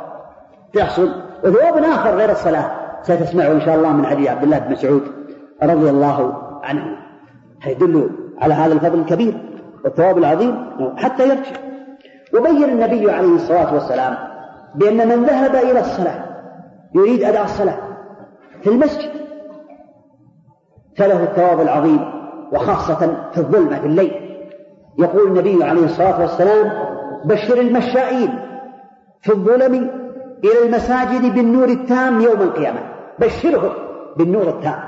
تحصل. 0.74 1.11
وثواب 1.43 1.84
آخر 1.84 2.15
غير 2.15 2.32
الصلاة 2.32 2.72
ستسمعه 3.03 3.51
إن 3.51 3.61
شاء 3.61 3.76
الله 3.76 3.89
من 3.89 4.05
حديث 4.05 4.30
عبد 4.30 4.43
الله 4.43 4.59
بن 4.59 4.72
مسعود 4.72 5.03
رضي 5.63 5.89
الله 5.89 6.34
عنه. 6.63 6.84
يدل 7.67 8.09
على 8.41 8.53
هذا 8.53 8.74
الفضل 8.74 8.99
الكبير 8.99 9.34
والثواب 9.84 10.17
العظيم 10.17 10.65
حتى 10.97 11.24
يرجع. 11.30 11.57
وبين 12.34 12.63
النبي 12.63 13.11
عليه 13.11 13.36
الصلاة 13.36 13.74
والسلام 13.74 14.17
بأن 14.76 15.07
من 15.07 15.26
ذهب 15.26 15.55
إلى 15.55 15.80
الصلاة 15.80 16.26
يريد 16.95 17.24
أداء 17.24 17.43
الصلاة 17.43 17.78
في 18.61 18.70
المسجد 18.70 19.09
فله 20.97 21.24
الثواب 21.24 21.61
العظيم 21.61 21.99
وخاصة 22.53 23.30
في 23.32 23.38
الظلمة 23.38 23.80
في 23.80 23.86
الليل. 23.86 24.11
يقول 24.99 25.28
النبي 25.28 25.63
عليه 25.63 25.86
الصلاة 25.86 26.22
والسلام 26.22 26.89
بشر 27.26 27.59
المشائين 27.59 28.39
في 29.22 29.32
الظلم 29.34 29.74
إلى 30.43 30.65
المساجد 30.65 31.36
بالنور 31.36 31.67
التام 31.67 32.22
يوم 32.22 32.41
القيامة. 32.41 32.80
بشرهم 33.20 33.72
بالنور 34.17 34.49
التام. 34.49 34.80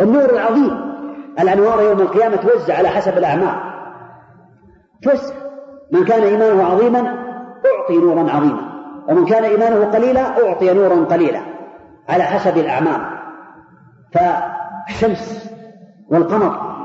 النور 0.00 0.30
العظيم. 0.30 0.90
الأنوار 1.40 1.82
يوم 1.82 2.00
القيامة 2.00 2.36
توزع 2.36 2.78
على 2.78 2.88
حسب 2.88 3.18
الأعمال 3.18 3.54
توزع. 5.02 5.34
من 5.92 6.04
كان 6.04 6.22
إيمانه 6.22 6.64
عظيما 6.64 7.00
أعطي 7.78 7.96
نورا 7.98 8.30
عظيما. 8.30 8.70
ومن 9.08 9.24
كان 9.24 9.44
إيمانه 9.44 9.84
قليلا 9.84 10.46
أعطي 10.46 10.74
نورا 10.74 11.04
قليلا. 11.04 11.40
على 12.08 12.22
حسب 12.22 12.58
الأعمال 12.58 13.00
فالشمس 14.12 15.50
والقمر 16.10 16.76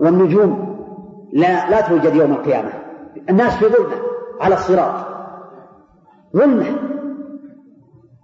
والنجوم 0.00 0.78
لا 1.32 1.70
لا 1.70 1.80
توجد 1.80 2.14
يوم 2.14 2.32
القيامة. 2.32 2.70
الناس 3.30 3.56
في 3.56 3.66
ظلمة 3.66 3.96
على 4.40 4.54
الصراط. 4.54 4.94
ظلمة 6.36 6.66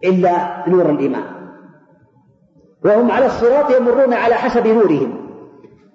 إلا 0.04 0.64
نور 0.68 0.90
الإيمان. 0.90 1.24
وهم 2.84 3.10
على 3.10 3.26
الصراط 3.26 3.70
يمرون 3.70 4.14
على 4.14 4.34
حسب 4.34 4.66
نورهم 4.66 5.24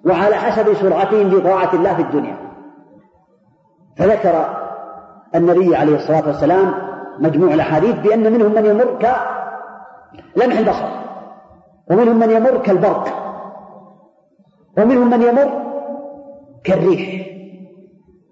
وعلى 0.04 0.34
حسب 0.34 0.74
سرعتهم 0.74 1.30
في 1.30 1.40
طاعة 1.40 1.74
الله 1.74 1.94
في 1.94 2.02
الدنيا. 2.02 2.36
فذكر 3.96 4.56
النبي 5.34 5.76
عليه 5.76 5.94
الصلاة 5.94 6.26
والسلام 6.26 6.74
مجموع 7.18 7.54
الأحاديث 7.54 7.98
بأن 7.98 8.32
منهم 8.32 8.54
من 8.54 8.66
يمر 8.66 8.98
كلمح 10.34 10.58
البصر 10.58 10.88
ومنهم 11.90 12.18
من 12.18 12.30
يمر 12.30 12.58
كالبرق 12.58 13.08
ومنهم 14.78 15.10
من 15.10 15.22
يمر 15.22 15.62
كالريح. 16.64 17.29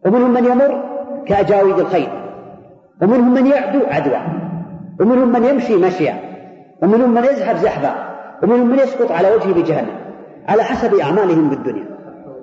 ومنهم 0.07 0.35
من 0.35 0.45
يمر 0.45 0.85
كأجاويد 1.27 1.79
الخيل 1.79 2.09
ومنهم 3.03 3.35
من 3.35 3.47
يعدو 3.47 3.81
عدوى 3.87 4.21
ومنهم 5.01 5.33
من 5.33 5.45
يمشي 5.45 5.77
مشيا 5.77 6.15
ومنهم 6.83 7.15
من 7.15 7.25
يزحف 7.25 7.57
زحفا 7.57 7.95
ومنهم 8.43 8.69
من 8.69 8.79
يسقط 8.79 9.13
على 9.13 9.35
وجهه 9.35 9.53
بجهنم 9.53 10.09
على 10.49 10.63
حسب 10.63 10.95
أعمالهم 10.95 11.49
بالدنيا. 11.49 11.85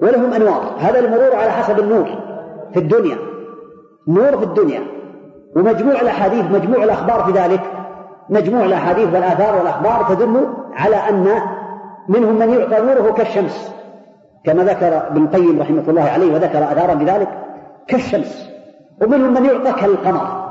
ولهم 0.01 0.34
أنوار 0.34 0.76
هذا 0.80 0.99
المرور 0.99 1.36
على 1.36 1.51
حسب 1.51 1.80
النور 1.80 2.06
في 2.74 2.80
الدنيا 2.80 3.18
نور 4.08 4.38
في 4.38 4.43
الدنيا. 4.43 4.82
ومجموع 5.56 6.01
الأحاديث 6.01 6.45
مجموع 6.51 6.84
الأخبار 6.84 7.24
في 7.24 7.32
ذلك 7.32 7.62
مجموع 8.30 8.66
الأحاديث 8.66 9.06
والآثار 9.14 9.58
والأخبار 9.58 10.16
تدل 10.16 10.47
على 10.74 10.95
أن 10.95 11.28
منهم 12.10 12.39
من 12.39 12.49
يعطى 12.49 12.82
نوره 12.82 13.12
كالشمس. 13.12 13.74
كما 14.46 14.64
ذكر 14.64 15.08
ابن 15.08 15.24
القيم 15.24 15.62
رحمه 15.62 15.84
الله 15.88 16.04
عليه 16.04 16.34
وذكر 16.34 16.64
أثارا 16.64 16.93
بذلك 16.93 17.30
كالشمس. 17.88 18.50
ومنهم 19.02 19.34
من 19.34 19.46
يعطى 19.46 19.82
كالقمر. 19.82 20.46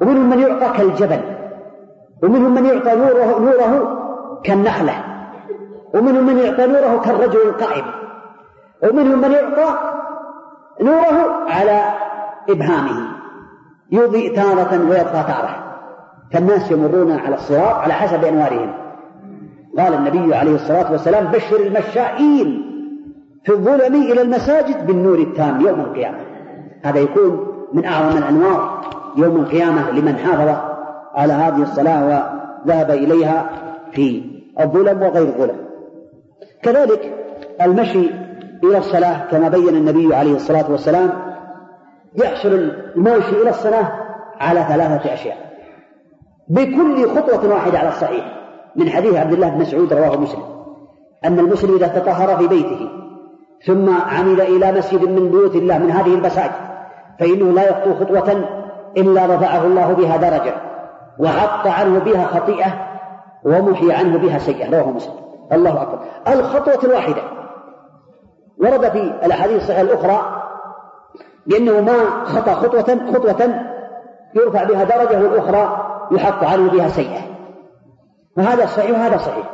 ومنهم 0.00 0.30
من 0.30 0.38
يعطى 0.38 0.78
كالجبل. 0.78 1.20
ومنهم 2.22 2.54
من 2.54 2.66
يعطى 2.66 2.96
نوره, 2.96 3.38
نوره 3.38 3.98
كالنخلة. 4.44 4.92
ومنهم 5.94 6.26
من 6.26 6.38
يعطى 6.38 6.66
نوره 6.66 7.00
كالرجل 7.04 7.40
القائم. 7.48 7.84
ومنهم 8.82 9.20
من 9.20 9.32
يعطى 9.32 9.78
نوره 10.82 11.50
على 11.50 11.84
إبهامه. 12.48 13.08
يضيء 13.92 14.36
تارة 14.36 14.88
ويطفى 14.88 15.24
تارة. 15.26 15.76
فالناس 16.32 16.70
يمرون 16.70 17.12
على 17.12 17.34
الصراط 17.34 17.74
على 17.74 17.92
حسب 17.92 18.24
أنوارهم. 18.24 18.72
قال 19.78 19.94
النبي 19.94 20.34
عليه 20.34 20.54
الصلاة 20.54 20.92
والسلام 20.92 21.26
بشر 21.26 21.56
المشائين. 21.56 22.65
في 23.46 23.52
الظلم 23.52 23.94
إلى 23.94 24.22
المساجد 24.22 24.86
بالنور 24.86 25.18
التام 25.18 25.60
يوم 25.60 25.80
القيامة. 25.80 26.18
هذا 26.82 26.98
يكون 27.00 27.46
من 27.72 27.84
أعظم 27.84 28.18
الأنوار 28.18 28.80
يوم 29.16 29.36
القيامة 29.36 29.90
لمن 29.90 30.16
حافظ 30.18 30.60
على 31.14 31.32
هذه 31.32 31.62
الصلاة 31.62 32.06
وذهب 32.64 32.90
إليها 32.90 33.50
في 33.92 34.22
الظلم 34.60 35.02
وغير 35.02 35.28
الظلم. 35.28 35.56
كذلك 36.62 37.14
المشي 37.62 38.10
إلى 38.64 38.78
الصلاة 38.78 39.30
كما 39.30 39.48
بين 39.48 39.68
النبي 39.68 40.14
عليه 40.14 40.36
الصلاة 40.36 40.70
والسلام 40.70 41.10
يحصل 42.14 42.48
الماشي 42.96 43.42
إلى 43.42 43.50
الصلاة 43.50 43.92
على 44.40 44.64
ثلاثة 44.68 45.14
أشياء. 45.14 45.36
بكل 46.48 47.08
خطوة 47.08 47.54
واحدة 47.54 47.78
على 47.78 47.88
الصحيح. 47.88 48.24
من 48.76 48.90
حديث 48.90 49.14
عبد 49.14 49.32
الله 49.32 49.48
بن 49.48 49.60
مسعود 49.60 49.92
رواه 49.92 50.16
مسلم. 50.16 50.42
أن 51.24 51.38
المسلم 51.38 51.74
إذا 51.74 51.88
تطهر 51.88 52.36
في 52.36 52.46
بيته 52.46 52.85
ثم 53.66 53.90
عمل 53.90 54.40
إلى 54.40 54.72
مسجد 54.72 55.08
من 55.08 55.30
بيوت 55.30 55.54
الله 55.54 55.78
من 55.78 55.90
هذه 55.90 56.14
المساجد 56.14 56.52
فإنه 57.20 57.52
لا 57.52 57.70
يخطو 57.70 57.94
خطوة 57.94 58.44
إلا 58.96 59.26
رفعه 59.26 59.64
الله 59.64 59.92
بها 59.92 60.16
درجة 60.16 60.54
وحط 61.18 61.66
عنه 61.66 61.98
بها 61.98 62.26
خطيئة 62.26 62.86
ومحي 63.44 63.92
عنه 63.92 64.18
بها 64.18 64.38
سيئة. 64.38 64.80
رواه 64.80 64.90
مسلم. 64.90 65.14
الله 65.52 65.82
أكبر. 65.82 65.98
الخطوة 66.28 66.84
الواحدة. 66.84 67.22
ورد 68.58 68.88
في 68.88 69.00
الأحاديث 69.24 69.56
الصحيحة 69.56 69.80
الأخرى 69.80 70.42
بأنه 71.46 71.80
ما 71.80 72.24
خطأ 72.24 72.54
خطوة 72.54 73.12
خطوة 73.14 73.54
يرفع 74.34 74.64
بها 74.64 74.84
درجة 74.84 75.22
والأخرى 75.22 75.86
يحط 76.12 76.44
عنه 76.44 76.70
بها 76.70 76.88
سيئة. 76.88 77.20
وهذا 78.36 78.66
صحيح 78.66 78.90
وهذا 78.90 79.16
صحيح. 79.16 79.46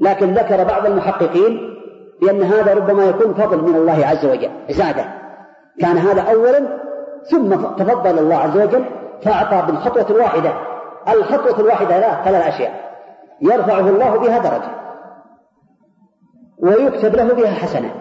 لكن 0.00 0.32
ذكر 0.32 0.64
بعض 0.64 0.86
المحققين 0.86 1.73
بأن 2.20 2.42
هذا 2.42 2.74
ربما 2.74 3.04
يكون 3.04 3.34
فضل 3.34 3.62
من 3.62 3.74
الله 3.74 4.06
عز 4.06 4.26
وجل 4.26 4.50
زاده 4.70 5.04
كان 5.80 5.98
هذا 5.98 6.22
أولا 6.22 6.84
ثم 7.30 7.54
تفضل 7.54 8.18
الله 8.18 8.36
عز 8.36 8.56
وجل 8.56 8.84
فأعطى 9.22 9.66
بالخطوة 9.66 10.06
الواحدة. 10.10 10.52
الخطوة 11.08 11.60
الواحدة 11.60 11.98
لا 11.98 12.24
ثلاث 12.24 12.54
أشياء. 12.54 12.94
يرفعه 13.40 13.88
الله 13.88 14.16
بها 14.16 14.38
درجة. 14.38 14.70
ويكتب 16.58 17.16
له 17.16 17.34
بها 17.34 17.50
حسنة. 17.50 17.94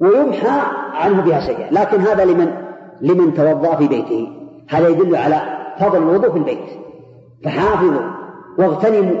ويمحى 0.00 0.60
عنه 0.94 1.22
بها 1.22 1.40
سيئة. 1.40 1.70
لكن 1.70 2.00
هذا 2.00 2.24
لمن؟ 2.24 2.52
لمن 3.00 3.34
توضأ 3.34 3.76
في 3.76 3.88
بيته. 3.88 4.28
هذا 4.70 4.88
يدل 4.88 5.16
على 5.16 5.40
فضل 5.78 5.98
الوضوء 5.98 6.30
في 6.30 6.38
البيت. 6.38 6.68
فحافظوا 7.44 8.10
واغتنموا 8.58 9.16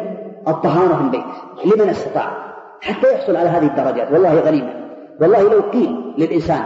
الطهارة 0.48 0.94
في 0.94 1.02
البيت. 1.02 1.24
لمن 1.64 1.88
استطاع؟ 1.88 2.49
حتى 2.82 3.12
يحصل 3.12 3.36
على 3.36 3.48
هذه 3.48 3.66
الدرجات. 3.66 4.12
والله 4.12 4.40
غريبة 4.40 4.74
والله 5.20 5.42
لو 5.42 5.60
قيل 5.60 6.14
للإنسان 6.18 6.62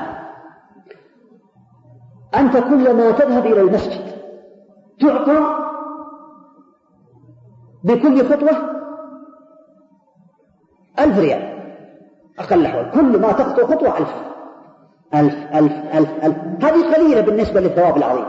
أنت 2.37 2.57
كلما 2.57 3.11
تذهب 3.11 3.47
إلى 3.47 3.61
المسجد 3.61 4.01
تعطى 5.01 5.65
بكل 7.85 8.25
خطوة 8.25 8.51
ألف 10.99 11.19
ريال. 11.19 11.55
أقل 12.39 12.67
حول. 12.67 12.91
كل 12.91 13.21
ما 13.21 13.33
تخطو 13.33 13.67
خطوة 13.67 13.99
ألف. 13.99 14.15
ألف 15.15 15.35
ألف 15.55 15.73
ألف 15.95 16.25
ألف. 16.25 16.37
هذه 16.65 16.95
قليلة 16.95 17.21
بالنسبة 17.21 17.61
للثواب 17.61 17.97
العظيم. 17.97 18.25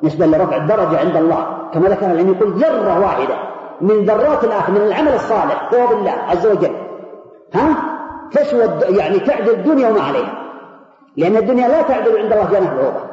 بالنسبة 0.00 0.26
لرفع 0.26 0.56
الدرجة 0.56 0.98
عند 0.98 1.16
الله. 1.16 1.70
كما 1.72 1.88
ذكر 1.88 2.06
العلم 2.06 2.32
يقول 2.32 2.52
ذرة 2.52 3.00
واحدة 3.00 3.34
من 3.80 4.04
ذرات 4.04 4.44
الآخر 4.44 4.72
من 4.72 4.80
العمل 4.80 5.14
الصالح. 5.14 5.70
ثواب 5.70 5.92
الله 5.92 6.10
عز 6.10 6.46
وجل. 6.46 6.79
ها؟ 7.54 7.76
تسود 8.32 8.82
يعني 8.88 9.18
تعدل 9.18 9.50
الدنيا 9.50 9.88
وما 9.88 10.00
عليها. 10.00 10.32
لأن 11.16 11.36
الدنيا 11.36 11.68
لا 11.68 11.82
تعدل 11.82 12.18
عند 12.18 12.32
الله 12.32 12.50
جناح 12.50 12.74
بعوضة 12.74 13.10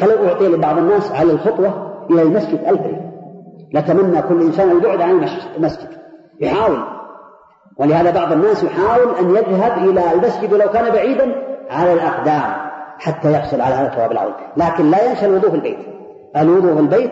فلو 0.00 0.28
أعطي 0.28 0.48
لبعض 0.48 0.78
الناس 0.78 1.12
على 1.12 1.32
الخطوة 1.32 1.92
إلى 2.10 2.22
المسجد 2.22 2.64
ألف 2.64 2.80
لتمنى 3.74 4.22
كل 4.22 4.42
إنسان 4.42 4.70
البعد 4.70 5.00
عن 5.00 5.28
المسجد 5.56 5.88
يحاول. 6.40 6.78
ولهذا 7.78 8.10
بعض 8.10 8.32
الناس 8.32 8.64
يحاول 8.64 9.14
أن 9.20 9.30
يذهب 9.30 9.78
إلى 9.78 10.12
المسجد 10.12 10.52
ولو 10.52 10.68
كان 10.68 10.92
بعيدا 10.92 11.34
على 11.70 11.92
الأقدام 11.92 12.52
حتى 12.98 13.32
يحصل 13.32 13.60
على 13.60 13.74
هذا 13.74 13.88
الثواب 13.88 14.12
العظيم. 14.12 14.34
لكن 14.56 14.90
لا 14.90 15.10
ينسى 15.10 15.26
الوضوء 15.26 15.50
في 15.50 15.56
البيت. 15.56 15.78
الوضوء 16.36 16.74
في 16.74 16.80
البيت 16.80 17.10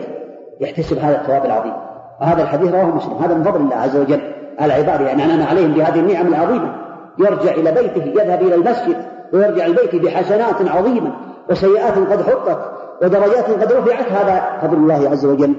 يحتسب 0.60 0.98
هذا 0.98 1.20
الثواب 1.20 1.44
العظيم. 1.44 1.74
وهذا 2.20 2.42
الحديث 2.42 2.74
رواه 2.74 2.84
مسلم. 2.84 3.12
هذا 3.12 3.34
من 3.34 3.44
فضل 3.44 3.60
الله 3.60 3.76
عز 3.76 3.96
وجل. 3.96 4.35
على 4.58 4.72
عباده 4.72 5.04
يعني 5.04 5.24
أنعم 5.24 5.46
عليهم 5.46 5.72
بهذه 5.72 6.00
النعم 6.00 6.26
العظيمة. 6.26 6.76
يرجع 7.18 7.50
إلى 7.50 7.72
بيته 7.72 8.22
يذهب 8.22 8.42
إلى 8.42 8.54
المسجد 8.54 8.96
ويرجع 9.32 9.66
البيت 9.66 9.96
بحسنات 9.96 10.68
عظيمة 10.68 11.12
وسيئات 11.50 11.98
قد 11.98 12.22
حطت 12.22 12.58
ودرجات 13.02 13.50
قد 13.50 13.72
رفعت. 13.72 14.12
هذا 14.12 14.58
فضل 14.62 14.76
الله 14.76 15.10
عز 15.10 15.26
وجل 15.26 15.54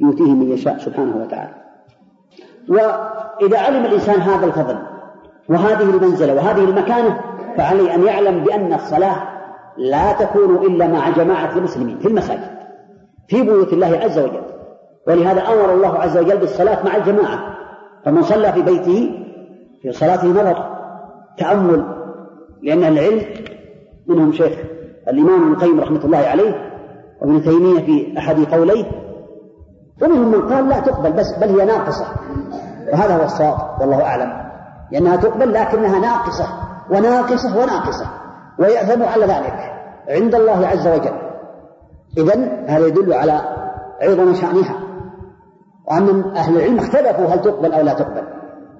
يؤتيه 0.00 0.32
من 0.32 0.50
يشاء 0.50 0.78
سبحانه 0.78 1.16
وتعالى. 1.16 1.54
وإذا 2.68 3.58
علم 3.58 3.84
الإنسان 3.84 4.20
هذا 4.20 4.46
الفضل 4.46 4.78
وهذه 5.48 5.82
المنزلة 5.82 6.34
وهذه 6.34 6.64
المكانة 6.64 7.20
فعليه 7.56 7.94
أن 7.94 8.06
يعلم 8.06 8.44
بأن 8.44 8.72
الصلاة 8.72 9.16
لا 9.76 10.12
تكون 10.12 10.56
إلا 10.56 10.86
مع 10.86 11.10
جماعة 11.10 11.56
المسلمين 11.56 11.98
في 11.98 12.08
المساجد 12.08 12.50
في 13.28 13.42
بيوت 13.42 13.72
الله 13.72 14.00
عز 14.02 14.18
وجل. 14.18 14.42
ولهذا 15.06 15.40
أمر 15.40 15.74
الله 15.74 15.98
عز 15.98 16.18
وجل 16.18 16.36
بالصلاة 16.36 16.84
مع 16.84 16.96
الجماعة. 16.96 17.51
فمن 18.04 18.22
صلى 18.22 18.52
في 18.52 18.62
بيته 18.62 19.10
في 19.82 19.92
صلاته 19.92 20.28
نظر 20.28 20.76
تأمل 21.38 21.84
لأن 22.62 22.84
العلم 22.84 23.22
منهم 24.06 24.32
شيخ 24.32 24.58
الإمام 25.08 25.42
ابن 25.42 25.52
القيم 25.52 25.80
رحمة 25.80 26.04
الله 26.04 26.18
عليه 26.18 26.72
وابن 27.20 27.42
تيمية 27.42 27.80
في 27.80 28.18
أحد 28.18 28.44
قوليه 28.44 28.84
ومنهم 30.02 30.30
من 30.30 30.52
قال 30.52 30.68
لا 30.68 30.80
تقبل 30.80 31.12
بس 31.12 31.32
بل 31.32 31.60
هي 31.60 31.66
ناقصة. 31.66 32.06
وهذا 32.92 33.16
هو 33.16 33.24
الصواب 33.24 33.80
والله 33.80 34.02
أعلم. 34.02 34.32
لأنها 34.92 35.16
تقبل 35.16 35.52
لكنها 35.52 35.98
ناقصة 35.98 36.46
وناقصة 36.90 37.58
وناقصة 37.58 38.06
ويأثم 38.58 39.02
على 39.02 39.26
ذلك 39.26 39.72
عند 40.08 40.34
الله 40.34 40.66
عز 40.66 40.88
وجل. 40.88 41.14
إذا 42.18 42.64
هذا 42.66 42.86
يدل 42.86 43.12
على 43.12 43.40
عظم 44.02 44.34
شأنها. 44.34 44.81
وأن 45.86 46.24
أهل 46.36 46.56
العلم 46.56 46.78
اختلفوا 46.78 47.26
هل 47.26 47.42
تقبل 47.42 47.72
أو 47.72 47.82
لا 47.82 47.92
تقبل. 47.92 48.22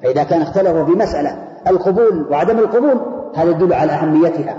فإذا 0.02 0.22
كان 0.22 0.42
اختلفوا 0.42 0.84
في 0.84 0.92
مسألة 0.92 1.38
القبول 1.66 2.26
وعدم 2.30 2.58
القبول 2.58 3.00
هذا 3.34 3.50
يدل 3.50 3.72
على 3.72 3.92
أهميتها 3.92 4.56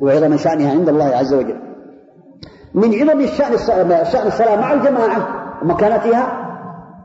وعظم 0.00 0.36
شأنها 0.36 0.70
عند 0.70 0.88
الله 0.88 1.04
عز 1.04 1.34
وجل. 1.34 1.58
من 2.74 2.94
عظم 2.94 3.20
الشأن 3.20 3.58
شأن 4.04 4.26
الصلاة 4.26 4.60
مع 4.60 4.72
الجماعة 4.72 5.28
ومكانتها 5.62 6.40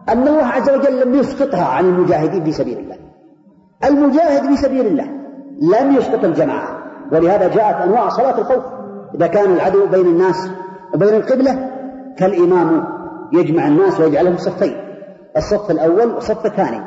أن 0.10 0.28
الله 0.28 0.46
عز 0.46 0.70
وجل 0.70 1.02
لم 1.02 1.16
يسقطها 1.16 1.66
عن 1.66 1.86
المجاهدين 1.86 2.44
في 2.44 2.52
سبيل 2.52 2.78
الله. 2.78 2.96
المجاهد 3.86 4.44
في 4.44 4.58
سبيل 4.58 4.88
الله 4.88 5.06
لم 5.62 5.96
يسقط 5.96 6.24
الجماعة. 6.24 6.78
ولهذا 7.12 7.48
جاءت 7.48 7.76
أنواع 7.76 8.10
صلاة 8.10 8.38
الخوف. 8.38 8.64
إذا 9.16 9.28
كان 9.28 9.52
العدو 9.52 9.86
بين 9.86 10.06
الناس 10.06 10.50
وبين 10.94 11.14
القبلة 11.14 11.70
فالإمام 12.18 12.99
يجمع 13.34 13.68
الناس 13.68 14.00
ويجعلهم 14.00 14.38
صفين. 14.38 14.78
الصف 15.38 15.72
الأول 15.72 16.14
والصف 16.14 16.46
الثاني 16.46 16.82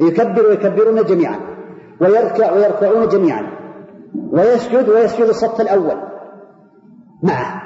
يكبر 0.00 0.46
ويكبرون 0.46 1.04
جميعا. 1.04 1.40
ويركع 2.00 2.52
ويركعون 2.52 3.08
جميعا. 3.08 3.42
ويسجد 4.32 4.88
ويسجد 4.88 5.28
الصف 5.28 5.60
الأول. 5.60 5.96
معه. 7.22 7.62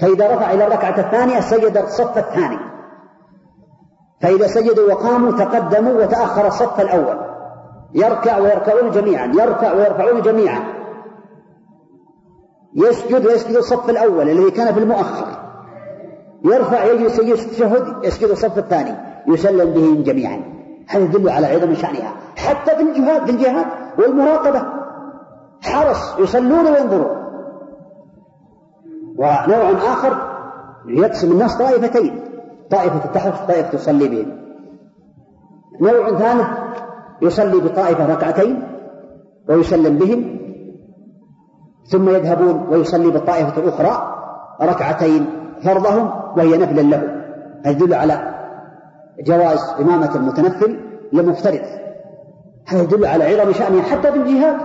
فإذا 0.00 0.34
رفع 0.34 0.52
إلى 0.52 0.66
الركعة 0.66 1.00
الثانية 1.00 1.40
سجد 1.40 1.76
الصف 1.76 2.18
الثاني. 2.18 2.58
فإذا 4.20 4.46
سجدوا 4.46 4.92
وقاموا 4.92 5.32
تقدموا 5.32 5.92
وتأخر 5.92 6.46
الصف 6.46 6.80
الأول. 6.80 7.16
يركع 7.94 8.38
ويركعون 8.38 8.90
جميعا. 8.90 9.26
يركع 9.26 9.72
ويرفعون 9.72 10.22
جميعا. 10.22 10.60
يسجد 12.74 13.26
ويسجد 13.26 13.56
الصف 13.56 13.90
الأول 13.90 14.28
الذي 14.28 14.50
كان 14.50 14.74
في 14.74 14.80
المؤخر. 14.80 15.45
يرفع 16.46 16.84
يجلس 16.84 17.20
التشهد 17.20 18.04
يسجد 18.04 18.28
الصف 18.28 18.58
الثاني 18.58 18.94
يسلم 19.28 19.70
بهم 19.70 20.02
جميعا. 20.02 20.40
هذا 20.88 21.04
يدل 21.04 21.28
على 21.28 21.46
عظم 21.46 21.74
شأنها. 21.74 22.12
حتى 22.36 22.76
في 22.76 22.82
الجهاد 22.82 23.24
في 23.24 23.30
الجهاد 23.30 23.66
والمراقبة. 23.98 24.62
حرس 25.62 26.14
يصلون 26.18 26.66
وينظرون. 26.66 27.16
ونوع 29.18 29.70
آخر 29.70 30.16
يقسم 30.86 31.32
الناس 31.32 31.58
طائفتين. 31.58 32.20
طائفة 32.70 32.98
تحرس 32.98 33.38
طائفة 33.48 33.70
تصلي 33.70 34.08
بهم. 34.08 34.38
نوع 35.80 36.18
ثالث 36.18 36.46
يصلي 37.22 37.60
بطائفة 37.60 38.14
ركعتين 38.14 38.62
ويسلم 39.48 39.98
بهم. 39.98 40.38
ثم 41.86 42.08
يذهبون 42.08 42.66
ويصلي 42.70 43.10
بالطائفة 43.10 43.62
الأخرى 43.62 44.14
ركعتين 44.62 45.26
فرضهم. 45.64 46.25
وهي 46.36 46.56
نفلا 46.56 46.80
له 46.80 47.02
يدل 47.66 47.94
على 47.94 48.34
جواز 49.20 49.74
إمامة 49.80 50.14
المتنفل 50.16 50.80
لمفترض. 51.12 51.60
هذا 52.66 52.82
يدل 52.82 53.06
على 53.06 53.24
عظم 53.24 53.52
شأنه 53.52 53.82
حتى 53.82 54.12
في 54.12 54.18
الجهاد. 54.18 54.56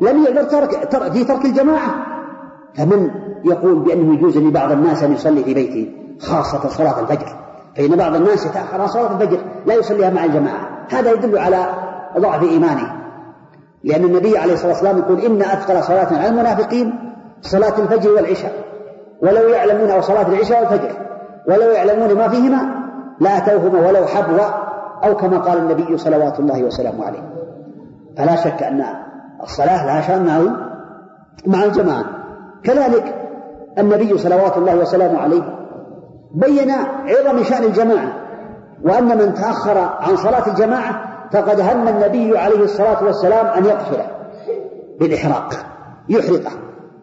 لم 0.00 0.22
يقدر 0.24 0.42
ترك 0.84 1.12
في 1.12 1.24
ترك 1.24 1.44
الجماعة. 1.44 1.94
فمن 2.74 3.10
يقول 3.44 3.78
بأنه 3.78 4.14
يجوز 4.14 4.38
لبعض 4.38 4.72
الناس 4.72 5.02
أن 5.02 5.12
يصلي 5.12 5.44
في 5.44 5.54
بيته 5.54 5.92
خاصة 6.20 6.68
صلاة 6.68 7.00
الفجر. 7.00 7.36
فإن 7.76 7.96
بعض 7.96 8.14
الناس 8.14 8.46
يتأخر 8.46 8.80
عن 8.80 8.86
صلاة 8.88 9.12
الفجر 9.12 9.38
لا 9.66 9.74
يصليها 9.74 10.10
مع 10.10 10.24
الجماعة. 10.24 10.86
هذا 10.90 11.12
يدل 11.12 11.38
على 11.38 11.66
ضعف 12.18 12.42
إيمانه. 12.42 12.92
لأن 13.84 14.04
النبي 14.04 14.38
عليه 14.38 14.52
الصلاة 14.52 14.72
والسلام 14.72 14.98
يقول 14.98 15.20
إن 15.20 15.42
أثقل 15.42 15.82
صلاة 15.82 16.18
على 16.18 16.28
المنافقين 16.28 16.94
صلاة 17.42 17.78
الفجر 17.78 18.12
والعشاء. 18.12 18.67
ولو 19.22 19.48
يعلمون 19.48 19.90
أو 19.90 20.00
صلاة 20.00 20.28
العشاء 20.28 20.60
والفجر 20.60 20.92
ولو 21.48 21.70
يعلمون 21.70 22.14
ما 22.14 22.28
فيهما 22.28 22.78
لأتوهما 23.20 23.88
ولو 23.88 24.06
حبوا 24.06 24.44
أو 25.04 25.16
كما 25.16 25.38
قال 25.38 25.58
النبي 25.58 25.98
صلوات 25.98 26.40
الله 26.40 26.64
وسلامه 26.64 27.06
عليه. 27.06 27.22
فلا 28.16 28.36
شك 28.36 28.62
أن 28.62 28.84
الصلاة 29.42 29.86
لها 29.86 30.00
شأن 30.00 30.56
مع 31.46 31.64
الجماعة. 31.64 32.04
كذلك 32.64 33.14
النبي 33.78 34.18
صلوات 34.18 34.56
الله 34.56 34.76
وسلامه 34.76 35.20
عليه 35.20 35.42
بين 36.34 36.70
عظم 37.06 37.42
شأن 37.42 37.64
الجماعة 37.64 38.12
وأن 38.84 39.18
من 39.18 39.34
تأخر 39.34 39.78
عن 39.78 40.16
صلاة 40.16 40.46
الجماعة 40.46 41.08
فقد 41.32 41.60
هم 41.60 41.88
النبي 41.88 42.38
عليه 42.38 42.64
الصلاة 42.64 43.04
والسلام 43.04 43.46
أن 43.46 43.64
يقتله 43.64 44.06
بالإحراق 45.00 45.54
يحرقه 46.08 46.50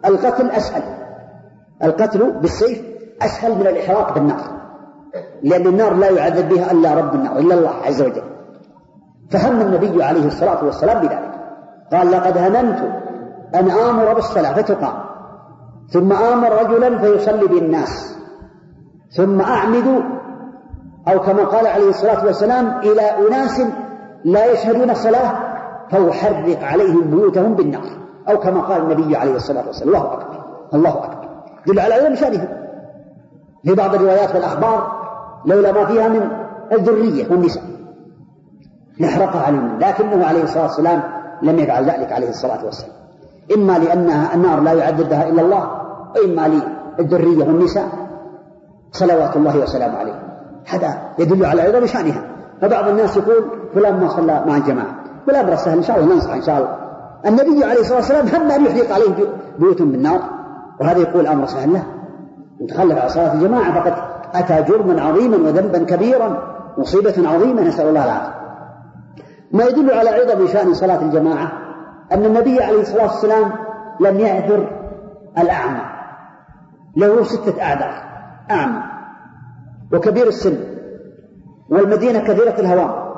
القتل 0.05 0.49
أسهل. 0.49 0.83
القتل 1.83 2.31
بالسيف 2.31 2.81
أسهل 3.21 3.55
من 3.55 3.67
الإحراق 3.67 4.13
بالنار 4.13 4.55
لأن 5.43 5.67
النار 5.67 5.93
لا 5.93 6.09
يعذب 6.09 6.49
بها 6.49 6.71
إلا 6.71 6.93
رب 6.93 7.15
النار 7.15 7.37
إلا 7.37 7.55
الله 7.55 7.73
عز 7.85 8.01
وجل. 8.01 8.23
فهم 9.31 9.61
النبي 9.61 10.03
عليه 10.03 10.27
الصلاة 10.27 10.65
والسلام 10.65 10.99
بذلك. 10.99 11.31
قال 11.93 12.11
لقد 12.11 12.37
هممت 12.37 12.79
أن 13.55 13.69
آمر 13.69 14.13
بالصلاة. 14.13 14.53
فتقام. 14.53 14.93
ثم 15.89 16.13
آمر 16.13 16.51
رجلا 16.51 16.97
فيصلي 16.99 17.47
بالناس. 17.47 18.17
ثم 19.11 19.41
أعمد 19.41 20.03
أو 21.07 21.19
كما 21.19 21.43
قال 21.43 21.67
عليه 21.67 21.89
الصلاة 21.89 22.25
والسلام 22.25 22.79
إلى 22.79 23.01
أناس 23.01 23.61
لا 24.25 24.45
يشهدون 24.45 24.89
الصلاة 24.89 25.31
فأحرق 25.91 26.63
عليهم 26.63 27.01
بيوتهم 27.01 27.53
بالنار. 27.53 27.89
أو 28.29 28.39
كما 28.39 28.61
قال 28.61 28.81
النبي 28.81 29.15
عليه 29.15 29.35
الصلاة 29.35 29.67
والسلام. 29.67 29.89
الله 29.89 30.13
أكبر. 30.13 30.39
الله 30.73 31.03
أكبر. 31.05 31.24
دل 31.67 31.79
على 31.79 31.93
عظم 31.93 32.15
شأنهم 32.15 32.47
في 33.65 33.73
بعض 33.73 33.95
الروايات 33.95 34.35
والأخبار 34.35 34.91
لولا 35.45 35.71
ما 35.71 35.85
فيها 35.85 36.07
من 36.07 36.29
الذرية 36.71 37.31
والنساء. 37.31 37.63
لحرقها 38.99 39.41
عليهم 39.41 39.79
لكنه 39.79 40.25
عليه 40.25 40.43
الصلاة 40.43 40.63
والسلام 40.63 41.03
لم 41.41 41.59
يفعل 41.59 41.85
ذلك 41.85 42.11
عليه 42.11 42.29
الصلاة 42.29 42.65
والسلام. 42.65 42.91
إما 43.55 43.79
لأنها 43.79 44.35
النار 44.35 44.59
لا 44.59 44.73
يعذب 44.73 45.09
بها 45.09 45.29
إلا 45.29 45.41
الله 45.41 45.71
وإما 46.15 46.61
للذرية 46.99 47.45
والنساء. 47.45 47.89
صلوات 48.91 49.35
الله 49.35 49.57
وسلامه 49.57 49.97
عليه. 49.97 50.19
هذا 50.65 50.97
يدل 51.19 51.45
على 51.45 51.61
عظم 51.61 51.85
شأنها. 51.85 52.23
فبعض 52.61 52.87
الناس 52.87 53.17
يقول 53.17 53.45
فلان 53.75 53.99
ما 53.99 54.09
صلى 54.09 54.43
مع 54.47 54.57
الجماعة. 54.57 54.95
والأمر 55.27 55.55
سهل 55.55 55.77
إن 55.77 55.83
شاء 55.83 55.99
الله 55.99 56.15
ننصح 56.15 56.33
إن 56.33 56.41
شاء 56.41 56.57
الله. 56.57 56.77
النبي 57.25 57.65
عليه 57.65 57.81
الصلاة 57.81 57.97
والسلام 57.97 58.27
هم 58.27 58.51
أن 58.51 58.65
يحرق 58.65 58.93
عليه 58.93 59.27
بيوت 59.59 59.81
بالنار 59.81 60.34
وهذا 60.81 60.99
يقول 60.99 61.27
أمر 61.27 61.45
سهل. 61.45 61.73
له 61.73 61.83
متخلف 62.61 62.99
على 62.99 63.09
صلاة 63.09 63.33
الجماعة 63.33 63.81
فقد 63.81 63.93
أتى 64.33 64.71
جرما 64.71 65.01
عظيما 65.01 65.37
وذنبا 65.37 65.77
كبيرا 65.77 66.55
مصيبة 66.77 67.29
عظيمة 67.29 67.61
نسأل 67.61 67.87
الله 67.87 68.05
العافية. 68.05 68.35
ما 69.51 69.63
يدل 69.63 69.91
على 69.91 70.09
عظم 70.09 70.47
شأن 70.47 70.73
صلاة 70.73 71.01
الجماعة 71.01 71.51
أن 72.11 72.25
النبي 72.25 72.63
عليه 72.63 72.81
الصلاة 72.81 73.03
والسلام 73.03 73.51
لم 73.99 74.19
يعذر 74.19 74.67
الأعمى. 75.37 75.81
له 76.97 77.23
ستة 77.23 77.61
أعذار. 77.61 78.03
أعمى 78.51 78.83
وكبير 79.93 80.27
السن. 80.27 80.57
والمدينة 81.69 82.19
كثيرة 82.19 82.59
الهواء 82.59 83.15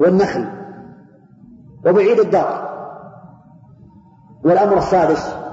والنخل. 0.00 0.44
وبعيد 1.86 2.20
الدار. 2.20 2.66
والأمر 4.44 4.78
السادس 4.78 5.45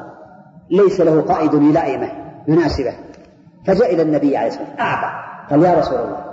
ليس 0.71 1.01
له 1.01 1.21
قائد 1.21 1.53
يلائمه 1.53 2.11
يناسبه. 2.47 2.93
فجاء 3.65 3.93
إلى 3.93 4.01
النبي 4.01 4.37
عليه 4.37 4.47
الصلاة 4.47 4.65
والسلام 4.65 4.87
أعبى 4.87 5.23
قال 5.49 5.63
يا 5.63 5.79
رسول 5.79 5.97
الله 5.97 6.25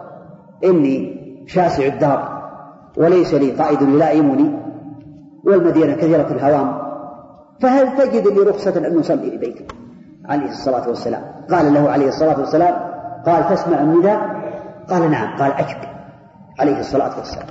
إني 0.64 1.20
شاسع 1.46 1.86
الدار 1.86 2.40
وليس 2.96 3.34
لي 3.34 3.50
قائد 3.50 3.82
يلائمني 3.82 4.58
والمدينة 5.44 5.94
كثيرة 5.94 6.26
الهوام 6.30 6.80
فهل 7.60 7.96
تجد 7.96 8.28
لي 8.28 8.50
رخصة 8.50 8.86
أن 8.86 8.98
نصلي 8.98 9.38
في 9.38 9.64
عليه 10.28 10.48
الصلاة 10.48 10.88
والسلام. 10.88 11.22
قال 11.50 11.74
له 11.74 11.90
عليه 11.90 12.08
الصلاة 12.08 12.38
والسلام 12.38 12.74
قال 13.26 13.48
تسمع 13.48 13.80
النداء؟ 13.80 14.20
قال 14.90 15.10
نعم. 15.10 15.38
قال 15.38 15.52
أجب. 15.52 15.78
عليه 16.60 16.80
الصلاة 16.80 17.18
والسلام. 17.18 17.46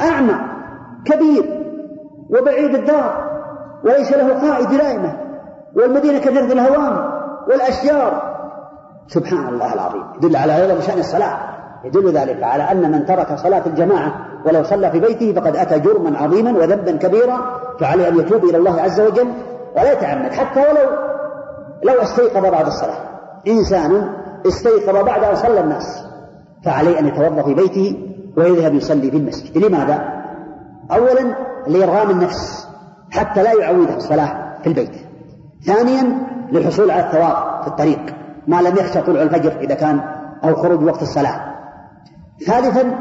أعمى 0.00 0.34
كبير 1.04 1.60
وبعيد 2.30 2.74
الدار 2.74 3.30
وليس 3.84 4.12
له 4.12 4.50
قائد 4.50 4.70
يلائمه 4.70 5.29
والمدينة 5.76 6.18
كثيرة 6.18 6.52
الهوام 6.52 7.10
والأشجار. 7.48 8.22
سبحان 9.08 9.48
الله 9.48 9.74
العظيم. 9.74 10.02
يدل 10.16 10.36
على 10.36 10.52
عظم 10.52 10.80
شأن 10.80 10.98
الصلاة. 10.98 11.38
يدل 11.84 12.12
ذلك 12.12 12.42
على 12.42 12.62
أن 12.62 12.92
من 12.92 13.06
ترك 13.06 13.38
صلاة 13.38 13.62
الجماعة 13.66 14.14
ولو 14.46 14.62
صلى 14.62 14.90
في 14.90 15.00
بيته 15.00 15.40
فقد 15.40 15.56
أتى 15.56 15.78
جرما 15.78 16.18
عظيما 16.18 16.50
وذنبا 16.50 16.92
كبيرا 16.92 17.60
فعليه 17.80 18.08
أن 18.08 18.18
يتوب 18.18 18.44
إلى 18.44 18.56
الله 18.56 18.80
عز 18.80 19.00
وجل 19.00 19.28
ولا 19.76 19.92
يتعمد 19.92 20.32
حتى 20.32 20.60
ولو 20.60 20.90
لو 21.82 22.02
استيقظ 22.02 22.46
بعد 22.46 22.66
الصلاة. 22.66 22.98
إنسان 23.48 24.12
استيقظ 24.46 25.04
بعد 25.04 25.24
أن 25.24 25.36
صلى 25.36 25.60
الناس 25.60 26.04
فعليه 26.64 26.98
أن 26.98 27.06
يتوضأ 27.06 27.42
في 27.42 27.54
بيته 27.54 28.06
ويذهب 28.36 28.74
يصلي 28.74 29.10
في 29.10 29.16
المسجد. 29.16 29.58
لماذا؟ 29.58 30.22
أولا 30.92 31.34
لإرغام 31.66 32.10
النفس 32.10 32.68
حتى 33.10 33.42
لا 33.42 33.52
يعودها 33.52 33.96
الصلاة 33.96 34.58
في 34.62 34.66
البيت. 34.66 35.09
ثانيا 35.66 36.18
للحصول 36.52 36.90
على 36.90 37.06
الثواب 37.06 37.62
في 37.62 37.68
الطريق 37.68 38.00
ما 38.46 38.62
لم 38.62 38.76
يخشى 38.76 39.00
طلوع 39.00 39.22
الفجر 39.22 39.52
إذا 39.60 39.74
كان 39.74 40.00
أو 40.44 40.54
خروج 40.54 40.84
وقت 40.84 41.02
الصلاة. 41.02 41.40
ثالثا 42.46 42.94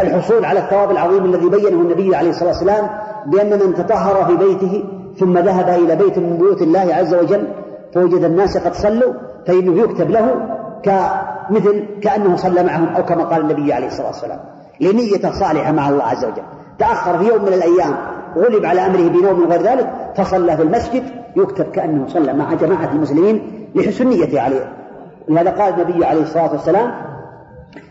للحصول 0.00 0.44
على 0.44 0.60
الثواب 0.60 0.90
العظيم 0.90 1.24
الذي 1.24 1.48
بينه 1.48 1.80
النبي 1.80 2.16
عليه 2.16 2.30
الصلاة 2.30 2.48
والسلام 2.48 2.88
بأن 3.26 3.50
من 3.50 3.74
تطهر 3.74 4.24
في 4.24 4.36
بيته 4.36 4.84
ثم 5.18 5.38
ذهب 5.38 5.68
إلى 5.68 5.96
بيت 5.96 6.18
من 6.18 6.36
بيوت 6.36 6.62
الله 6.62 6.94
عز 6.94 7.14
وجل 7.14 7.48
فوجد 7.94 8.24
الناس 8.24 8.58
قد 8.58 8.74
صلوا 8.74 9.12
فإنه 9.46 9.82
يكتب 9.82 10.10
له 10.10 10.48
كمثل 10.82 11.86
كأنه 12.02 12.36
صلى 12.36 12.62
معهم 12.62 12.88
أو 12.88 13.04
كما 13.04 13.24
قال 13.24 13.40
النبي 13.40 13.72
عليه 13.72 13.86
الصلاة 13.86 14.06
والسلام 14.06 14.40
لنية 14.80 15.32
صالحة 15.32 15.72
مع 15.72 15.88
الله 15.88 16.04
عز 16.04 16.24
وجل. 16.24 16.42
تأخر 16.78 17.18
في 17.18 17.24
يوم 17.24 17.42
من 17.42 17.52
الأيام 17.52 17.96
غلب 18.36 18.64
على 18.64 18.86
أمره 18.86 19.08
بنوم 19.08 19.44
غير 19.44 19.62
ذلك 19.62 19.90
فصلى 20.16 20.56
في 20.56 20.62
المسجد 20.62 21.02
يكتب 21.36 21.64
كأنه 21.64 22.06
صلى 22.08 22.32
مع 22.32 22.54
جماعة 22.54 22.92
المسلمين 22.92 23.68
لحسن 23.74 24.06
نيته 24.06 24.40
عليه. 24.40 24.72
لهذا 25.28 25.50
قال 25.50 25.74
النبي 25.74 26.04
عليه 26.04 26.22
الصلاة 26.22 26.52
والسلام 26.52 26.92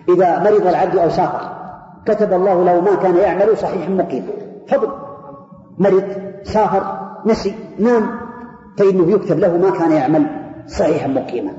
إذا 0.10 0.40
مرض 0.40 0.68
العبد 0.68 0.98
أو 0.98 1.10
سافر 1.10 1.40
كتب 2.06 2.34
الله 2.34 2.64
له 2.64 2.82
ما 2.82 2.96
كان 2.96 3.18
يعمل 3.18 3.58
صحيح 3.58 3.90
مقيم. 3.90 4.28
فضل. 4.68 4.90
مرض 5.80 6.04
سافر 6.44 6.84
نسي 7.26 7.56
نام 7.80 8.08
فإنه 8.78 9.12
يكتب 9.12 9.40
له 9.40 9.58
ما 9.58 9.70
كان 9.70 9.92
يعمل 9.92 10.26
صحيحا 10.68 11.08
مقيما. 11.08 11.52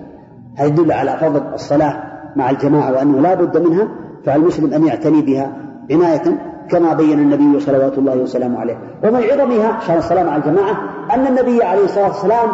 هذا 0.57 0.69
يدل 0.69 0.93
على 0.93 1.17
فضل 1.21 1.43
الصلاة 1.55 2.03
مع 2.37 2.51
الجماعة 2.51 2.93
وأنه 2.93 3.21
لا 3.21 3.35
بد 3.35 3.67
منها 3.67 3.89
فعلى 4.25 4.43
المسلم 4.43 4.75
أن 4.75 4.87
يعتني 4.87 5.23
بها 5.23 5.53
عناية 5.91 6.23
كما 6.71 6.95
بين 6.95 7.19
النبي 7.19 7.61
صلوات 7.61 7.99
الله 7.99 8.17
وسلامه 8.17 8.61
عليه. 8.61 8.79
ومن 9.05 9.23
عظمها 9.23 9.81
شان 9.81 9.99
الصلاة 9.99 10.25
مع 10.25 10.37
الجماعة 10.37 10.77
أن 11.15 11.27
النبي 11.27 11.63
عليه 11.63 11.85
الصلاة 11.85 12.07
والسلام 12.07 12.49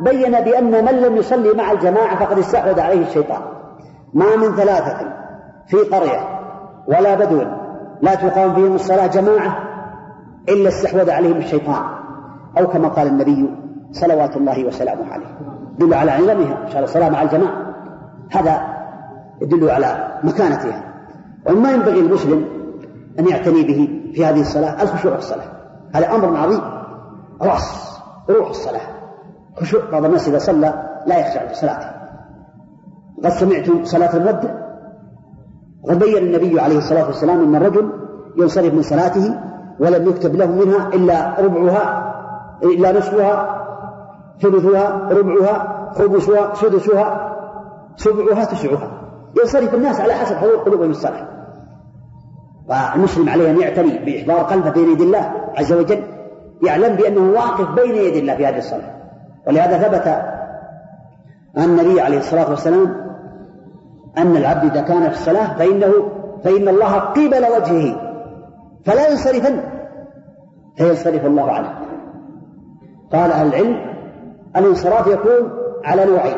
بين 0.00 0.30
بأن 0.30 0.84
من 0.84 1.00
لم 1.02 1.16
يصلي 1.16 1.52
مع 1.52 1.72
الجماعة 1.72 2.24
فقد 2.24 2.38
استحوذ 2.38 2.80
عليه 2.80 3.06
الشيطان. 3.06 3.40
ما 4.14 4.36
من 4.36 4.56
ثلاثة 4.56 4.96
في 5.66 5.76
قرية 5.76 6.20
ولا 6.88 7.14
بدو 7.14 7.42
لا 8.02 8.14
تقام 8.14 8.54
فيهم 8.54 8.74
الصلاة 8.74 9.06
جماعة 9.06 9.56
إلا 10.48 10.68
استحوذ 10.68 11.10
عليهم 11.10 11.36
الشيطان. 11.36 11.82
أو 12.58 12.66
كما 12.66 12.88
قال 12.88 13.06
النبي 13.06 13.50
صلوات 13.92 14.36
الله 14.36 14.64
وسلامه 14.64 15.12
عليه. 15.12 15.26
يدل 15.78 15.94
على 15.94 16.10
عظمها 16.10 16.66
شان 16.72 16.84
الصلاة 16.84 17.08
مع 17.08 17.22
الجماعة. 17.22 17.74
هذا 18.30 18.60
يدل 19.40 19.70
على 19.70 20.18
مكانتها. 20.24 20.82
وما 21.50 21.72
ينبغي 21.72 22.00
المسلم 22.00 22.57
أن 23.18 23.28
يعتني 23.28 23.62
به 23.62 24.10
في 24.14 24.26
هذه 24.26 24.40
الصلاة. 24.40 24.82
الخشوع 24.82 25.12
في 25.12 25.18
الصلاة. 25.18 25.46
هذا 25.94 26.14
أمر 26.14 26.36
عظيم. 26.36 26.60
رأس. 27.42 27.98
روح 28.30 28.48
الصلاة. 28.48 28.80
خشوع. 29.60 29.80
بعض 29.92 30.04
الناس 30.04 30.28
إذا 30.28 30.38
صلى 30.38 30.74
لا 31.06 31.18
يخشع 31.18 31.46
في 31.46 31.54
صلاته. 31.54 31.90
قد 33.24 33.30
سمعت 33.30 33.86
صلاة 33.86 34.16
المودع 34.16 34.50
وقد 35.82 35.98
بين 35.98 36.16
النبي 36.16 36.60
عليه 36.60 36.78
الصلاة 36.78 37.06
والسلام 37.06 37.42
أن 37.42 37.56
الرجل 37.56 37.92
ينصرف 38.36 38.74
من 38.74 38.82
صلاته 38.82 39.40
ولم 39.80 40.08
يكتب 40.08 40.36
له 40.36 40.46
منها 40.46 40.88
إلا 40.88 41.40
ربعها 41.40 42.14
إلا 42.62 42.98
نصفها 42.98 43.64
ثلثها 44.42 45.08
ربعها 45.12 45.88
خمسها 45.94 46.54
سدسها 46.54 47.34
سبعها 47.96 48.44
تسعها. 48.44 48.90
ينصرف 49.40 49.74
الناس 49.74 50.00
على 50.00 50.12
حسب 50.12 50.36
حضور 50.36 50.56
قلوبهم 50.56 50.90
الصالحه 50.90 51.37
والمسلم 52.68 53.28
عليه 53.28 53.50
أن 53.50 53.60
يعتني 53.60 53.98
بإحضار 53.98 54.38
قلبه 54.38 54.70
بين 54.70 54.92
يدي 54.92 55.02
الله 55.02 55.32
عز 55.56 55.72
وجل 55.72 56.02
يعلم 56.62 56.96
بأنه 56.96 57.20
واقف 57.20 57.70
بين 57.70 57.94
يدي 57.94 58.18
الله 58.18 58.36
في 58.36 58.46
هذه 58.46 58.58
الصلاة. 58.58 58.90
ولهذا 59.46 59.78
ثبت 59.78 60.08
عن 61.56 61.64
النبي 61.64 62.00
عليه 62.00 62.18
الصلاة 62.18 62.50
والسلام 62.50 62.96
أن 64.18 64.36
العبد 64.36 64.70
إذا 64.70 64.80
كان 64.80 65.02
في 65.02 65.14
الصلاة 65.14 65.54
فإنه 65.58 65.92
فإن 66.44 66.68
الله 66.68 66.94
قبل 66.94 67.46
وجهه 67.56 67.96
فلا 68.84 69.10
ينصرفن. 69.10 69.60
فينصرف 70.76 71.26
الله 71.26 71.52
عنه. 71.52 71.70
قال 73.12 73.32
أهل 73.32 73.48
العلم 73.48 73.76
الانصراف 74.56 75.06
يكون 75.06 75.50
على 75.84 76.04
نوعين. 76.04 76.36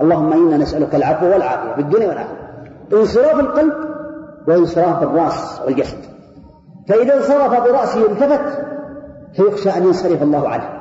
اللهم 0.00 0.32
إنا 0.32 0.56
نسألك 0.56 0.94
العفو 0.94 1.26
والعافية 1.26 1.74
في 1.74 1.80
الدنيا 1.80 2.08
والآخرة. 2.08 2.36
انصراف 2.92 3.40
القلب 3.40 3.85
وانصراف 4.48 5.02
الرأس 5.02 5.60
والجسد. 5.66 5.98
فإذا 6.88 7.16
انصرف 7.16 7.50
برأسه 7.50 8.06
التفت 8.06 8.66
فيخشى 9.36 9.70
أن 9.70 9.84
ينصرف 9.84 10.22
الله 10.22 10.48
عنه 10.48 10.76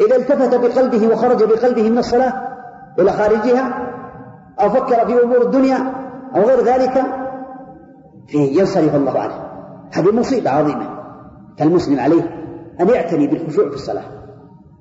إذا 0.00 0.16
التفت 0.16 0.54
بقلبه 0.54 1.12
وخرج 1.12 1.44
بقلبه 1.44 1.90
من 1.90 1.98
الصلاة 1.98 2.32
إلى 2.98 3.12
خارجها 3.12 3.92
أو 4.60 4.70
فكر 4.70 5.06
في 5.06 5.22
أمور 5.22 5.42
الدنيا 5.42 5.92
أو 6.36 6.42
غير 6.42 6.64
ذلك 6.64 7.02
ينصرف 8.34 8.94
الله 8.94 9.18
عنه 9.20 9.34
هذه 9.92 10.12
مصيبة 10.12 10.50
عظيمة 10.50 11.00
فالمسلم 11.58 12.00
عليه 12.00 12.22
أن 12.80 12.88
يعتني 12.88 13.26
بالخشوع 13.26 13.68
في 13.68 13.74
الصلاة. 13.74 14.04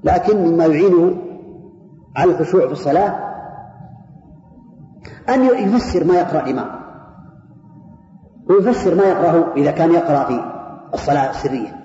لكن 0.04 0.38
مما 0.38 0.66
يعينه 0.66 1.18
على 2.16 2.32
الخشوع 2.32 2.66
في 2.66 2.72
الصلاة 2.72 3.16
أن 5.30 5.44
يفسر 5.44 6.04
ما 6.04 6.14
يقرأ 6.14 6.44
الإمام. 6.44 6.79
ويفسر 8.50 8.96
ما 8.96 9.04
يقرأه 9.04 9.54
إذا 9.58 9.72
كان 9.72 9.92
يقرأ 9.92 10.24
في 10.24 10.44
الصلاة 10.94 11.30
السرية. 11.30 11.80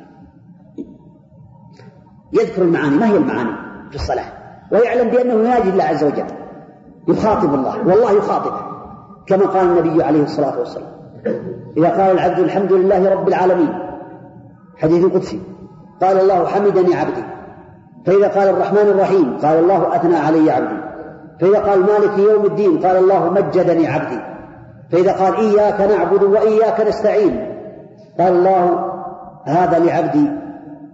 يذكر 2.32 2.62
المعاني. 2.62 2.96
ما 2.96 3.06
هي 3.06 3.16
المعاني 3.16 3.50
في 3.90 3.96
الصلاة؟ 3.96 4.24
ويعلم 4.72 5.08
بأنه 5.08 5.34
يناجي 5.34 5.70
الله 5.70 5.84
عز 5.84 6.04
وجل. 6.04 6.26
يخاطب 7.08 7.54
الله. 7.54 7.78
والله 7.78 8.12
يخاطبه. 8.12 8.60
كما 9.26 9.46
قال 9.46 9.66
النبي 9.66 10.02
عليه 10.02 10.22
الصلاة 10.22 10.58
والسلام. 10.58 10.94
إذا 11.76 11.88
قال 11.88 12.10
العبد 12.10 12.38
الحمد 12.38 12.72
لله 12.72 13.10
رب 13.10 13.28
العالمين. 13.28 13.78
حديث 14.76 15.04
قدسي. 15.04 15.40
قال 16.02 16.20
الله 16.20 16.46
حمدني 16.46 16.94
عبدي. 16.94 17.24
فإذا 18.06 18.28
قال 18.28 18.48
الرحمن 18.48 18.78
الرحيم 18.78 19.38
قال 19.42 19.58
الله 19.58 19.96
أثنى 19.96 20.16
علي 20.16 20.50
عبدي. 20.50 20.76
فإذا 21.40 21.58
قال 21.58 21.80
مالك 21.80 22.18
يوم 22.18 22.44
الدين 22.44 22.86
قال 22.86 22.96
الله 22.96 23.30
مجدني 23.30 23.86
عبدي. 23.86 24.33
فإذا 24.92 25.12
قال 25.12 25.36
إياك 25.36 25.80
نعبد 25.80 26.22
وإياك 26.22 26.80
نستعين 26.80 27.54
قال 28.18 28.32
الله 28.32 28.92
هذا 29.44 29.78
لعبدي 29.78 30.30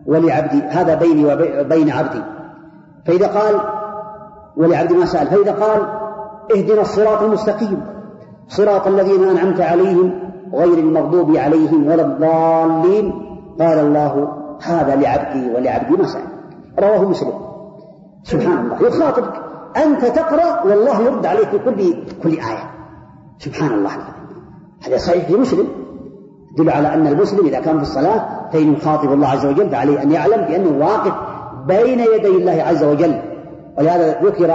ولعبدي 0.07 0.63
هذا 0.63 0.95
بيني 0.95 1.25
وبين 1.61 1.91
عبدي. 1.91 2.23
فإذا 3.07 3.27
قال 3.27 3.61
ولعبد 4.57 4.93
ما 4.93 5.05
سأل 5.07 5.27
فإذا 5.27 5.53
قال 5.53 5.87
اهدنا 6.57 6.81
الصراط 6.81 7.23
المستقيم 7.23 7.83
صراط 8.49 8.87
الذين 8.87 9.29
أنعمت 9.29 9.61
عليهم 9.61 10.13
غير 10.55 10.79
المغضوب 10.79 11.37
عليهم 11.37 11.87
ولا 11.87 12.03
الضالين. 12.03 13.13
قال 13.61 13.79
الله 13.79 14.29
هذا 14.63 14.97
لعبدي 14.97 15.51
ولعبدي 15.55 15.97
ما 15.97 16.07
سأل. 16.07 16.23
رواه 16.79 17.05
مسلم. 17.05 17.33
سبحان 18.23 18.59
الله 18.59 18.89
يخاطبك. 18.89 19.33
أنت 19.77 20.05
تقرأ 20.05 20.67
والله 20.67 21.03
يرد 21.03 21.27
عليك 21.27 21.49
في 21.49 21.59
كل 21.59 21.95
كل 22.23 22.31
آية. 22.31 22.70
سبحان 23.41 23.73
الله 23.75 23.91
هذا 24.87 24.97
صحيح 24.97 25.27
في 25.27 25.37
مسلم. 25.37 25.67
يدل 26.53 26.71
على 26.71 26.95
أن 26.95 27.07
المسلم 27.07 27.47
إذا 27.47 27.61
كان 27.61 27.77
في 27.77 27.83
الصلاة 27.83 28.51
فإن 28.53 28.73
يخاطب 28.73 29.13
الله 29.13 29.29
عز 29.29 29.47
وجل 29.47 29.71
فعليه 29.71 30.03
أن 30.03 30.11
يعلم 30.11 30.45
بأنه 30.45 30.87
واقف 30.87 31.15
بين 31.67 32.01
يدي 32.01 32.29
الله 32.29 32.63
عز 32.63 32.85
وجل. 32.85 33.23
ولهذا 33.79 34.23
ذكر 34.23 34.51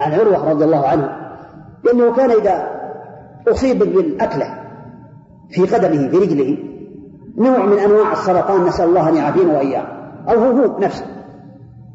عن 0.00 0.12
عروة 0.12 0.50
رضي 0.50 0.64
الله 0.64 0.86
عنه 0.88 1.08
بأنه 1.84 2.16
كان 2.16 2.30
إذا 2.30 2.68
أصيب 3.48 3.78
بالأكلة 3.78 4.54
في 5.50 5.62
قدمه 5.62 6.08
في 6.08 6.16
رجله 6.16 6.58
نوع 7.38 7.64
من 7.64 7.78
أنواع 7.78 8.12
السرطان 8.12 8.64
نسأل 8.64 8.88
الله 8.88 9.08
أن 9.08 9.16
يعافينا 9.16 9.58
وإياه 9.58 9.86
أو 10.28 10.38
هو 10.38 10.50
هو 10.50 10.78
نفسه. 10.78 11.04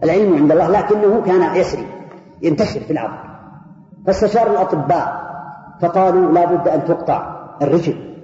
العلم 0.03 0.35
عند 0.35 0.51
الله 0.51 0.69
لكنه 0.69 1.21
كان 1.21 1.55
يسري 1.55 1.87
ينتشر 2.41 2.79
في 2.79 2.93
العظم 2.93 3.17
فاستشار 4.07 4.51
الأطباء. 4.51 5.18
فقالوا 5.81 6.31
لا 6.31 6.45
بد 6.45 6.67
أن 6.67 6.85
تقطع 6.85 7.39
الرجل 7.61 8.15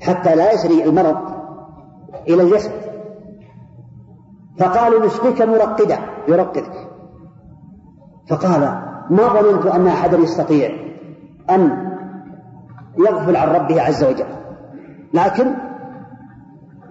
حتى 0.00 0.34
لا 0.34 0.52
يسري 0.52 0.84
المرض 0.84 1.16
إلى 2.28 2.42
الجسد. 2.42 2.72
فقالوا 4.58 5.06
نسقيك 5.06 5.42
مرقدة 5.42 5.98
يرقدك. 6.28 6.88
فقال 8.28 8.60
ما 9.10 9.28
ظننت 9.28 9.66
أن 9.66 9.86
أحدا 9.86 10.18
يستطيع 10.18 10.70
أن 11.50 11.92
يغفل 12.98 13.36
عن 13.36 13.48
ربه 13.48 13.82
عز 13.82 14.04
وجل. 14.04 14.26
لكن 15.14 15.54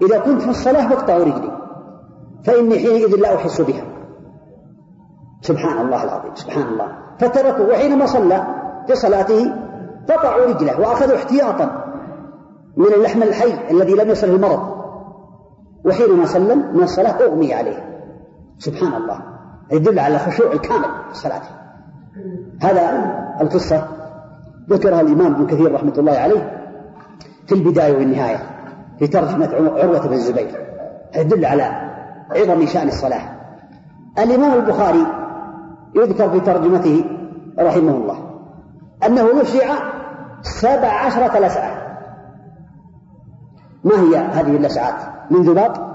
إذا 0.01 0.19
كنت 0.19 0.41
في 0.41 0.49
الصلاة 0.49 0.89
فاقطعوا 0.89 1.23
رجلي 1.23 1.51
فإني 2.43 2.79
حينئذ 2.79 3.19
لا 3.19 3.35
أحس 3.35 3.61
بها. 3.61 3.83
سبحان 5.41 5.85
الله 5.85 6.03
العظيم 6.03 6.35
سبحان 6.35 6.63
الله. 6.67 6.87
فتركوا 7.19 7.73
وحينما 7.73 8.05
صلى 8.05 8.47
في 8.87 8.95
صلاته 8.95 9.70
قطعوا 10.09 10.45
رجله 10.45 10.79
وأخذوا 10.79 11.15
احتياطا 11.15 11.83
من 12.77 12.85
اللحم 12.85 13.23
الحي 13.23 13.71
الذي 13.71 13.93
لم 13.93 14.09
يصل 14.09 14.27
المرض. 14.27 14.81
وحينما 15.85 16.25
سلم 16.25 16.71
من 16.73 16.83
الصلاة 16.83 17.23
أغمي 17.23 17.53
عليه. 17.53 18.01
سبحان 18.57 18.93
الله. 18.93 19.19
يدل 19.71 19.99
على 19.99 20.15
الخشوع 20.15 20.51
الكامل 20.51 20.83
في 20.83 21.11
الصلاة 21.11 21.41
هذا 22.61 23.13
القصة 23.41 23.87
ذكرها 24.69 25.01
الإمام 25.01 25.33
ابن 25.33 25.47
كثير 25.47 25.73
رحمة 25.73 25.93
الله 25.97 26.11
عليه 26.11 26.67
في 27.47 27.55
البداية 27.55 27.97
والنهاية 27.97 28.39
في 28.99 29.07
ترجمة 29.07 29.49
عروة 29.55 30.07
بن 30.07 30.13
الزبير. 30.13 30.67
يدل 31.15 31.45
على 31.45 31.91
عظم 32.31 32.65
شأن 32.65 32.87
الصلاة. 32.87 33.21
الإمام 34.19 34.53
البخاري 34.59 35.05
يذكر 35.95 36.29
في 36.29 36.39
ترجمته 36.39 37.05
رحمه 37.59 37.91
الله. 37.91 38.20
أنه 39.05 39.41
نشع 39.41 39.75
سبع 40.41 40.87
عشرة 40.87 41.39
لسعة. 41.39 41.81
ما 43.83 43.95
هي 43.99 44.17
هذه 44.17 44.55
اللسعات؟ 44.55 44.95
من 45.31 45.41
ذباب؟ 45.41 45.91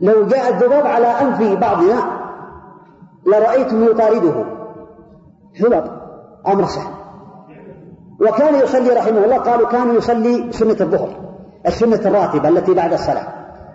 لو 0.00 0.26
جاء 0.26 0.48
الذباب 0.48 0.86
على 0.86 1.06
أنف 1.06 1.60
بعضنا 1.60 2.02
لرأيته 3.26 3.84
يطارده. 3.84 4.44
ذباب 5.62 6.02
أمر 6.46 6.64
سهل. 6.64 6.92
وكان 8.20 8.54
يصلي 8.54 8.90
رحمه 8.90 9.24
الله 9.24 9.38
قالوا 9.38 9.68
كان 9.68 9.94
يصلي 9.94 10.52
سنة 10.52 10.76
الظهر 10.80 11.08
السنة 11.66 12.00
الراتبة 12.04 12.48
التي 12.48 12.74
بعد 12.74 12.92
الصلاة. 12.92 13.28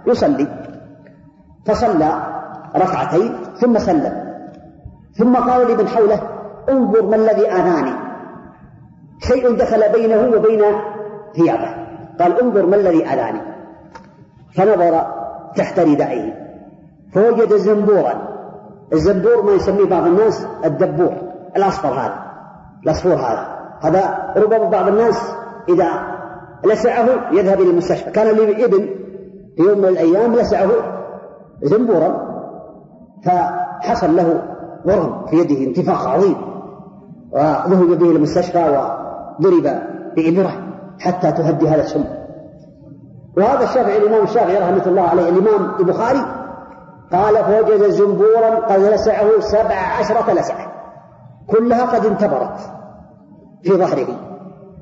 يصلي 0.07 0.47
فصلى 1.65 2.21
ركعتين 2.75 3.35
ثم 3.61 3.79
سلم. 3.79 4.27
ثم 5.17 5.35
قال 5.35 5.71
لمن 5.71 5.87
حوله 5.87 6.19
انظر 6.69 7.05
ما 7.05 7.15
الذي 7.15 7.51
آذاني 7.51 8.06
شيء 9.19 9.55
دخل 9.55 9.91
بينه 9.93 10.37
وبين 10.37 10.63
ثيابه. 11.35 11.75
قال 12.19 12.41
انظر 12.41 12.65
ما 12.65 12.75
الذي 12.75 13.05
آذاني 13.05 13.41
فنظر 14.55 15.05
تحت 15.55 15.79
ردائه. 15.79 16.33
فوجد 17.13 17.53
زنبورا. 17.53 18.13
الزنبور 18.93 19.43
ما 19.43 19.51
يسميه 19.51 19.85
بعض 19.85 20.05
الناس 20.05 20.47
الدبور. 20.65 21.13
الأصفر 21.57 21.89
هذا. 21.89 22.19
الأصفور 22.83 23.13
هذا. 23.13 23.47
هذا 23.81 24.33
ربما 24.37 24.69
بعض 24.69 24.87
الناس 24.87 25.35
إذا 25.69 25.89
لسعه 26.65 27.33
يذهب 27.33 27.61
إلى 27.61 27.69
المستشفى. 27.69 28.11
كان 28.11 28.35
لي 28.35 28.65
ابن 28.65 28.89
في 29.57 29.63
يوم 29.63 29.77
من 29.77 29.85
الأيام 29.85 30.35
لسعه 30.35 30.69
زنبورا. 31.61 32.27
فحصل 33.25 34.15
له 34.15 34.41
ورم 34.85 35.25
في 35.25 35.35
يده 35.35 35.63
انتفاخ 35.65 36.07
عظيم. 36.07 36.35
وذهب 37.31 37.99
به 37.99 38.05
إلى 38.05 38.15
المستشفى 38.15 38.91
وضرب 39.39 39.81
بإبرة 40.15 40.51
حتى 40.99 41.31
تهدي 41.31 41.69
هذا 41.69 41.81
السم. 41.81 42.05
وهذا 43.37 43.63
الشافعي 43.63 43.97
الإمام 43.97 44.23
الشافعي 44.23 44.57
رحمة 44.57 44.85
الله 44.87 45.01
عليه 45.01 45.29
الإمام 45.29 45.71
البخاري 45.79 46.25
قال 47.11 47.35
فوجد 47.35 47.89
زنبورا 47.89 48.55
قد 48.55 48.79
لسعه 48.79 49.39
سبع 49.39 49.75
عشرة 49.99 50.33
لسعة. 50.33 50.71
كلها 51.47 51.85
قد 51.85 52.05
انتبرت 52.05 52.59
في 53.63 53.73
ظهره. 53.73 54.07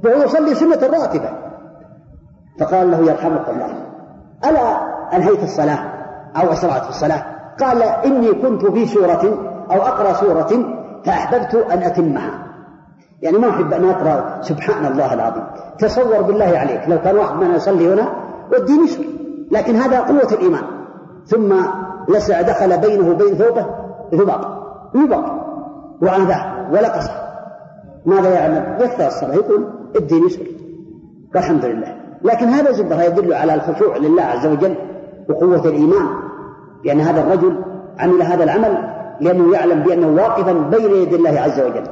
وهو 0.05 0.23
يصلي 0.23 0.55
سنة 0.55 0.87
الراتبة. 0.87 1.29
فقال 2.59 2.91
له 2.91 2.99
يرحمك 2.99 3.49
الله. 3.49 3.73
ألا 4.45 4.95
أنهيت 5.15 5.43
الصلاة 5.43 5.79
أو 6.35 6.53
أسرعت 6.53 6.83
في 6.83 6.89
الصلاة؟ 6.89 7.23
قال 7.59 7.83
إني 7.83 8.33
كنت 8.33 8.65
في 8.65 8.85
سورة 8.85 9.37
أو 9.71 9.81
أقرأ 9.81 10.13
سورة 10.13 10.65
فأحببت 11.05 11.55
أن 11.55 11.83
أتمها. 11.83 12.44
يعني 13.21 13.37
ما 13.37 13.49
أحب 13.49 13.73
أن 13.73 13.89
أقرأ 13.89 14.41
سبحان 14.41 14.91
الله 14.91 15.13
العظيم. 15.13 15.43
تصور 15.79 16.21
بالله 16.21 16.57
عليك 16.57 16.81
لو 16.87 17.01
كان 17.01 17.17
واحد 17.17 17.35
منا 17.35 17.55
يصلي 17.55 17.93
هنا 17.93 18.13
والدين 18.51 18.83
يسر 18.83 19.03
لكن 19.51 19.75
هذا 19.75 19.99
قوة 19.99 20.33
الإيمان. 20.33 20.63
ثم 21.25 21.53
لسع 22.09 22.41
دخل 22.41 22.77
بينه 22.77 23.09
وبين 23.09 23.35
ثوبه 23.35 23.65
ذباب 24.13 24.41
ذباب 24.95 25.25
وأنذاه 26.01 26.71
ولقصه. 26.71 27.11
ماذا 28.05 28.29
يعمل؟ 28.33 28.81
يكثر 28.81 29.07
الصلاة 29.07 29.33
يقول 29.33 29.67
الدين 29.95 30.25
يسر 30.25 30.45
والحمد 31.35 31.65
لله. 31.65 31.95
لكن 32.23 32.45
هذا 32.47 32.71
زبدة 32.71 33.03
يدل 33.03 33.33
على 33.33 33.53
الخشوع 33.53 33.97
لله 33.97 34.23
عز 34.23 34.47
وجل 34.47 34.75
وقوة 35.29 35.65
الإيمان. 35.65 36.07
لأن 36.83 36.99
هذا 36.99 37.21
الرجل 37.21 37.63
عمل 37.99 38.21
هذا 38.21 38.43
العمل 38.43 38.77
لأنه 39.21 39.53
يعلم 39.53 39.83
بأنه 39.83 40.07
واقفا 40.07 40.53
بين 40.53 40.91
يدي 40.91 41.15
الله 41.15 41.39
عز 41.39 41.59
وجل. 41.59 41.83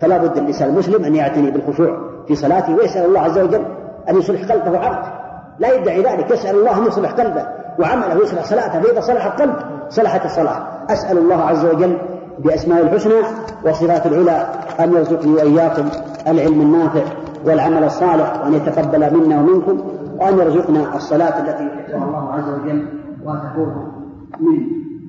فلا 0.00 0.18
بد 0.18 0.36
الإنسان 0.36 0.68
المسلم 0.68 1.04
أن 1.04 1.14
يعتني 1.14 1.50
بالخشوع 1.50 1.98
في 2.28 2.34
صلاته 2.34 2.74
ويسأل 2.74 3.06
الله 3.06 3.20
عز 3.20 3.38
وجل 3.38 3.62
أن 4.08 4.18
يصلح 4.18 4.52
قلبه 4.52 4.70
وعقله 4.70 5.12
لا 5.58 5.74
يدعي 5.74 6.02
ذلك. 6.02 6.30
يسأل 6.30 6.56
الله 6.56 6.78
أن 6.78 6.86
يصلح 6.86 7.10
قلبه 7.12 7.46
وعمله 7.78 8.18
ويصلح 8.18 8.44
صلاته. 8.44 8.80
فإذا 8.80 9.00
صلح 9.00 9.26
القلب 9.26 9.54
صلحت 9.88 10.24
الصلاة. 10.24 10.62
أسأل 10.90 11.18
الله 11.18 11.42
عز 11.42 11.64
وجل 11.64 11.98
بأسماء 12.38 12.82
الحسنى 12.82 13.20
وصفات 13.64 14.06
العلى 14.06 14.46
أن 14.80 14.92
يرزقني 14.92 15.32
وإياكم 15.32 15.88
العلم 16.26 16.60
النافع 16.60 17.02
والعمل 17.44 17.84
الصالح 17.84 18.40
وأن 18.40 18.54
يتقبل 18.54 19.14
منا 19.14 19.40
ومنكم 19.40 19.80
وأن 20.18 20.38
يرزقنا 20.38 20.96
الصلاة 20.96 21.40
التي 21.40 21.66
يحبها 21.66 22.04
الله 22.04 22.32
عز 22.32 22.48
وجل 22.48 22.86
وأن 23.24 23.40
تكون 23.52 23.92
من 24.40 24.60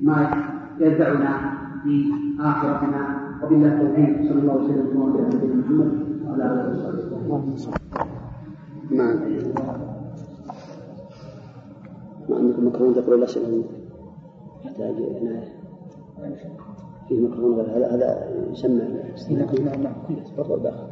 ما 0.02 0.30
ينفعنا 0.80 1.40
في 1.84 2.04
آخرتنا. 2.40 3.19
وبالله 3.42 3.68
التوفيق. 3.68 4.28
صلى 4.28 4.40
الله 4.40 4.54
وسلم 4.54 5.02
على 5.02 5.22
نبينا 5.22 5.54
محمد 5.54 5.90
وعلى 6.26 6.44
آله 6.44 6.64
وصحبه 6.70 7.52
وسلم. 7.52 7.74
ما 8.90 9.14
ما 12.28 12.36
عندكم 12.36 12.66
مكرونة 12.66 12.94
تقرأ 12.94 13.14
الأسئلة 13.14 13.64
يحتاج 14.64 14.94
عناية 14.94 15.48
في 17.08 17.20
ميكروفون 17.20 17.52
غير 17.52 17.76
هذا 17.76 17.94
هذا 17.94 18.08
يسمى 18.52 18.82
نعم 19.64 19.82
نعم 19.82 19.92
كله 20.08 20.56
داخل 20.56 20.86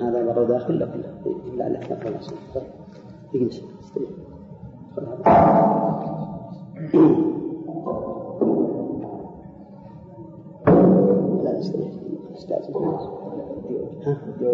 هذا 0.00 0.24
مرة 0.24 0.44
داخل 0.44 0.78
لا 0.78 0.86
كله 0.86 1.54
لا 1.56 1.68
لا 1.68 1.80
تقرأ 1.80 2.08
الأسئلة 2.08 2.38
اجلس 3.34 3.62
لا. 3.62 3.68
استريح 3.80 4.10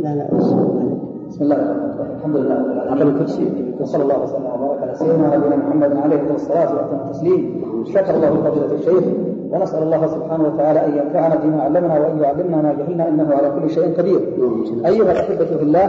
لا 0.00 0.14
لا 0.14 0.26
بسم 1.28 1.42
الله 1.42 1.56
الحمد 2.16 2.36
لله 2.36 2.54
أعطنا 2.88 3.02
الكرسي 3.02 3.74
وصلى 3.80 4.02
الله 4.02 4.22
وسلم 4.22 4.46
وبارك 4.46 4.82
على 4.82 4.94
سيدنا 4.94 5.34
ونبينا 5.34 5.56
محمد 5.56 5.96
عليه 5.96 6.34
الصلاه 6.34 6.74
والسلام 6.74 7.00
التسليم 7.06 7.64
شكر 7.84 8.14
الله 8.14 8.30
فضيلة 8.30 8.72
الشيخ. 8.74 9.04
ونسأل 9.52 9.82
الله 9.82 10.06
سبحانه 10.06 10.44
وتعالى 10.48 10.86
أن 10.86 10.92
ينفعنا 10.98 11.34
بما 11.34 11.62
علمنا 11.62 12.00
وأن 12.00 12.18
يعلمنا 12.18 12.62
ما 12.62 12.72
جهلنا 12.72 13.08
إنه 13.08 13.34
على 13.34 13.50
كل 13.50 13.70
شيء 13.70 13.96
قدير. 13.98 14.20
أيها 14.86 15.12
الأحبة 15.12 15.44
في 15.44 15.62
الله 15.62 15.86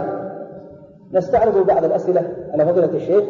نستعرض 1.14 1.66
بعض 1.66 1.84
الأسئلة. 1.84 2.22
على 2.52 2.66
فضيلة 2.66 2.94
الشيخ. 2.94 3.24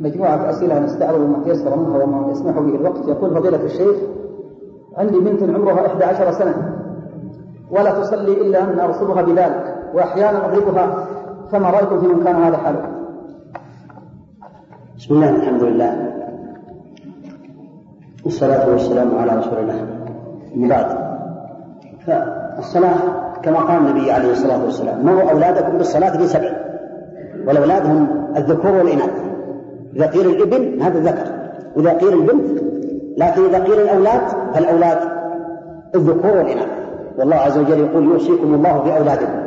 مجموعة 0.00 0.50
أسئلة 0.50 0.78
نستعرض 0.78 1.20
ما 1.20 1.44
تيسر 1.44 1.76
منها 1.78 2.04
وما 2.04 2.32
يسمح 2.32 2.58
به 2.58 2.74
الوقت. 2.74 3.08
يقول 3.08 3.34
فضيلة 3.34 3.64
الشيخ 3.64 3.96
عندي 4.96 5.18
بنت 5.18 5.42
عمرها 5.42 5.86
11 5.86 6.32
سنة 6.32 6.76
ولا 7.70 8.00
تصلي 8.00 8.32
إلا 8.32 8.64
أن 8.64 8.78
أرصدها 8.80 9.22
بذلك 9.22 9.90
وأحيانا 9.94 10.46
أضربها 10.46 11.06
فما 11.52 11.70
رأيكم 11.70 12.00
في 12.00 12.06
من 12.06 12.24
كان 12.24 12.36
هذا 12.36 12.56
حاله 12.56 12.82
بسم 14.96 15.14
الله 15.14 15.36
الحمد 15.36 15.62
لله. 15.62 16.10
والصلاة 18.24 18.70
والسلام 18.70 19.18
على 19.18 19.36
رسول 19.38 19.58
الله. 19.58 19.86
بعد 20.56 20.86
فالصلاة 22.06 23.29
كما 23.42 23.60
قال 23.60 23.78
النبي 23.78 24.12
عليه 24.12 24.32
الصلاة 24.32 24.64
والسلام 24.64 25.06
مروا 25.06 25.30
أولادكم 25.30 25.78
بالصلاة 25.78 26.16
في 26.16 26.26
سبع 26.26 26.50
والأولاد 27.46 27.86
هم 27.86 28.08
الذكور 28.36 28.72
والإناث. 28.72 29.10
إذا 29.96 30.06
قيل 30.06 30.26
الإبن 30.26 30.82
هذا 30.82 31.00
ذكر 31.00 31.32
وإذا 31.76 31.90
قيل 31.90 32.12
البنت 32.12 32.60
لكن 33.16 33.44
إذا 33.44 33.58
قيل 33.64 33.80
الأولاد 33.80 34.20
فالأولاد 34.54 34.98
الذكور 35.94 36.36
والإناث. 36.36 36.68
والله 37.18 37.36
عز 37.36 37.58
وجل 37.58 37.80
يقول 37.80 38.04
يوصيكم 38.04 38.54
الله 38.54 38.78
بأولادكم. 38.78 39.40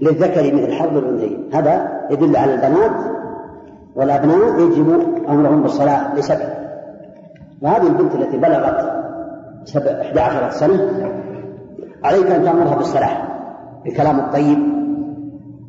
للذكر 0.00 0.54
مثل 0.54 0.72
حظ 0.72 0.96
الأنثيين. 0.96 1.50
هذا 1.54 2.00
يدل 2.10 2.36
على 2.36 2.54
البنات 2.54 2.96
والأبناء 3.96 4.60
يجب 4.60 5.00
أمرهم 5.28 5.62
بالصلاة 5.62 6.14
لسبع. 6.14 6.48
وهذه 7.62 7.86
البنت 7.86 8.14
التي 8.14 8.36
بلغت 8.36 8.98
سبع 9.64 9.90
11 9.90 10.50
سنة 10.50 10.90
عليك 12.04 12.26
أن 12.30 12.44
تأمرها 12.44 12.76
بالصلاة 12.76 13.16
بالكلام 13.84 14.18
الطيب 14.18 14.58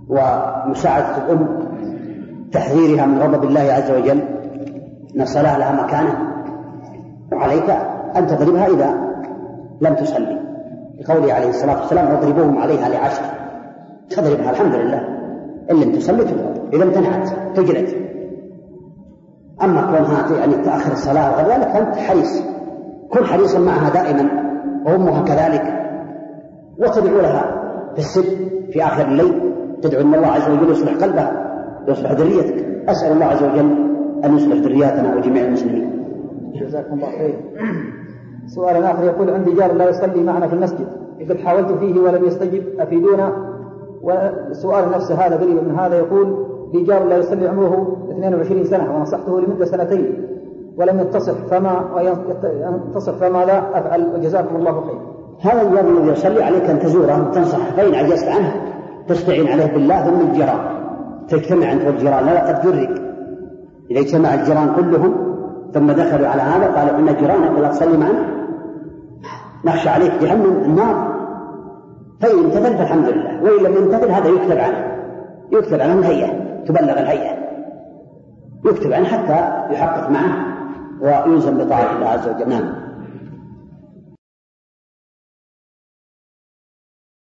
ومساعدة 0.09 1.17
الأم 1.17 1.47
تحذيرها 2.51 3.05
من 3.05 3.19
غضب 3.19 3.43
الله 3.43 3.61
عز 3.61 3.91
وجل 3.91 4.21
أن 5.15 5.21
الصلاة 5.21 5.57
لها 5.57 5.84
مكانة. 5.84 6.17
وعليك 7.32 7.69
أن 8.15 8.27
تضربها 8.27 8.67
إذا 8.67 8.93
لم 9.82 9.93
تصلي. 9.93 10.39
لقوله 10.99 11.34
عليه 11.34 11.49
الصلاة 11.49 11.82
والسلام 11.82 12.13
واضربوهم 12.13 12.57
عليها 12.57 12.89
لعشر 12.89 13.23
تضربها 14.09 14.51
الحمد 14.51 14.75
لله. 14.75 15.07
إن 15.71 15.75
لم 15.75 15.91
تصلي 15.91 16.23
تضرب. 16.23 16.73
إذا 16.73 16.84
امتنعت 16.84 17.30
تجلد. 17.55 17.89
أما 19.63 19.82
كونها 19.82 20.39
يعني 20.39 20.55
تأخر 20.55 20.91
الصلاة 20.91 21.32
وغير 21.32 21.47
ذلك 21.47 21.67
فأنت 21.67 21.95
حريص. 21.95 22.43
كن 23.11 23.25
حريصا 23.25 23.59
معها 23.59 23.89
دائما 23.89 24.30
وأمها 24.86 25.21
كذلك. 25.21 25.78
وتدعو 26.80 27.17
لها 27.17 27.43
في 27.93 27.99
السر 27.99 28.36
في 28.71 28.84
آخر 28.84 29.07
الليل. 29.07 29.53
تدعو 29.82 30.01
أن 30.01 30.15
الله 30.15 30.27
عز 30.27 30.49
وجل 30.51 30.71
يصلح 30.71 30.93
قلبها 31.03 31.32
ويصلح 31.88 32.11
ذريتك. 32.11 32.65
أسأل 32.89 33.11
الله 33.11 33.25
عز 33.25 33.43
وجل 33.43 33.69
أن 34.25 34.36
يصلح 34.36 34.57
ذرياتنا 34.57 35.15
وجميع 35.15 35.45
المسلمين. 35.45 36.05
جزاكم 36.53 36.93
الله 36.93 37.07
خير. 37.17 37.39
سؤال 38.47 38.84
آخر 38.84 39.03
يقول 39.03 39.30
عندي 39.30 39.51
جار 39.53 39.73
لا 39.73 39.89
يصلي 39.89 40.23
معنا 40.23 40.47
في 40.47 40.53
المسجد. 40.53 40.88
قد 41.30 41.38
حاولت 41.38 41.71
فيه 41.71 41.99
ولم 41.99 42.25
يستجب 42.25 42.63
أفيدونا؟ 42.80 43.34
وسؤال 44.01 44.91
نفس 44.91 45.11
هذا 45.11 45.36
قريب 45.36 45.63
من 45.67 45.75
هذا 45.80 45.95
يقول 45.95 46.45
لي 46.73 46.84
جار 46.84 47.03
لا 47.03 47.17
يصلي 47.17 47.47
عمره 47.47 47.97
22 48.11 48.63
سنة 48.63 48.95
ونصحته 48.95 49.41
لمدة 49.41 49.65
سنتين 49.65 50.27
ولم 50.77 50.99
يتصح 50.99 51.34
فما 51.34 51.86
ينتصح 52.43 53.13
فماذا 53.13 53.63
أفعل؟ 53.73 54.07
وجزاكم 54.15 54.55
الله 54.55 54.82
خير. 54.82 55.09
هذا 55.41 55.61
الجار 55.61 55.87
الذي 55.87 56.11
يصلي 56.11 56.43
عليك 56.43 56.69
أن 56.69 56.79
تزوره 56.79 57.29
وتنصح 57.29 57.57
فإن 57.57 57.95
عجزت 57.95 58.27
عنه 58.27 58.51
تستعين 59.07 59.47
عليه 59.47 59.65
بالله 59.65 60.05
ثم 60.05 60.21
الجيران. 60.21 60.59
تجتمع 61.27 61.71
أنت 61.71 61.85
والجيران 61.85 62.25
لا 62.25 62.47
قد 62.47 62.61
جرق 62.61 62.89
إذا 63.91 63.99
اجتمع 63.99 64.33
الجيران 64.33 64.73
كلهم 64.75 65.13
ثم 65.73 65.91
دخلوا 65.91 66.27
على 66.27 66.41
هذا 66.41 66.65
قالوا 66.65 66.99
إن 66.99 67.15
جيرانك 67.15 67.59
لا 67.59 67.67
تصلي 67.67 67.97
معنا 67.97 68.39
نخشى 69.65 69.89
عليك 69.89 70.11
جهنم 70.21 70.61
النار. 70.65 71.19
فإن 72.21 72.39
امتثل 72.39 72.77
فالحمد 72.77 73.09
لله. 73.09 73.43
وإن 73.43 73.63
لم 73.63 73.77
يمتثل 73.77 74.11
هذا 74.11 74.29
يكتب 74.29 74.57
عنه. 74.57 74.85
يكتب 75.51 75.81
عنه 75.81 75.93
الهيئة. 75.93 76.29
تبلغ 76.65 76.99
الهيئة. 76.99 77.37
يكتب 78.65 78.93
عنه 78.93 79.05
حتى 79.05 79.73
يحقق 79.73 80.09
معه. 80.09 80.35
ويلزم 81.01 81.57
بطاعة 81.57 81.95
الله 81.95 82.07
عز 82.07 82.27
وجل. 82.27 82.49
نعم. 82.49 82.88